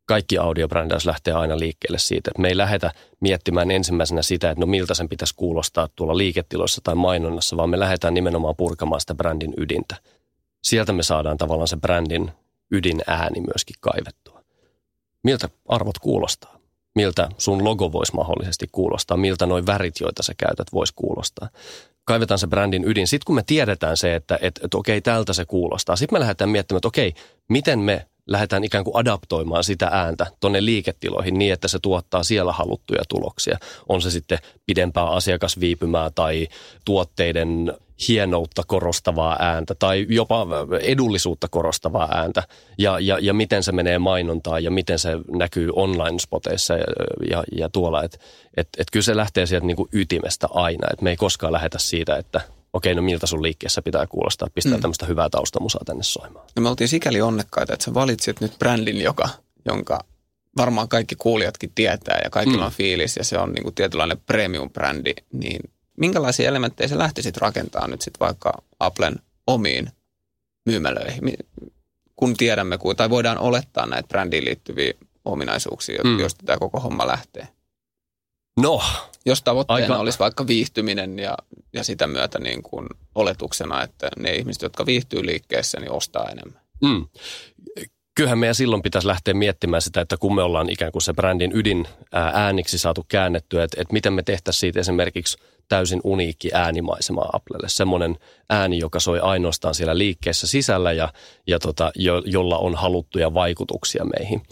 Kaikki 0.06 0.38
audiobrändäys 0.38 1.06
lähtee 1.06 1.34
aina 1.34 1.58
liikkeelle 1.58 1.98
siitä, 1.98 2.30
että 2.30 2.42
me 2.42 2.48
ei 2.48 2.56
lähdetä 2.56 2.90
miettimään 3.20 3.70
ensimmäisenä 3.70 4.22
sitä, 4.22 4.50
että 4.50 4.60
no 4.60 4.66
miltä 4.66 4.94
sen 4.94 5.08
pitäisi 5.08 5.34
kuulostaa 5.34 5.88
tuolla 5.96 6.16
liiketiloissa 6.18 6.80
tai 6.84 6.94
mainonnassa, 6.94 7.56
vaan 7.56 7.70
me 7.70 7.78
lähdetään 7.78 8.14
nimenomaan 8.14 8.56
purkamaan 8.56 9.00
sitä 9.00 9.14
brändin 9.14 9.54
ydintä. 9.56 9.96
Sieltä 10.62 10.92
me 10.92 11.02
saadaan 11.02 11.38
tavallaan 11.38 11.68
se 11.68 11.76
brändin 11.76 12.30
ydinääni 12.70 13.40
myöskin 13.40 13.76
kaivettua. 13.80 14.42
Miltä 15.22 15.48
arvot 15.68 15.98
kuulostaa? 15.98 16.57
Miltä 16.98 17.28
sun 17.38 17.64
logo 17.64 17.92
voisi 17.92 18.14
mahdollisesti 18.14 18.68
kuulostaa, 18.72 19.16
miltä 19.16 19.46
noin 19.46 19.66
värit, 19.66 20.00
joita 20.00 20.22
sä 20.22 20.32
käytät, 20.36 20.72
voisi 20.72 20.92
kuulostaa. 20.96 21.48
Kaivetaan 22.04 22.38
se 22.38 22.46
brändin 22.46 22.84
ydin. 22.84 23.06
Sitten 23.06 23.24
kun 23.26 23.34
me 23.34 23.42
tiedetään 23.46 23.96
se, 23.96 24.14
että, 24.14 24.38
että, 24.40 24.60
että 24.64 24.78
okei, 24.78 25.00
tältä 25.00 25.32
se 25.32 25.44
kuulostaa, 25.44 25.96
sitten 25.96 26.16
me 26.16 26.20
lähdetään 26.20 26.50
miettimään, 26.50 26.78
että 26.78 26.88
okei, 26.88 27.14
miten 27.48 27.78
me 27.78 28.06
lähdetään 28.26 28.64
ikään 28.64 28.84
kuin 28.84 28.96
adaptoimaan 28.96 29.64
sitä 29.64 29.88
ääntä 29.92 30.26
tonne 30.40 30.64
liiketiloihin 30.64 31.38
niin, 31.38 31.52
että 31.52 31.68
se 31.68 31.78
tuottaa 31.78 32.22
siellä 32.22 32.52
haluttuja 32.52 33.02
tuloksia. 33.08 33.58
On 33.88 34.02
se 34.02 34.10
sitten 34.10 34.38
pidempää 34.66 35.04
asiakasviipymää 35.04 36.10
tai 36.10 36.48
tuotteiden 36.84 37.72
hienoutta 38.08 38.62
korostavaa 38.66 39.36
ääntä 39.40 39.74
tai 39.74 40.06
jopa 40.08 40.46
edullisuutta 40.80 41.48
korostavaa 41.48 42.08
ääntä 42.14 42.42
ja, 42.78 43.00
ja, 43.00 43.18
ja 43.20 43.34
miten 43.34 43.62
se 43.62 43.72
menee 43.72 43.98
mainontaan 43.98 44.64
ja 44.64 44.70
miten 44.70 44.98
se 44.98 45.10
näkyy 45.30 45.70
online-spoteissa 45.72 46.74
ja, 46.74 46.84
ja, 47.30 47.44
ja 47.56 47.68
tuolla. 47.68 48.04
Että 48.04 48.18
et, 48.56 48.68
et 48.78 48.86
kyllä 48.92 49.04
se 49.04 49.16
lähtee 49.16 49.46
sieltä 49.46 49.66
niin 49.66 49.76
kuin 49.76 49.88
ytimestä 49.92 50.48
aina, 50.50 50.88
että 50.92 51.04
me 51.04 51.10
ei 51.10 51.16
koskaan 51.16 51.52
lähetä 51.52 51.78
siitä, 51.78 52.16
että 52.16 52.40
okei, 52.72 52.94
no 52.94 53.02
miltä 53.02 53.26
sun 53.26 53.42
liikkeessä 53.42 53.82
pitää 53.82 54.06
kuulostaa, 54.06 54.48
pistää 54.54 54.76
mm. 54.76 54.80
tämmöistä 54.80 55.06
hyvää 55.06 55.28
taustamusaa 55.30 55.82
tänne 55.86 56.02
soimaan. 56.02 56.46
No 56.56 56.62
me 56.62 56.68
oltiin 56.68 56.88
sikäli 56.88 57.20
onnekkaita, 57.20 57.72
että 57.72 57.84
sä 57.84 57.94
valitsit 57.94 58.40
nyt 58.40 58.58
brändin, 58.58 59.00
joka, 59.00 59.28
jonka 59.64 59.98
varmaan 60.56 60.88
kaikki 60.88 61.16
kuulijatkin 61.16 61.72
tietää 61.74 62.20
ja 62.24 62.30
kaikilla 62.30 62.62
mm. 62.62 62.66
on 62.66 62.72
fiilis 62.72 63.16
ja 63.16 63.24
se 63.24 63.38
on 63.38 63.52
niin 63.52 63.62
kuin 63.62 63.74
tietynlainen 63.74 64.18
premium-brändi, 64.18 65.14
niin 65.32 65.60
minkälaisia 65.98 66.48
elementtejä 66.48 66.88
sä 66.88 66.98
lähtisit 66.98 67.36
rakentaa 67.36 67.86
nyt 67.86 68.02
sitten 68.02 68.20
vaikka 68.20 68.52
Applen 68.80 69.16
omiin 69.46 69.88
myymälöihin, 70.66 71.20
kun 72.16 72.36
tiedämme, 72.36 72.78
tai 72.96 73.10
voidaan 73.10 73.38
olettaa 73.38 73.86
näitä 73.86 74.08
brändiin 74.08 74.44
liittyviä 74.44 74.92
ominaisuuksia, 75.24 76.00
mm. 76.04 76.18
joista 76.18 76.46
tämä 76.46 76.58
koko 76.58 76.80
homma 76.80 77.06
lähtee? 77.06 77.48
No, 78.60 78.82
jos 79.26 79.42
tavoitteena 79.42 79.84
aika... 79.84 79.98
olisi 79.98 80.18
vaikka 80.18 80.46
viihtyminen 80.46 81.18
ja, 81.18 81.38
ja 81.72 81.84
sitä 81.84 82.06
myötä 82.06 82.38
niin 82.38 82.62
kuin 82.62 82.86
oletuksena, 83.14 83.82
että 83.82 84.08
ne 84.18 84.34
ihmiset, 84.34 84.62
jotka 84.62 84.86
viihtyy 84.86 85.26
liikkeessä, 85.26 85.80
niin 85.80 85.90
ostaa 85.90 86.28
enemmän. 86.28 86.62
Mm. 86.82 87.06
Kyllähän 88.14 88.38
meidän 88.38 88.54
silloin 88.54 88.82
pitäisi 88.82 89.08
lähteä 89.08 89.34
miettimään 89.34 89.82
sitä, 89.82 90.00
että 90.00 90.16
kun 90.16 90.34
me 90.34 90.42
ollaan 90.42 90.70
ikään 90.70 90.92
kuin 90.92 91.02
se 91.02 91.12
brändin 91.12 91.52
ydin 91.54 91.88
ääniksi 92.12 92.78
saatu 92.78 93.04
käännettyä, 93.08 93.64
että, 93.64 93.82
että 93.82 93.92
miten 93.92 94.12
me 94.12 94.22
tehtäisiin 94.22 94.60
siitä 94.60 94.80
esimerkiksi 94.80 95.38
täysin 95.68 96.00
uniikki 96.04 96.50
äänimaisema 96.54 97.28
Applelle. 97.32 97.68
Semmoinen 97.68 98.16
ääni, 98.50 98.78
joka 98.78 99.00
soi 99.00 99.20
ainoastaan 99.20 99.74
siellä 99.74 99.98
liikkeessä 99.98 100.46
sisällä 100.46 100.92
ja, 100.92 101.08
ja 101.46 101.58
tota, 101.58 101.92
jo, 101.94 102.22
jolla 102.26 102.58
on 102.58 102.74
haluttuja 102.74 103.34
vaikutuksia 103.34 104.04
meihin 104.04 104.42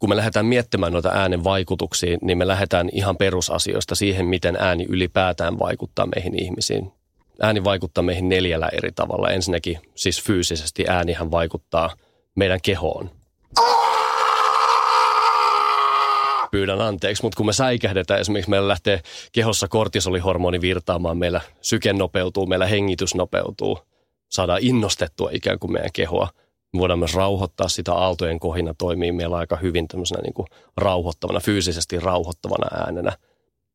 kun 0.00 0.08
me 0.08 0.16
lähdetään 0.16 0.46
miettimään 0.46 0.92
noita 0.92 1.08
äänen 1.08 1.44
vaikutuksia, 1.44 2.18
niin 2.22 2.38
me 2.38 2.46
lähdetään 2.46 2.88
ihan 2.92 3.16
perusasioista 3.16 3.94
siihen, 3.94 4.26
miten 4.26 4.56
ääni 4.60 4.86
ylipäätään 4.88 5.58
vaikuttaa 5.58 6.06
meihin 6.16 6.42
ihmisiin. 6.42 6.92
Ääni 7.40 7.64
vaikuttaa 7.64 8.04
meihin 8.04 8.28
neljällä 8.28 8.68
eri 8.72 8.92
tavalla. 8.92 9.30
Ensinnäkin 9.30 9.78
siis 9.94 10.22
fyysisesti 10.22 10.84
äänihän 10.88 11.30
vaikuttaa 11.30 11.90
meidän 12.34 12.60
kehoon. 12.62 13.10
Pyydän 16.50 16.80
anteeksi, 16.80 17.22
mutta 17.22 17.36
kun 17.36 17.46
me 17.46 17.52
säikähdetään, 17.52 18.20
esimerkiksi 18.20 18.50
meillä 18.50 18.68
lähtee 18.68 19.02
kehossa 19.32 19.68
kortisolihormoni 19.68 20.60
virtaamaan, 20.60 21.18
meillä 21.18 21.40
syke 21.60 21.92
nopeutuu, 21.92 22.46
meillä 22.46 22.66
hengitys 22.66 23.14
nopeutuu, 23.14 23.78
saadaan 24.28 24.60
innostettua 24.62 25.30
ikään 25.32 25.58
kuin 25.58 25.72
meidän 25.72 25.90
kehoa– 25.92 26.28
me 26.72 26.80
voidaan 26.80 26.98
myös 26.98 27.14
rauhoittaa 27.14 27.68
sitä 27.68 27.94
aaltojen 27.94 28.40
kohina 28.40 28.74
toimii 28.78 29.12
meillä 29.12 29.36
aika 29.36 29.56
hyvin 29.56 29.88
tämmöisenä 29.88 30.22
niin 30.22 30.34
kuin 30.34 30.46
rauhoittavana, 30.76 31.40
fyysisesti 31.40 32.00
rauhoittavana 32.00 32.84
äänenä. 32.84 33.12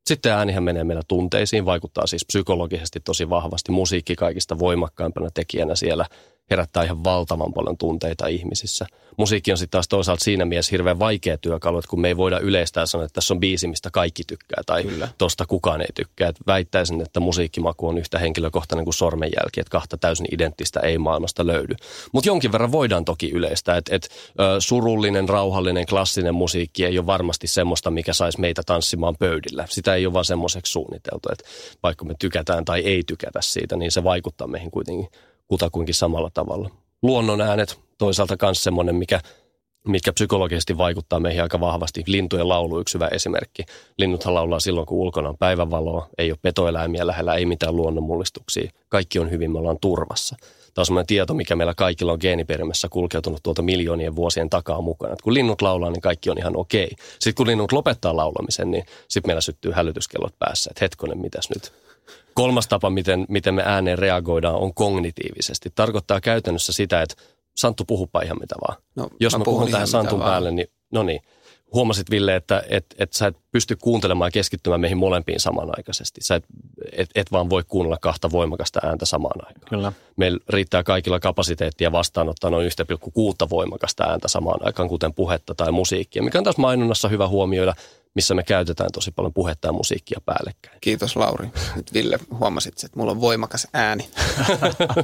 Sitten 0.07 0.31
äänihän 0.31 0.63
menee 0.63 0.83
meillä 0.83 1.03
tunteisiin, 1.07 1.65
vaikuttaa 1.65 2.07
siis 2.07 2.25
psykologisesti 2.25 2.99
tosi 2.99 3.29
vahvasti. 3.29 3.71
Musiikki 3.71 4.15
kaikista 4.15 4.59
voimakkaimpana 4.59 5.29
tekijänä 5.33 5.75
siellä 5.75 6.05
herättää 6.49 6.83
ihan 6.83 7.03
valtavan 7.03 7.53
paljon 7.53 7.77
tunteita 7.77 8.27
ihmisissä. 8.27 8.85
Musiikki 9.17 9.51
on 9.51 9.57
sitten 9.57 9.71
taas 9.71 9.87
toisaalta 9.87 10.23
siinä 10.23 10.45
mielessä 10.45 10.71
hirveän 10.71 10.99
vaikea 10.99 11.37
työkalu, 11.37 11.77
että 11.77 11.89
kun 11.89 12.01
me 12.01 12.07
ei 12.07 12.17
voida 12.17 12.39
yleistää 12.39 12.85
sanoa, 12.85 13.05
että 13.05 13.13
tässä 13.13 13.33
on 13.33 13.39
biisi, 13.39 13.67
mistä 13.67 13.89
kaikki 13.91 14.23
tykkää 14.27 14.61
tai 14.65 14.83
Kyllä. 14.83 15.07
tosta 15.17 15.45
kukaan 15.45 15.81
ei 15.81 15.87
tykkää. 15.95 16.29
Et 16.29 16.35
väittäisin, 16.47 17.01
että 17.01 17.19
musiikkimaku 17.19 17.87
on 17.87 17.97
yhtä 17.97 18.19
henkilökohtainen 18.19 18.85
kuin 18.85 18.93
sormenjälki, 18.93 19.61
että 19.61 19.71
kahta 19.71 19.97
täysin 19.97 20.27
identtistä 20.31 20.79
ei 20.79 20.97
maailmasta 20.97 21.47
löydy. 21.47 21.75
Mutta 22.11 22.29
jonkin 22.29 22.51
verran 22.51 22.71
voidaan 22.71 23.05
toki 23.05 23.31
yleistää, 23.31 23.77
että 23.77 23.95
et, 23.95 24.09
surullinen, 24.59 25.29
rauhallinen, 25.29 25.85
klassinen 25.85 26.35
musiikki 26.35 26.85
ei 26.85 26.99
ole 26.99 27.05
varmasti 27.05 27.47
semmoista, 27.47 27.91
mikä 27.91 28.13
saisi 28.13 28.39
meitä 28.39 28.61
tanssimaan 28.65 29.15
pöydillä. 29.19 29.65
Sitä 29.69 29.95
ei 29.95 30.05
ole 30.05 30.13
vaan 30.13 30.25
semmoiseksi 30.25 30.71
suunniteltu, 30.71 31.29
että 31.31 31.43
vaikka 31.83 32.05
me 32.05 32.13
tykätään 32.19 32.65
tai 32.65 32.79
ei 32.79 33.03
tykätä 33.07 33.39
siitä, 33.41 33.75
niin 33.75 33.91
se 33.91 34.03
vaikuttaa 34.03 34.47
meihin 34.47 34.71
kuitenkin 34.71 35.07
kutakuinkin 35.47 35.95
samalla 35.95 36.29
tavalla. 36.33 36.69
Luonnon 37.01 37.41
äänet 37.41 37.79
toisaalta 37.97 38.35
myös 38.41 38.63
semmoinen, 38.63 38.95
mikä, 38.95 39.19
mitkä 39.87 40.13
psykologisesti 40.13 40.77
vaikuttaa 40.77 41.19
meihin 41.19 41.41
aika 41.41 41.59
vahvasti. 41.59 42.03
Lintujen 42.07 42.49
laulu 42.49 42.79
yksi 42.79 42.93
hyvä 42.93 43.07
esimerkki. 43.07 43.63
Linnuthan 43.97 44.33
laulaa 44.33 44.59
silloin, 44.59 44.87
kun 44.87 44.97
ulkona 44.97 45.29
on 45.29 45.37
päivänvaloa, 45.37 46.09
ei 46.17 46.31
ole 46.31 46.39
petoeläimiä 46.41 47.07
lähellä, 47.07 47.35
ei 47.35 47.45
mitään 47.45 47.75
luonnonmullistuksia. 47.75 48.71
Kaikki 48.89 49.19
on 49.19 49.31
hyvin, 49.31 49.51
me 49.51 49.59
ollaan 49.59 49.79
turvassa. 49.81 50.35
Tämä 50.39 50.81
on 50.81 50.85
semmoinen 50.85 51.07
tieto, 51.07 51.33
mikä 51.33 51.55
meillä 51.55 51.73
kaikilla 51.77 52.11
on 52.11 52.17
geeniperimässä 52.21 52.89
kulkeutunut 52.89 53.43
tuolta 53.43 53.61
miljoonien 53.61 54.15
vuosien 54.15 54.49
takaa 54.49 54.81
mukana. 54.81 55.13
Et 55.13 55.21
kun 55.21 55.33
linnut 55.33 55.61
laulaa, 55.61 55.91
niin 55.91 56.01
kaikki 56.01 56.29
on 56.29 56.37
ihan 56.37 56.57
okei. 56.57 56.89
Sitten 57.19 57.35
kun 57.35 57.47
linnut 57.47 57.71
lopettaa 57.71 58.15
laulamisen, 58.15 58.71
niin 58.71 58.85
sitten 59.07 59.29
meillä 59.29 59.41
syttyy 59.41 59.71
hälytyskellot 59.71 60.33
päässä, 60.39 60.69
että 60.71 60.85
hetkonen, 60.85 61.17
mitäs 61.17 61.49
nyt? 61.49 61.84
Kolmas 62.35 62.67
tapa, 62.67 62.89
miten, 62.89 63.25
miten 63.29 63.53
me 63.53 63.63
ääneen 63.65 63.99
reagoidaan, 63.99 64.55
on 64.55 64.73
kognitiivisesti. 64.73 65.69
Tarkoittaa 65.75 66.21
käytännössä 66.21 66.73
sitä, 66.73 67.01
että 67.01 67.15
Santtu 67.55 67.85
puhupa 67.85 68.21
ihan 68.21 68.39
mitä 68.39 68.55
vaan. 68.67 68.77
No, 68.95 69.09
Jos 69.19 69.33
mä, 69.33 69.37
mä 69.37 69.45
puhun 69.45 69.71
tähän 69.71 69.87
Santun 69.87 70.19
päälle, 70.19 70.47
vaan. 70.49 70.55
niin 70.55 70.67
no 70.91 71.03
niin. 71.03 71.21
Huomasit 71.73 72.11
Ville, 72.11 72.35
että 72.35 72.63
et, 72.69 72.85
et 72.99 73.13
sä 73.13 73.27
et 73.27 73.37
pysty 73.51 73.75
kuuntelemaan 73.75 74.27
ja 74.27 74.31
keskittymään 74.31 74.81
meihin 74.81 74.97
molempiin 74.97 75.39
samanaikaisesti. 75.39 76.21
Sä 76.21 76.35
et, 76.35 76.45
et, 76.91 77.09
et 77.15 77.31
vaan 77.31 77.49
voi 77.49 77.63
kuunnella 77.67 77.97
kahta 78.01 78.31
voimakasta 78.31 78.79
ääntä 78.83 79.05
samaan 79.05 79.47
aikaan. 79.47 79.69
Kyllä. 79.69 79.91
Meillä 80.15 80.39
riittää 80.49 80.83
kaikilla 80.83 81.19
kapasiteettia 81.19 81.91
vastaanottaa 81.91 82.49
noin 82.49 82.71
1,6 83.43 83.49
voimakasta 83.49 84.03
ääntä 84.03 84.27
samaan 84.27 84.65
aikaan, 84.65 84.89
kuten 84.89 85.13
puhetta 85.13 85.55
tai 85.55 85.71
musiikkia, 85.71 86.23
mikä 86.23 86.37
on 86.37 86.43
taas 86.43 86.57
mainonnassa 86.57 87.09
hyvä 87.09 87.27
huomioida– 87.27 87.73
missä 88.15 88.33
me 88.33 88.43
käytetään 88.43 88.89
tosi 88.93 89.11
paljon 89.11 89.33
puhetta 89.33 89.67
ja 89.67 89.73
musiikkia 89.73 90.19
päällekkäin. 90.25 90.77
Kiitos 90.81 91.15
Lauri. 91.15 91.47
Nyt 91.75 91.93
Ville 91.93 92.19
huomasit, 92.39 92.83
että 92.83 92.99
mulla 92.99 93.11
on 93.11 93.21
voimakas 93.21 93.67
ääni. 93.73 94.09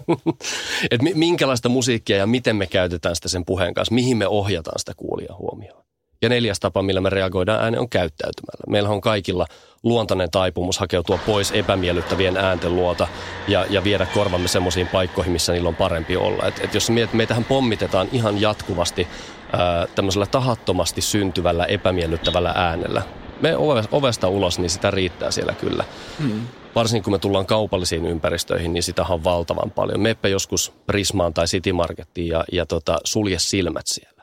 Et 0.91 1.01
minkälaista 1.13 1.69
musiikkia 1.69 2.17
ja 2.17 2.27
miten 2.27 2.55
me 2.55 2.67
käytetään 2.67 3.15
sitä 3.15 3.29
sen 3.29 3.45
puheen 3.45 3.73
kanssa, 3.73 3.95
mihin 3.95 4.17
me 4.17 4.27
ohjataan 4.27 4.79
sitä 4.79 4.93
kuulia 4.97 5.35
huomioon. 5.37 5.81
Ja 6.21 6.29
neljäs 6.29 6.59
tapa, 6.59 6.81
millä 6.81 7.01
me 7.01 7.09
reagoidaan 7.09 7.63
äänen, 7.63 7.79
on 7.79 7.89
käyttäytymällä. 7.89 8.63
Meillä 8.67 8.89
on 8.89 9.01
kaikilla 9.01 9.45
luontainen 9.83 10.31
taipumus 10.31 10.79
hakeutua 10.79 11.19
pois 11.25 11.51
epämiellyttävien 11.51 12.37
äänten 12.37 12.75
luota 12.75 13.07
ja, 13.47 13.65
ja 13.69 13.83
viedä 13.83 14.07
korvamme 14.13 14.47
semmoisiin 14.47 14.87
paikkoihin, 14.87 15.33
missä 15.33 15.53
niillä 15.53 15.69
on 15.69 15.75
parempi 15.75 16.17
olla. 16.17 16.47
Et, 16.47 16.59
et 16.63 16.73
jos 16.73 16.89
mietit, 16.89 17.13
meitähän 17.13 17.43
pommitetaan 17.43 18.07
ihan 18.11 18.41
jatkuvasti 18.41 19.07
ää, 19.53 19.87
tämmöisellä 19.95 20.25
tahattomasti 20.25 21.01
syntyvällä 21.01 21.65
epämiellyttävällä 21.65 22.53
äänellä. 22.55 23.01
Me 23.41 23.55
ovesta 23.91 24.27
ulos, 24.27 24.59
niin 24.59 24.69
sitä 24.69 24.91
riittää 24.91 25.31
siellä 25.31 25.53
kyllä. 25.53 25.85
Hmm. 26.19 26.47
Varsinkin 26.75 27.03
kun 27.03 27.13
me 27.13 27.19
tullaan 27.19 27.45
kaupallisiin 27.45 28.05
ympäristöihin, 28.05 28.73
niin 28.73 28.83
sitä 28.83 29.05
on 29.09 29.23
valtavan 29.23 29.71
paljon. 29.71 29.99
Meppä 29.99 30.27
joskus 30.27 30.73
Prismaan 30.85 31.33
tai 31.33 31.45
City 31.45 31.73
Markettiin 31.73 32.27
ja, 32.27 32.43
ja 32.51 32.65
tota, 32.65 32.99
sulje 33.03 33.39
silmät 33.39 33.87
siellä 33.87 34.21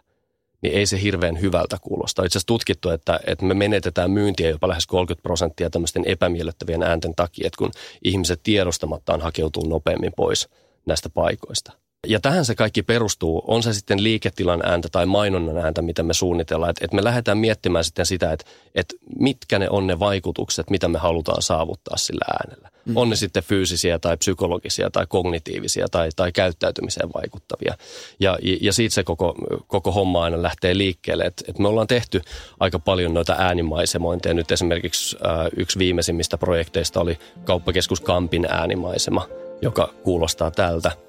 niin 0.63 0.75
ei 0.75 0.87
se 0.87 1.03
hirveän 1.03 1.41
hyvältä 1.41 1.77
kuulosta. 1.81 2.25
Itse 2.25 2.39
asiassa 2.39 2.47
tutkittu, 2.47 2.91
että, 2.91 3.21
että 3.27 3.45
me 3.45 3.55
menetetään 3.55 4.11
myyntiä 4.11 4.51
jopa 4.51 4.69
lähes 4.69 4.87
30 4.87 5.23
prosenttia 5.23 5.71
tämmöisten 5.71 6.03
epämiellyttävien 6.07 6.83
äänten 6.83 7.15
takia, 7.15 7.47
että 7.47 7.59
kun 7.59 7.71
ihmiset 8.05 8.41
tiedostamattaan 8.43 9.21
hakeutuu 9.21 9.69
nopeammin 9.69 10.13
pois 10.17 10.49
näistä 10.87 11.09
paikoista. 11.09 11.73
Ja 12.07 12.21
tähän 12.21 12.45
se 12.45 12.55
kaikki 12.55 12.83
perustuu, 12.83 13.43
on 13.47 13.63
se 13.63 13.73
sitten 13.73 14.03
liiketilan 14.03 14.63
ääntä 14.67 14.89
tai 14.93 15.07
mainonnan 15.07 15.59
ääntä, 15.59 15.83
mitä 15.83 16.03
me 16.03 16.15
suunnitellaan. 16.15 16.71
Että 16.71 16.85
et 16.85 16.93
me 16.93 17.05
lähdetään 17.05 17.39
miettimään 17.39 17.85
sitten 17.85 18.07
sitä, 18.07 18.33
että 18.33 18.47
et 18.75 18.95
mitkä 19.19 19.59
ne 19.59 19.71
on 19.71 19.87
ne 19.87 19.99
vaikutukset, 19.99 20.71
mitä 20.71 20.89
me 20.89 20.99
halutaan 20.99 21.43
saavuttaa 21.43 21.97
sillä 21.97 22.25
äänellä. 22.33 22.69
Mm. 22.85 22.97
On 22.97 23.11
ne 23.11 23.17
sitten 23.17 23.43
fyysisiä 23.43 23.99
tai 23.99 24.17
psykologisia 24.17 24.91
tai 24.91 25.07
kognitiivisia 25.09 25.87
tai, 25.91 26.09
tai 26.17 26.33
käyttäytymiseen 26.33 27.09
vaikuttavia. 27.15 27.75
Ja, 28.21 28.39
ja 28.61 28.73
siitä 28.73 28.95
se 28.95 29.05
koko, 29.05 29.35
koko 29.67 29.93
homma 29.93 30.25
aina 30.25 30.43
lähtee 30.43 30.77
liikkeelle. 30.77 31.25
Että 31.25 31.45
et 31.49 31.59
me 31.59 31.69
ollaan 31.69 31.87
tehty 31.87 32.23
aika 32.61 32.79
paljon 32.79 33.15
noita 33.15 33.37
äänimaisemointeja. 33.39 34.35
Nyt 34.35 34.53
esimerkiksi 34.53 35.17
äh, 35.27 35.47
yksi 35.57 35.79
viimeisimmistä 35.79 36.39
projekteista 36.39 37.01
oli 37.01 37.19
kauppakeskus 37.45 38.01
Kampin 38.01 38.47
äänimaisema, 38.51 39.29
joka 39.63 39.95
kuulostaa 40.03 40.51
tältä– 40.51 40.93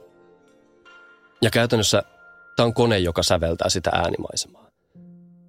käytännössä 1.52 2.04
tämä 2.56 2.66
on 2.66 2.74
kone, 2.74 3.00
joka 3.00 3.24
säveltää 3.24 3.70
sitä 3.70 3.90
äänimaisemaa. 3.94 4.70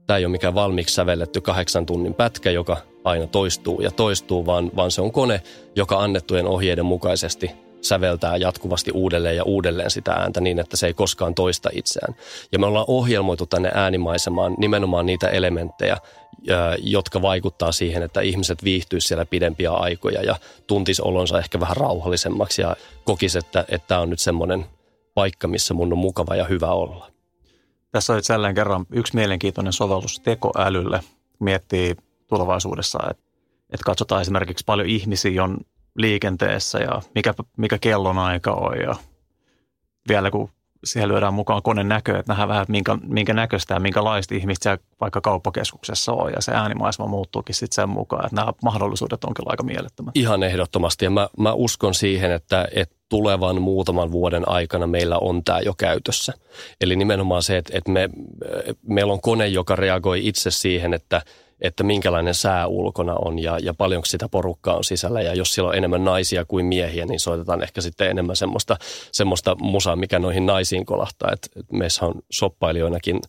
Tämä 0.06 0.18
ei 0.18 0.24
ole 0.24 0.32
mikään 0.32 0.54
valmiiksi 0.54 0.94
sävelletty 0.94 1.40
kahdeksan 1.40 1.86
tunnin 1.86 2.14
pätkä, 2.14 2.50
joka 2.50 2.76
aina 3.04 3.26
toistuu 3.26 3.80
ja 3.80 3.90
toistuu, 3.90 4.46
vaan, 4.46 4.70
vaan 4.76 4.90
se 4.90 5.00
on 5.00 5.12
kone, 5.12 5.42
joka 5.76 5.98
annettujen 5.98 6.46
ohjeiden 6.46 6.84
mukaisesti 6.84 7.50
säveltää 7.80 8.36
jatkuvasti 8.36 8.90
uudelleen 8.94 9.36
ja 9.36 9.44
uudelleen 9.44 9.90
sitä 9.90 10.12
ääntä 10.12 10.40
niin, 10.40 10.58
että 10.58 10.76
se 10.76 10.86
ei 10.86 10.94
koskaan 10.94 11.34
toista 11.34 11.70
itseään. 11.72 12.14
Ja 12.52 12.58
me 12.58 12.66
ollaan 12.66 12.84
ohjelmoitu 12.88 13.46
tänne 13.46 13.70
äänimaisemaan 13.74 14.54
nimenomaan 14.58 15.06
niitä 15.06 15.28
elementtejä, 15.28 15.96
jotka 16.82 17.22
vaikuttaa 17.22 17.72
siihen, 17.72 18.02
että 18.02 18.20
ihmiset 18.20 18.64
viihtyisivät 18.64 19.08
siellä 19.08 19.26
pidempiä 19.26 19.72
aikoja 19.72 20.22
ja 20.22 20.36
tuntis 20.66 21.00
olonsa 21.00 21.38
ehkä 21.38 21.60
vähän 21.60 21.76
rauhallisemmaksi 21.76 22.62
ja 22.62 22.76
kokisi, 23.04 23.38
että, 23.38 23.64
että 23.68 23.88
tämä 23.88 24.00
on 24.00 24.10
nyt 24.10 24.20
semmoinen– 24.20 24.64
paikka, 25.20 25.48
missä 25.48 25.74
mun 25.74 25.92
on 25.92 25.98
mukava 25.98 26.36
ja 26.36 26.44
hyvä 26.44 26.66
olla. 26.66 27.10
Tässä 27.92 28.12
on 28.12 28.22
jälleen 28.28 28.54
kerran 28.54 28.86
yksi 28.90 29.14
mielenkiintoinen 29.14 29.72
sovellus 29.72 30.20
tekoälylle. 30.20 31.00
Miettii 31.38 31.96
tulevaisuudessa, 32.26 32.98
että, 33.10 33.22
että 33.70 33.84
katsotaan 33.84 34.22
esimerkiksi 34.22 34.64
paljon 34.66 34.88
ihmisiä 34.88 35.44
on 35.44 35.58
liikenteessä 35.96 36.78
ja 36.78 37.02
mikä, 37.14 37.34
mikä 37.56 37.78
kellonaika 37.78 38.52
on 38.52 38.78
ja 38.78 38.94
vielä 40.08 40.30
kun 40.30 40.50
siihen 40.84 41.08
lyödään 41.08 41.34
mukaan 41.34 41.62
koneen 41.62 41.88
näkö, 41.88 42.18
että 42.18 42.32
nähdään 42.32 42.48
vähän, 42.48 42.66
minkä, 42.68 42.98
minkä 43.02 43.34
näköistä 43.34 43.74
ja 43.74 43.80
minkälaista 43.80 44.34
ihmistä 44.34 44.62
siellä 44.62 44.82
vaikka 45.00 45.20
kauppakeskuksessa 45.20 46.12
on. 46.12 46.32
Ja 46.32 46.42
se 46.42 46.52
äänimaisema 46.52 47.08
muuttuukin 47.08 47.54
sitten 47.54 47.74
sen 47.74 47.88
mukaan, 47.88 48.26
että 48.26 48.36
nämä 48.36 48.52
mahdollisuudet 48.62 49.24
onkin 49.24 49.44
aika 49.48 49.62
mielettömät. 49.62 50.16
Ihan 50.16 50.42
ehdottomasti. 50.42 51.04
Ja 51.04 51.10
mä, 51.10 51.28
mä 51.38 51.52
uskon 51.52 51.94
siihen, 51.94 52.32
että, 52.32 52.68
että 52.74 52.99
tulevan 53.10 53.62
muutaman 53.62 54.12
vuoden 54.12 54.48
aikana 54.48 54.86
meillä 54.86 55.18
on 55.18 55.44
tämä 55.44 55.60
jo 55.60 55.74
käytössä. 55.78 56.32
Eli 56.80 56.96
nimenomaan 56.96 57.42
se, 57.42 57.56
että, 57.56 57.78
että 57.78 57.90
me, 57.90 58.10
meillä 58.82 59.12
on 59.12 59.20
kone, 59.20 59.48
joka 59.48 59.76
reagoi 59.76 60.26
itse 60.26 60.50
siihen, 60.50 60.94
että– 60.94 61.22
että 61.60 61.82
minkälainen 61.82 62.34
sää 62.34 62.66
ulkona 62.66 63.14
on 63.14 63.38
ja, 63.38 63.58
ja 63.62 63.74
paljonko 63.74 64.06
sitä 64.06 64.28
porukkaa 64.28 64.76
on 64.76 64.84
sisällä. 64.84 65.22
Ja 65.22 65.34
jos 65.34 65.54
siellä 65.54 65.68
on 65.68 65.76
enemmän 65.76 66.04
naisia 66.04 66.44
kuin 66.44 66.66
miehiä, 66.66 67.06
niin 67.06 67.20
soitetaan 67.20 67.62
ehkä 67.62 67.80
sitten 67.80 68.10
enemmän 68.10 68.36
semmoista, 68.36 68.76
semmoista 69.12 69.56
musaa, 69.60 69.96
mikä 69.96 70.18
noihin 70.18 70.46
naisiin 70.46 70.86
kolahtaa. 70.86 71.32
Et, 71.32 71.48
et 71.56 71.72
meissä 71.72 72.06
on 72.06 72.14
soppailijoinakin 72.30 73.20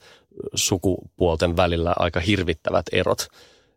sukupuolten 0.55 1.57
välillä 1.57 1.93
aika 1.99 2.19
hirvittävät 2.19 2.85
erot. 2.91 3.27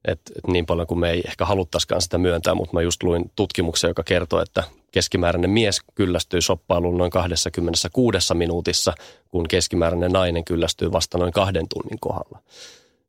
Et, 0.04 0.20
et 0.36 0.46
niin 0.46 0.66
paljon 0.66 0.86
kuin 0.86 0.98
me 0.98 1.10
ei 1.10 1.22
ehkä 1.26 1.44
haluttaisikaan 1.44 2.02
sitä 2.02 2.18
myöntää, 2.18 2.54
mutta 2.54 2.74
mä 2.74 2.82
just 2.82 3.02
luin 3.02 3.30
tutkimuksen, 3.36 3.88
joka 3.88 4.02
kertoo, 4.02 4.42
että 4.42 4.62
keskimääräinen 4.92 5.50
mies 5.50 5.80
kyllästyy 5.94 6.40
shoppailuun 6.40 6.98
noin 6.98 7.10
26 7.10 8.34
minuutissa, 8.34 8.92
kun 9.28 9.48
keskimääräinen 9.48 10.12
nainen 10.12 10.44
kyllästyy 10.44 10.92
vasta 10.92 11.18
noin 11.18 11.32
kahden 11.32 11.66
tunnin 11.68 12.00
kohdalla. 12.00 12.38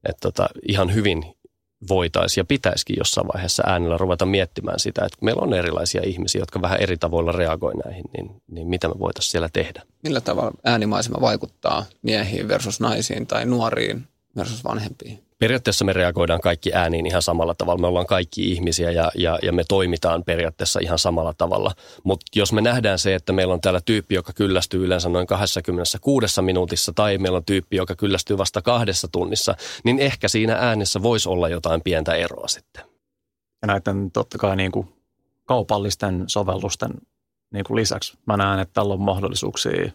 Että 0.10 0.22
tota, 0.22 0.50
ihan 0.68 0.94
hyvin 0.94 1.36
voitaisiin 1.88 2.42
ja 2.42 2.46
pitäisikin 2.46 2.96
jossain 3.00 3.28
vaiheessa 3.34 3.64
äänellä 3.66 3.98
ruveta 3.98 4.26
miettimään 4.26 4.80
sitä, 4.80 5.06
että 5.06 5.18
meillä 5.22 5.42
on 5.42 5.54
erilaisia 5.54 6.02
ihmisiä, 6.06 6.42
jotka 6.42 6.62
vähän 6.62 6.82
eri 6.82 6.98
tavoilla 6.98 7.32
reagoivat 7.32 7.86
näihin, 7.86 8.06
niin, 8.18 8.42
niin 8.48 8.68
mitä 8.68 8.88
me 8.88 8.94
voitaisiin 9.00 9.32
siellä 9.32 9.50
tehdä. 9.54 9.82
Millä 10.04 10.22
tavalla 10.22 10.52
äänimaisema 10.64 11.22
vaikuttaa 11.22 11.86
miehiin 12.02 12.48
versus 12.48 12.80
naisiin 12.80 13.28
tai 13.28 13.46
nuoriin 13.46 14.08
versus 14.36 14.64
vanhempiin? 14.64 15.25
Periaatteessa 15.40 15.86
me 15.86 15.94
reagoidaan 15.94 16.42
kaikki 16.42 16.74
ääniin 16.74 17.06
ihan 17.06 17.22
samalla 17.22 17.56
tavalla. 17.56 17.82
Me 17.82 17.88
ollaan 17.88 18.06
kaikki 18.06 18.52
ihmisiä 18.52 18.92
ja, 18.92 19.12
ja, 19.16 19.40
ja 19.44 19.52
me 19.52 19.64
toimitaan 19.68 20.24
periaatteessa 20.24 20.80
ihan 20.84 21.00
samalla 21.00 21.34
tavalla. 21.38 21.72
Mutta 22.04 22.26
jos 22.36 22.54
me 22.54 22.62
nähdään 22.62 23.00
se, 23.00 23.16
että 23.16 23.34
meillä 23.34 23.54
on 23.54 23.62
täällä 23.62 23.82
tyyppi, 23.86 24.16
joka 24.16 24.34
kyllästyy 24.34 24.86
yleensä 24.86 25.10
noin 25.10 25.28
26 25.28 26.42
minuutissa 26.42 26.94
tai 26.94 27.18
meillä 27.18 27.38
on 27.38 27.46
tyyppi, 27.46 27.76
joka 27.76 27.96
kyllästyy 27.96 28.38
vasta 28.38 28.62
kahdessa 28.62 29.08
tunnissa, 29.08 29.56
niin 29.84 30.00
ehkä 30.00 30.28
siinä 30.28 30.56
äänessä 30.56 31.04
voisi 31.04 31.30
olla 31.30 31.50
jotain 31.50 31.82
pientä 31.82 32.14
eroa 32.14 32.48
sitten. 32.48 32.84
Ja 33.62 33.68
näiden 33.68 34.12
totta 34.12 34.38
kai 34.38 34.56
niin 34.56 34.72
kuin 34.72 34.88
kaupallisten 35.46 36.24
sovellusten 36.28 36.92
niin 37.54 37.66
kuin 37.66 37.76
lisäksi 37.76 38.18
mä 38.26 38.38
näen, 38.38 38.60
että 38.60 38.74
tällä 38.74 38.94
on 38.94 39.02
mahdollisuuksia 39.02 39.92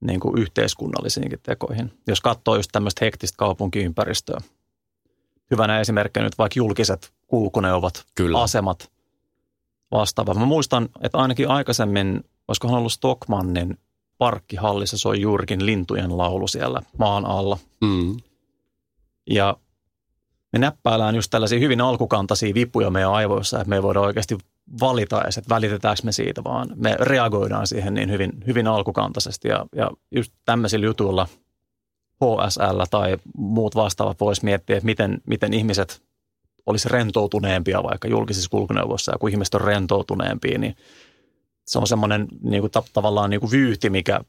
niin 0.00 0.20
kuin 0.20 0.38
yhteiskunnallisiinkin 0.38 1.38
tekoihin. 1.42 1.92
Jos 2.06 2.20
katsoo 2.20 2.56
just 2.56 2.68
tämmöistä 2.72 3.04
hektistä 3.04 3.36
kaupunkiympäristöä. 3.36 4.40
Hyvänä 5.50 5.80
esimerkkinä 5.80 6.24
nyt 6.24 6.38
vaikka 6.38 6.58
julkiset 6.58 7.12
kulkuneuvot, 7.26 8.04
Kyllä. 8.14 8.42
asemat, 8.42 8.90
vastaava. 9.90 10.34
Mä 10.34 10.46
muistan, 10.46 10.88
että 11.00 11.18
ainakin 11.18 11.48
aikaisemmin, 11.48 12.24
olisikohan 12.48 12.78
ollut 12.78 12.92
Stockmannin 12.92 13.78
parkkihallissa 14.18 14.98
soi 14.98 15.20
juurikin 15.20 15.66
lintujen 15.66 16.18
laulu 16.18 16.48
siellä 16.48 16.82
maan 16.98 17.26
alla. 17.26 17.58
Mm. 17.80 18.16
Ja 19.30 19.56
me 20.52 20.58
näppäillään 20.58 21.14
just 21.14 21.30
tällaisia 21.30 21.58
hyvin 21.58 21.80
alkukantaisia 21.80 22.54
vipuja 22.54 22.90
meidän 22.90 23.12
aivoissa, 23.12 23.58
että 23.58 23.68
me 23.68 23.76
ei 23.76 23.82
voida 23.82 24.00
oikeasti 24.00 24.38
valita 24.80 25.22
edes, 25.22 25.38
että 25.38 25.54
välitetäänkö 25.54 26.02
me 26.04 26.12
siitä, 26.12 26.44
vaan 26.44 26.68
me 26.74 26.96
reagoidaan 27.00 27.66
siihen 27.66 27.94
niin 27.94 28.10
hyvin, 28.10 28.32
hyvin 28.46 28.66
alkukantaisesti. 28.66 29.48
Ja, 29.48 29.66
ja 29.76 29.90
just 30.10 30.32
tämmöisillä 30.44 30.86
jutuilla 30.86 31.28
HSL 32.24 32.82
tai 32.90 33.16
muut 33.36 33.74
vastaavat 33.74 34.20
voisi 34.20 34.44
miettiä, 34.44 34.76
että 34.76 34.86
miten, 34.86 35.20
miten 35.26 35.54
ihmiset 35.54 36.02
olisi 36.66 36.88
rentoutuneempia 36.88 37.82
vaikka 37.82 38.08
julkisissa 38.08 38.50
kulkuneuvoissa 38.50 39.12
ja 39.12 39.18
kun 39.18 39.30
ihmiset 39.30 39.54
on 39.54 39.60
rentoutuneempia, 39.60 40.58
niin 40.58 40.76
se 41.66 41.78
on 41.78 41.86
semmoinen 41.86 42.28
niin 42.42 42.60
kuin, 42.60 42.72
tavallaan 42.92 43.30
niin 43.30 43.40
kuin 43.40 43.50
vyyhti, 43.50 43.90
mikä 43.90 44.20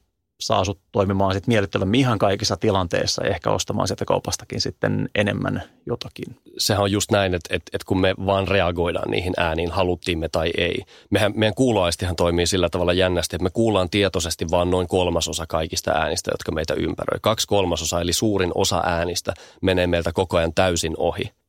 saa 0.46 0.64
sut 0.64 0.78
toimimaan 0.92 1.34
sitten 1.34 1.52
miellyttävämmin 1.52 2.00
ihan 2.00 2.18
kaikissa 2.18 2.56
tilanteissa 2.56 3.24
ja 3.24 3.30
ehkä 3.30 3.50
ostamaan 3.50 3.88
sieltä 3.88 4.04
kaupastakin 4.04 4.60
sitten 4.60 5.08
enemmän 5.14 5.62
jotakin. 5.86 6.36
Sehän 6.58 6.82
on 6.82 6.92
just 6.92 7.10
näin, 7.10 7.34
että, 7.34 7.56
että, 7.56 7.70
että 7.74 7.84
kun 7.86 8.00
me 8.00 8.14
vaan 8.26 8.48
reagoidaan 8.48 9.10
niihin 9.10 9.32
ääniin, 9.36 9.70
haluttiin 9.70 10.18
me 10.18 10.28
tai 10.28 10.50
ei. 10.58 10.82
Mehän, 11.10 11.32
meidän 11.36 11.54
kuuloaistihan 11.54 12.16
toimii 12.16 12.46
sillä 12.46 12.68
tavalla 12.68 12.92
jännästi, 12.92 13.36
että 13.36 13.44
me 13.44 13.50
kuullaan 13.50 13.90
tietoisesti 13.90 14.46
vaan 14.50 14.70
noin 14.70 14.88
kolmasosa 14.88 15.44
kaikista 15.48 15.90
äänistä, 15.90 16.30
jotka 16.34 16.52
meitä 16.52 16.74
ympäröi. 16.74 17.18
Kaksi 17.22 17.46
kolmasosa 17.46 18.00
eli 18.00 18.12
suurin 18.12 18.52
osa 18.54 18.82
äänistä 18.86 19.34
menee 19.62 19.86
meiltä 19.86 20.12
koko 20.12 20.36
ajan 20.36 20.54
täysin 20.54 20.94
ohi 20.96 21.41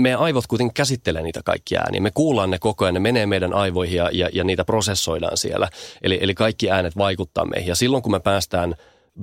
meidän 0.00 0.20
aivot 0.20 0.46
kuitenkin 0.46 0.74
käsittelee 0.74 1.22
niitä 1.22 1.40
kaikkia 1.44 1.80
ääniä. 1.80 2.00
Me 2.00 2.10
kuullaan 2.14 2.50
ne 2.50 2.58
koko 2.58 2.84
ajan, 2.84 2.94
ne 2.94 3.00
menee 3.00 3.26
meidän 3.26 3.52
aivoihin 3.52 3.96
ja, 3.96 4.10
ja, 4.12 4.28
ja 4.32 4.44
niitä 4.44 4.64
prosessoidaan 4.64 5.36
siellä. 5.36 5.68
Eli, 6.02 6.18
eli 6.20 6.34
kaikki 6.34 6.70
äänet 6.70 6.96
vaikuttaa 6.96 7.44
meihin. 7.44 7.68
Ja 7.68 7.74
silloin 7.74 8.02
kun 8.02 8.12
me 8.12 8.20
päästään 8.20 8.74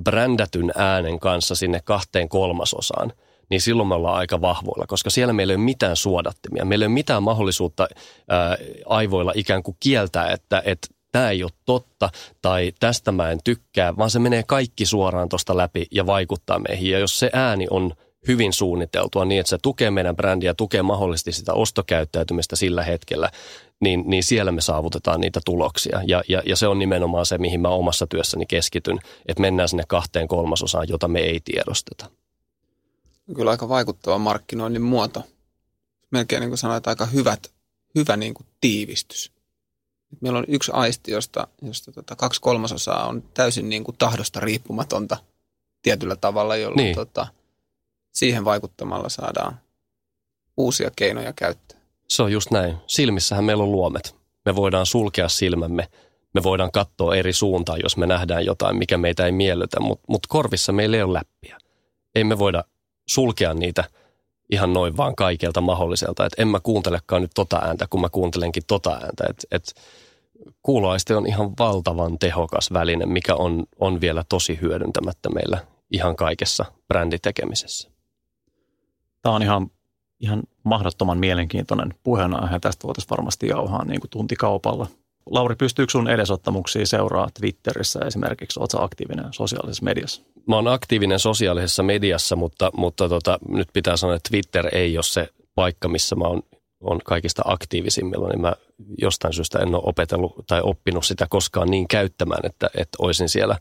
brändätyn 0.02 0.72
äänen 0.76 1.18
kanssa 1.18 1.54
sinne 1.54 1.80
kahteen 1.84 2.28
kolmasosaan, 2.28 3.12
niin 3.50 3.60
silloin 3.60 3.88
me 3.88 3.94
ollaan 3.94 4.18
aika 4.18 4.40
vahvoilla, 4.40 4.86
koska 4.86 5.10
siellä 5.10 5.32
meillä 5.32 5.52
ei 5.52 5.56
ole 5.56 5.64
mitään 5.64 5.96
suodattimia. 5.96 6.64
Meillä 6.64 6.82
ei 6.82 6.86
ole 6.86 6.94
mitään 6.94 7.22
mahdollisuutta 7.22 7.88
ää, 8.28 8.56
aivoilla 8.86 9.32
ikään 9.34 9.62
kuin 9.62 9.76
kieltää, 9.80 10.30
että, 10.30 10.62
että 10.64 10.88
tämä 11.12 11.30
ei 11.30 11.42
ole 11.42 11.52
totta 11.64 12.10
tai 12.42 12.72
tästä 12.80 13.12
mä 13.12 13.30
en 13.30 13.38
tykkää, 13.44 13.96
vaan 13.96 14.10
se 14.10 14.18
menee 14.18 14.42
kaikki 14.42 14.86
suoraan 14.86 15.28
tuosta 15.28 15.56
läpi 15.56 15.86
ja 15.90 16.06
vaikuttaa 16.06 16.58
meihin. 16.58 16.90
Ja 16.90 16.98
jos 16.98 17.18
se 17.18 17.30
ääni 17.32 17.66
on 17.70 17.92
hyvin 18.28 18.52
suunniteltua 18.52 19.24
niin, 19.24 19.40
että 19.40 19.50
se 19.50 19.58
tukee 19.62 19.90
meidän 19.90 20.16
brändiä, 20.16 20.54
tukee 20.54 20.82
mahdollisesti 20.82 21.32
sitä 21.32 21.52
ostokäyttäytymistä 21.52 22.56
sillä 22.56 22.82
hetkellä, 22.82 23.30
niin, 23.80 24.04
niin 24.06 24.24
siellä 24.24 24.52
me 24.52 24.60
saavutetaan 24.60 25.20
niitä 25.20 25.40
tuloksia. 25.44 26.00
Ja, 26.06 26.22
ja, 26.28 26.42
ja 26.46 26.56
se 26.56 26.68
on 26.68 26.78
nimenomaan 26.78 27.26
se, 27.26 27.38
mihin 27.38 27.60
mä 27.60 27.68
omassa 27.68 28.06
työssäni 28.06 28.46
keskityn, 28.46 28.98
että 29.26 29.40
mennään 29.40 29.68
sinne 29.68 29.84
kahteen 29.88 30.28
kolmasosaan, 30.28 30.88
jota 30.88 31.08
me 31.08 31.20
ei 31.20 31.40
tiedosteta. 31.44 32.10
Kyllä 33.34 33.50
aika 33.50 33.68
vaikuttava 33.68 34.18
markkinoinnin 34.18 34.82
muoto. 34.82 35.22
Melkein 36.10 36.40
niin 36.40 36.50
kuin 36.50 36.58
sanoit, 36.58 36.86
aika 36.86 37.06
hyvät, 37.06 37.52
hyvä 37.94 38.16
niin 38.16 38.34
kuin 38.34 38.46
tiivistys. 38.60 39.32
Meillä 40.20 40.38
on 40.38 40.44
yksi 40.48 40.72
aisti, 40.74 41.10
josta, 41.10 41.48
josta 41.62 41.92
tota 41.92 42.16
kaksi 42.16 42.40
kolmasosaa 42.40 43.08
on 43.08 43.22
täysin 43.34 43.68
niin 43.68 43.84
kuin 43.84 43.96
tahdosta 43.96 44.40
riippumatonta 44.40 45.16
tietyllä 45.82 46.16
tavalla, 46.16 46.56
jolloin 46.56 46.84
niin. 46.84 46.94
tota,– 46.94 47.26
siihen 48.14 48.44
vaikuttamalla 48.44 49.08
saadaan 49.08 49.60
uusia 50.56 50.90
keinoja 50.96 51.32
käyttää. 51.32 51.78
Se 52.08 52.22
on 52.22 52.32
just 52.32 52.50
näin. 52.50 52.76
Silmissähän 52.86 53.44
meillä 53.44 53.64
on 53.64 53.72
luomet. 53.72 54.16
Me 54.44 54.56
voidaan 54.56 54.86
sulkea 54.86 55.28
silmämme. 55.28 55.88
Me 56.34 56.42
voidaan 56.42 56.72
katsoa 56.72 57.14
eri 57.14 57.32
suuntaan, 57.32 57.80
jos 57.82 57.96
me 57.96 58.06
nähdään 58.06 58.44
jotain, 58.44 58.76
mikä 58.76 58.98
meitä 58.98 59.26
ei 59.26 59.32
miellytä, 59.32 59.80
mutta 59.80 60.04
mut 60.08 60.26
korvissa 60.28 60.72
meillä 60.72 60.96
ei 60.96 61.02
ole 61.02 61.18
läppiä. 61.18 61.58
Ei 62.14 62.24
me 62.24 62.38
voida 62.38 62.64
sulkea 63.06 63.54
niitä 63.54 63.84
ihan 64.50 64.72
noin 64.72 64.96
vaan 64.96 65.16
kaikelta 65.16 65.60
mahdolliselta. 65.60 66.26
Että 66.26 66.42
en 66.42 66.48
mä 66.48 66.60
kuuntelekaan 66.60 67.22
nyt 67.22 67.30
tota 67.34 67.56
ääntä, 67.56 67.86
kun 67.90 68.00
mä 68.00 68.08
kuuntelenkin 68.08 68.62
tota 68.66 68.90
ääntä. 68.90 69.24
Että 69.30 69.46
et 69.50 69.74
kuuloaisti 70.62 71.14
on 71.14 71.26
ihan 71.26 71.52
valtavan 71.58 72.18
tehokas 72.18 72.72
väline, 72.72 73.06
mikä 73.06 73.34
on, 73.34 73.64
on 73.80 74.00
vielä 74.00 74.24
tosi 74.28 74.58
hyödyntämättä 74.60 75.28
meillä 75.28 75.58
ihan 75.90 76.16
kaikessa 76.16 76.64
bränditekemisessä. 76.88 77.93
Tämä 79.24 79.34
on 79.34 79.42
ihan, 79.42 79.70
ihan 80.20 80.42
mahdottoman 80.64 81.18
mielenkiintoinen 81.18 81.94
puheenaihe. 82.02 82.58
Tästä 82.60 82.86
voitaisiin 82.86 83.10
varmasti 83.10 83.48
jauhaa 83.48 83.84
niin 83.84 84.00
kuin 84.00 84.10
tuntikaupalla. 84.10 84.86
Lauri, 85.30 85.56
pystyykö 85.56 85.90
sun 85.90 86.08
edesottamuksia 86.08 86.86
seuraa 86.86 87.28
Twitterissä 87.40 88.00
esimerkiksi? 88.06 88.60
Oletko 88.60 88.82
aktiivinen 88.82 89.24
sosiaalisessa 89.30 89.84
mediassa? 89.84 90.22
Mä 90.46 90.56
oon 90.56 90.68
aktiivinen 90.68 91.18
sosiaalisessa 91.18 91.82
mediassa, 91.82 92.36
mutta, 92.36 92.70
mutta 92.76 93.08
tota, 93.08 93.38
nyt 93.48 93.68
pitää 93.72 93.96
sanoa, 93.96 94.16
että 94.16 94.28
Twitter 94.28 94.68
ei 94.72 94.96
ole 94.96 95.02
se 95.02 95.28
paikka, 95.54 95.88
missä 95.88 96.16
mä 96.16 96.24
oon 96.24 96.42
on 96.84 97.00
kaikista 97.04 97.42
aktiivisimmilla, 97.44 98.28
niin 98.28 98.40
mä 98.40 98.52
jostain 98.98 99.34
syystä 99.34 99.58
en 99.58 99.74
ole 99.74 99.82
opetellut 99.86 100.34
tai 100.46 100.60
oppinut 100.64 101.04
sitä 101.04 101.26
koskaan 101.30 101.70
niin 101.70 101.88
käyttämään, 101.88 102.46
että, 102.46 102.70
että 102.74 102.96
olisin 102.98 103.28
siellä, 103.28 103.58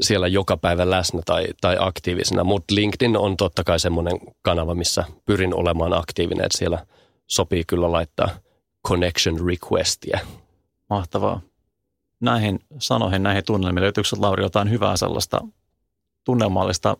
siellä 0.00 0.26
joka 0.26 0.56
päivä 0.56 0.90
läsnä 0.90 1.20
tai, 1.26 1.46
tai 1.60 1.76
aktiivisena. 1.80 2.44
Mutta 2.44 2.74
LinkedIn 2.74 3.16
on 3.16 3.36
totta 3.36 3.64
kai 3.64 3.80
semmoinen 3.80 4.20
kanava, 4.42 4.74
missä 4.74 5.04
pyrin 5.24 5.54
olemaan 5.54 5.92
aktiivinen, 5.92 6.46
että 6.46 6.58
siellä 6.58 6.86
sopii 7.26 7.64
kyllä 7.66 7.92
laittaa 7.92 8.28
connection 8.88 9.36
requestia. 9.46 10.18
Mahtavaa. 10.90 11.40
Näihin 12.20 12.60
sanoihin, 12.78 13.22
näihin 13.22 13.44
tunnelmiin, 13.44 13.82
löytyykö 13.82 14.08
Lauri 14.18 14.42
jotain 14.42 14.70
hyvää 14.70 14.96
sellaista 14.96 15.40
tunnelmallista 16.24 16.96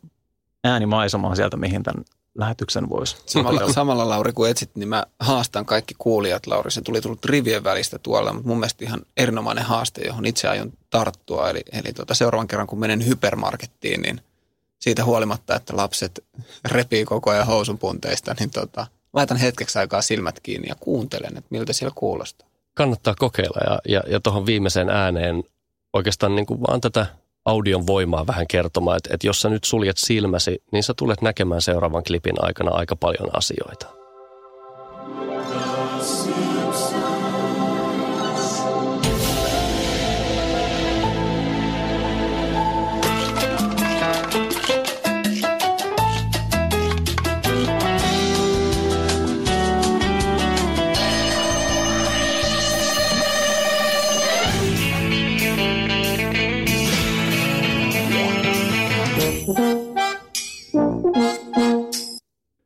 äänimaisemaa 0.64 1.34
sieltä, 1.34 1.56
mihin 1.56 1.82
tämän 1.82 2.04
lähetyksen 2.34 2.88
voisi. 2.88 3.16
Samalla, 3.26 3.72
samalla 3.72 4.08
Lauri, 4.08 4.32
kun 4.32 4.48
etsit, 4.48 4.70
niin 4.74 4.88
mä 4.88 5.04
haastan 5.20 5.66
kaikki 5.66 5.94
kuulijat, 5.98 6.46
Lauri. 6.46 6.70
Se 6.70 6.82
tuli 6.82 7.00
tullut 7.00 7.24
rivien 7.24 7.64
välistä 7.64 7.98
tuolla, 7.98 8.32
mutta 8.32 8.48
mun 8.48 8.58
mielestä 8.58 8.84
ihan 8.84 9.00
erinomainen 9.16 9.64
haaste, 9.64 10.02
johon 10.02 10.26
itse 10.26 10.48
aion 10.48 10.72
tarttua. 10.90 11.50
Eli, 11.50 11.62
eli 11.72 11.92
tuota, 11.92 12.14
seuraavan 12.14 12.48
kerran, 12.48 12.66
kun 12.66 12.78
menen 12.78 13.06
hypermarkettiin, 13.06 14.02
niin 14.02 14.20
siitä 14.78 15.04
huolimatta, 15.04 15.56
että 15.56 15.76
lapset 15.76 16.24
repii 16.64 17.04
koko 17.04 17.30
ajan 17.30 17.46
housunpunteista, 17.46 18.34
niin 18.38 18.50
tota, 18.50 18.86
laitan 19.12 19.36
hetkeksi 19.36 19.78
aikaa 19.78 20.02
silmät 20.02 20.40
kiinni 20.40 20.68
ja 20.68 20.74
kuuntelen, 20.80 21.36
että 21.36 21.48
miltä 21.50 21.72
siellä 21.72 21.92
kuulostaa. 21.94 22.48
Kannattaa 22.74 23.14
kokeilla 23.18 23.60
ja, 23.64 23.78
ja, 23.88 24.02
ja 24.12 24.20
tuohon 24.20 24.46
viimeiseen 24.46 24.88
ääneen 24.88 25.44
oikeastaan 25.92 26.34
niin 26.34 26.46
kuin 26.46 26.60
vaan 26.60 26.80
tätä 26.80 27.06
audion 27.44 27.86
voimaa 27.86 28.26
vähän 28.26 28.46
kertomaan, 28.46 28.96
että, 28.96 29.14
että 29.14 29.26
jos 29.26 29.40
sä 29.40 29.48
nyt 29.48 29.64
suljet 29.64 29.96
silmäsi, 29.98 30.62
niin 30.72 30.82
sä 30.82 30.94
tulet 30.96 31.22
näkemään 31.22 31.62
seuraavan 31.62 32.04
klipin 32.04 32.44
aikana 32.44 32.70
aika 32.70 32.96
paljon 32.96 33.36
asioita. 33.36 34.03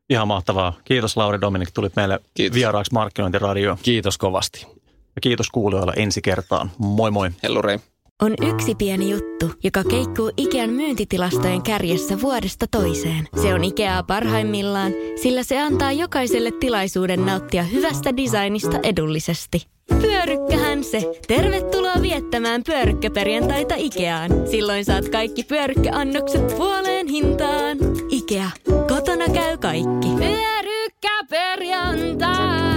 Ihan 0.09 0.27
mahtavaa. 0.27 0.73
Kiitos 0.83 1.17
Lauri 1.17 1.41
Dominik, 1.41 1.69
tulit 1.73 1.95
meille 1.95 2.19
kiitos. 2.33 2.55
vieraaksi 2.55 2.93
Markkinointiradio. 2.93 3.77
Kiitos 3.83 4.17
kovasti. 4.17 4.67
Ja 5.15 5.21
kiitos 5.21 5.49
kuulijoille 5.49 5.93
ensi 5.95 6.21
kertaan. 6.21 6.71
Moi 6.77 7.11
moi. 7.11 7.29
Hellurei. 7.43 7.79
On 8.21 8.33
yksi 8.41 8.75
pieni 8.75 9.09
juttu, 9.09 9.51
joka 9.63 9.83
keikkuu 9.83 10.31
Ikean 10.37 10.69
myyntitilastojen 10.69 11.61
kärjessä 11.61 12.21
vuodesta 12.21 12.65
toiseen. 12.71 13.27
Se 13.41 13.53
on 13.53 13.63
Ikeaa 13.63 14.03
parhaimmillaan, 14.03 14.91
sillä 15.21 15.43
se 15.43 15.61
antaa 15.61 15.91
jokaiselle 15.91 16.51
tilaisuuden 16.59 17.25
nauttia 17.25 17.63
hyvästä 17.63 18.17
designista 18.17 18.79
edullisesti. 18.83 19.67
Pyörykkähän 20.01 20.83
se. 20.83 21.11
Tervetuloa 21.27 22.01
viettämään 22.01 22.63
pyörykkäperjantaita 22.63 23.75
Ikeaan. 23.77 24.31
Silloin 24.51 24.85
saat 24.85 25.09
kaikki 25.09 25.43
pyörykkäannokset 25.43 26.47
puoleen 26.57 27.07
hintaan 27.07 27.77
käy 29.33 29.57
kaikki. 29.57 30.09
Pyörykkä 30.17 31.23
perjantai. 31.29 32.68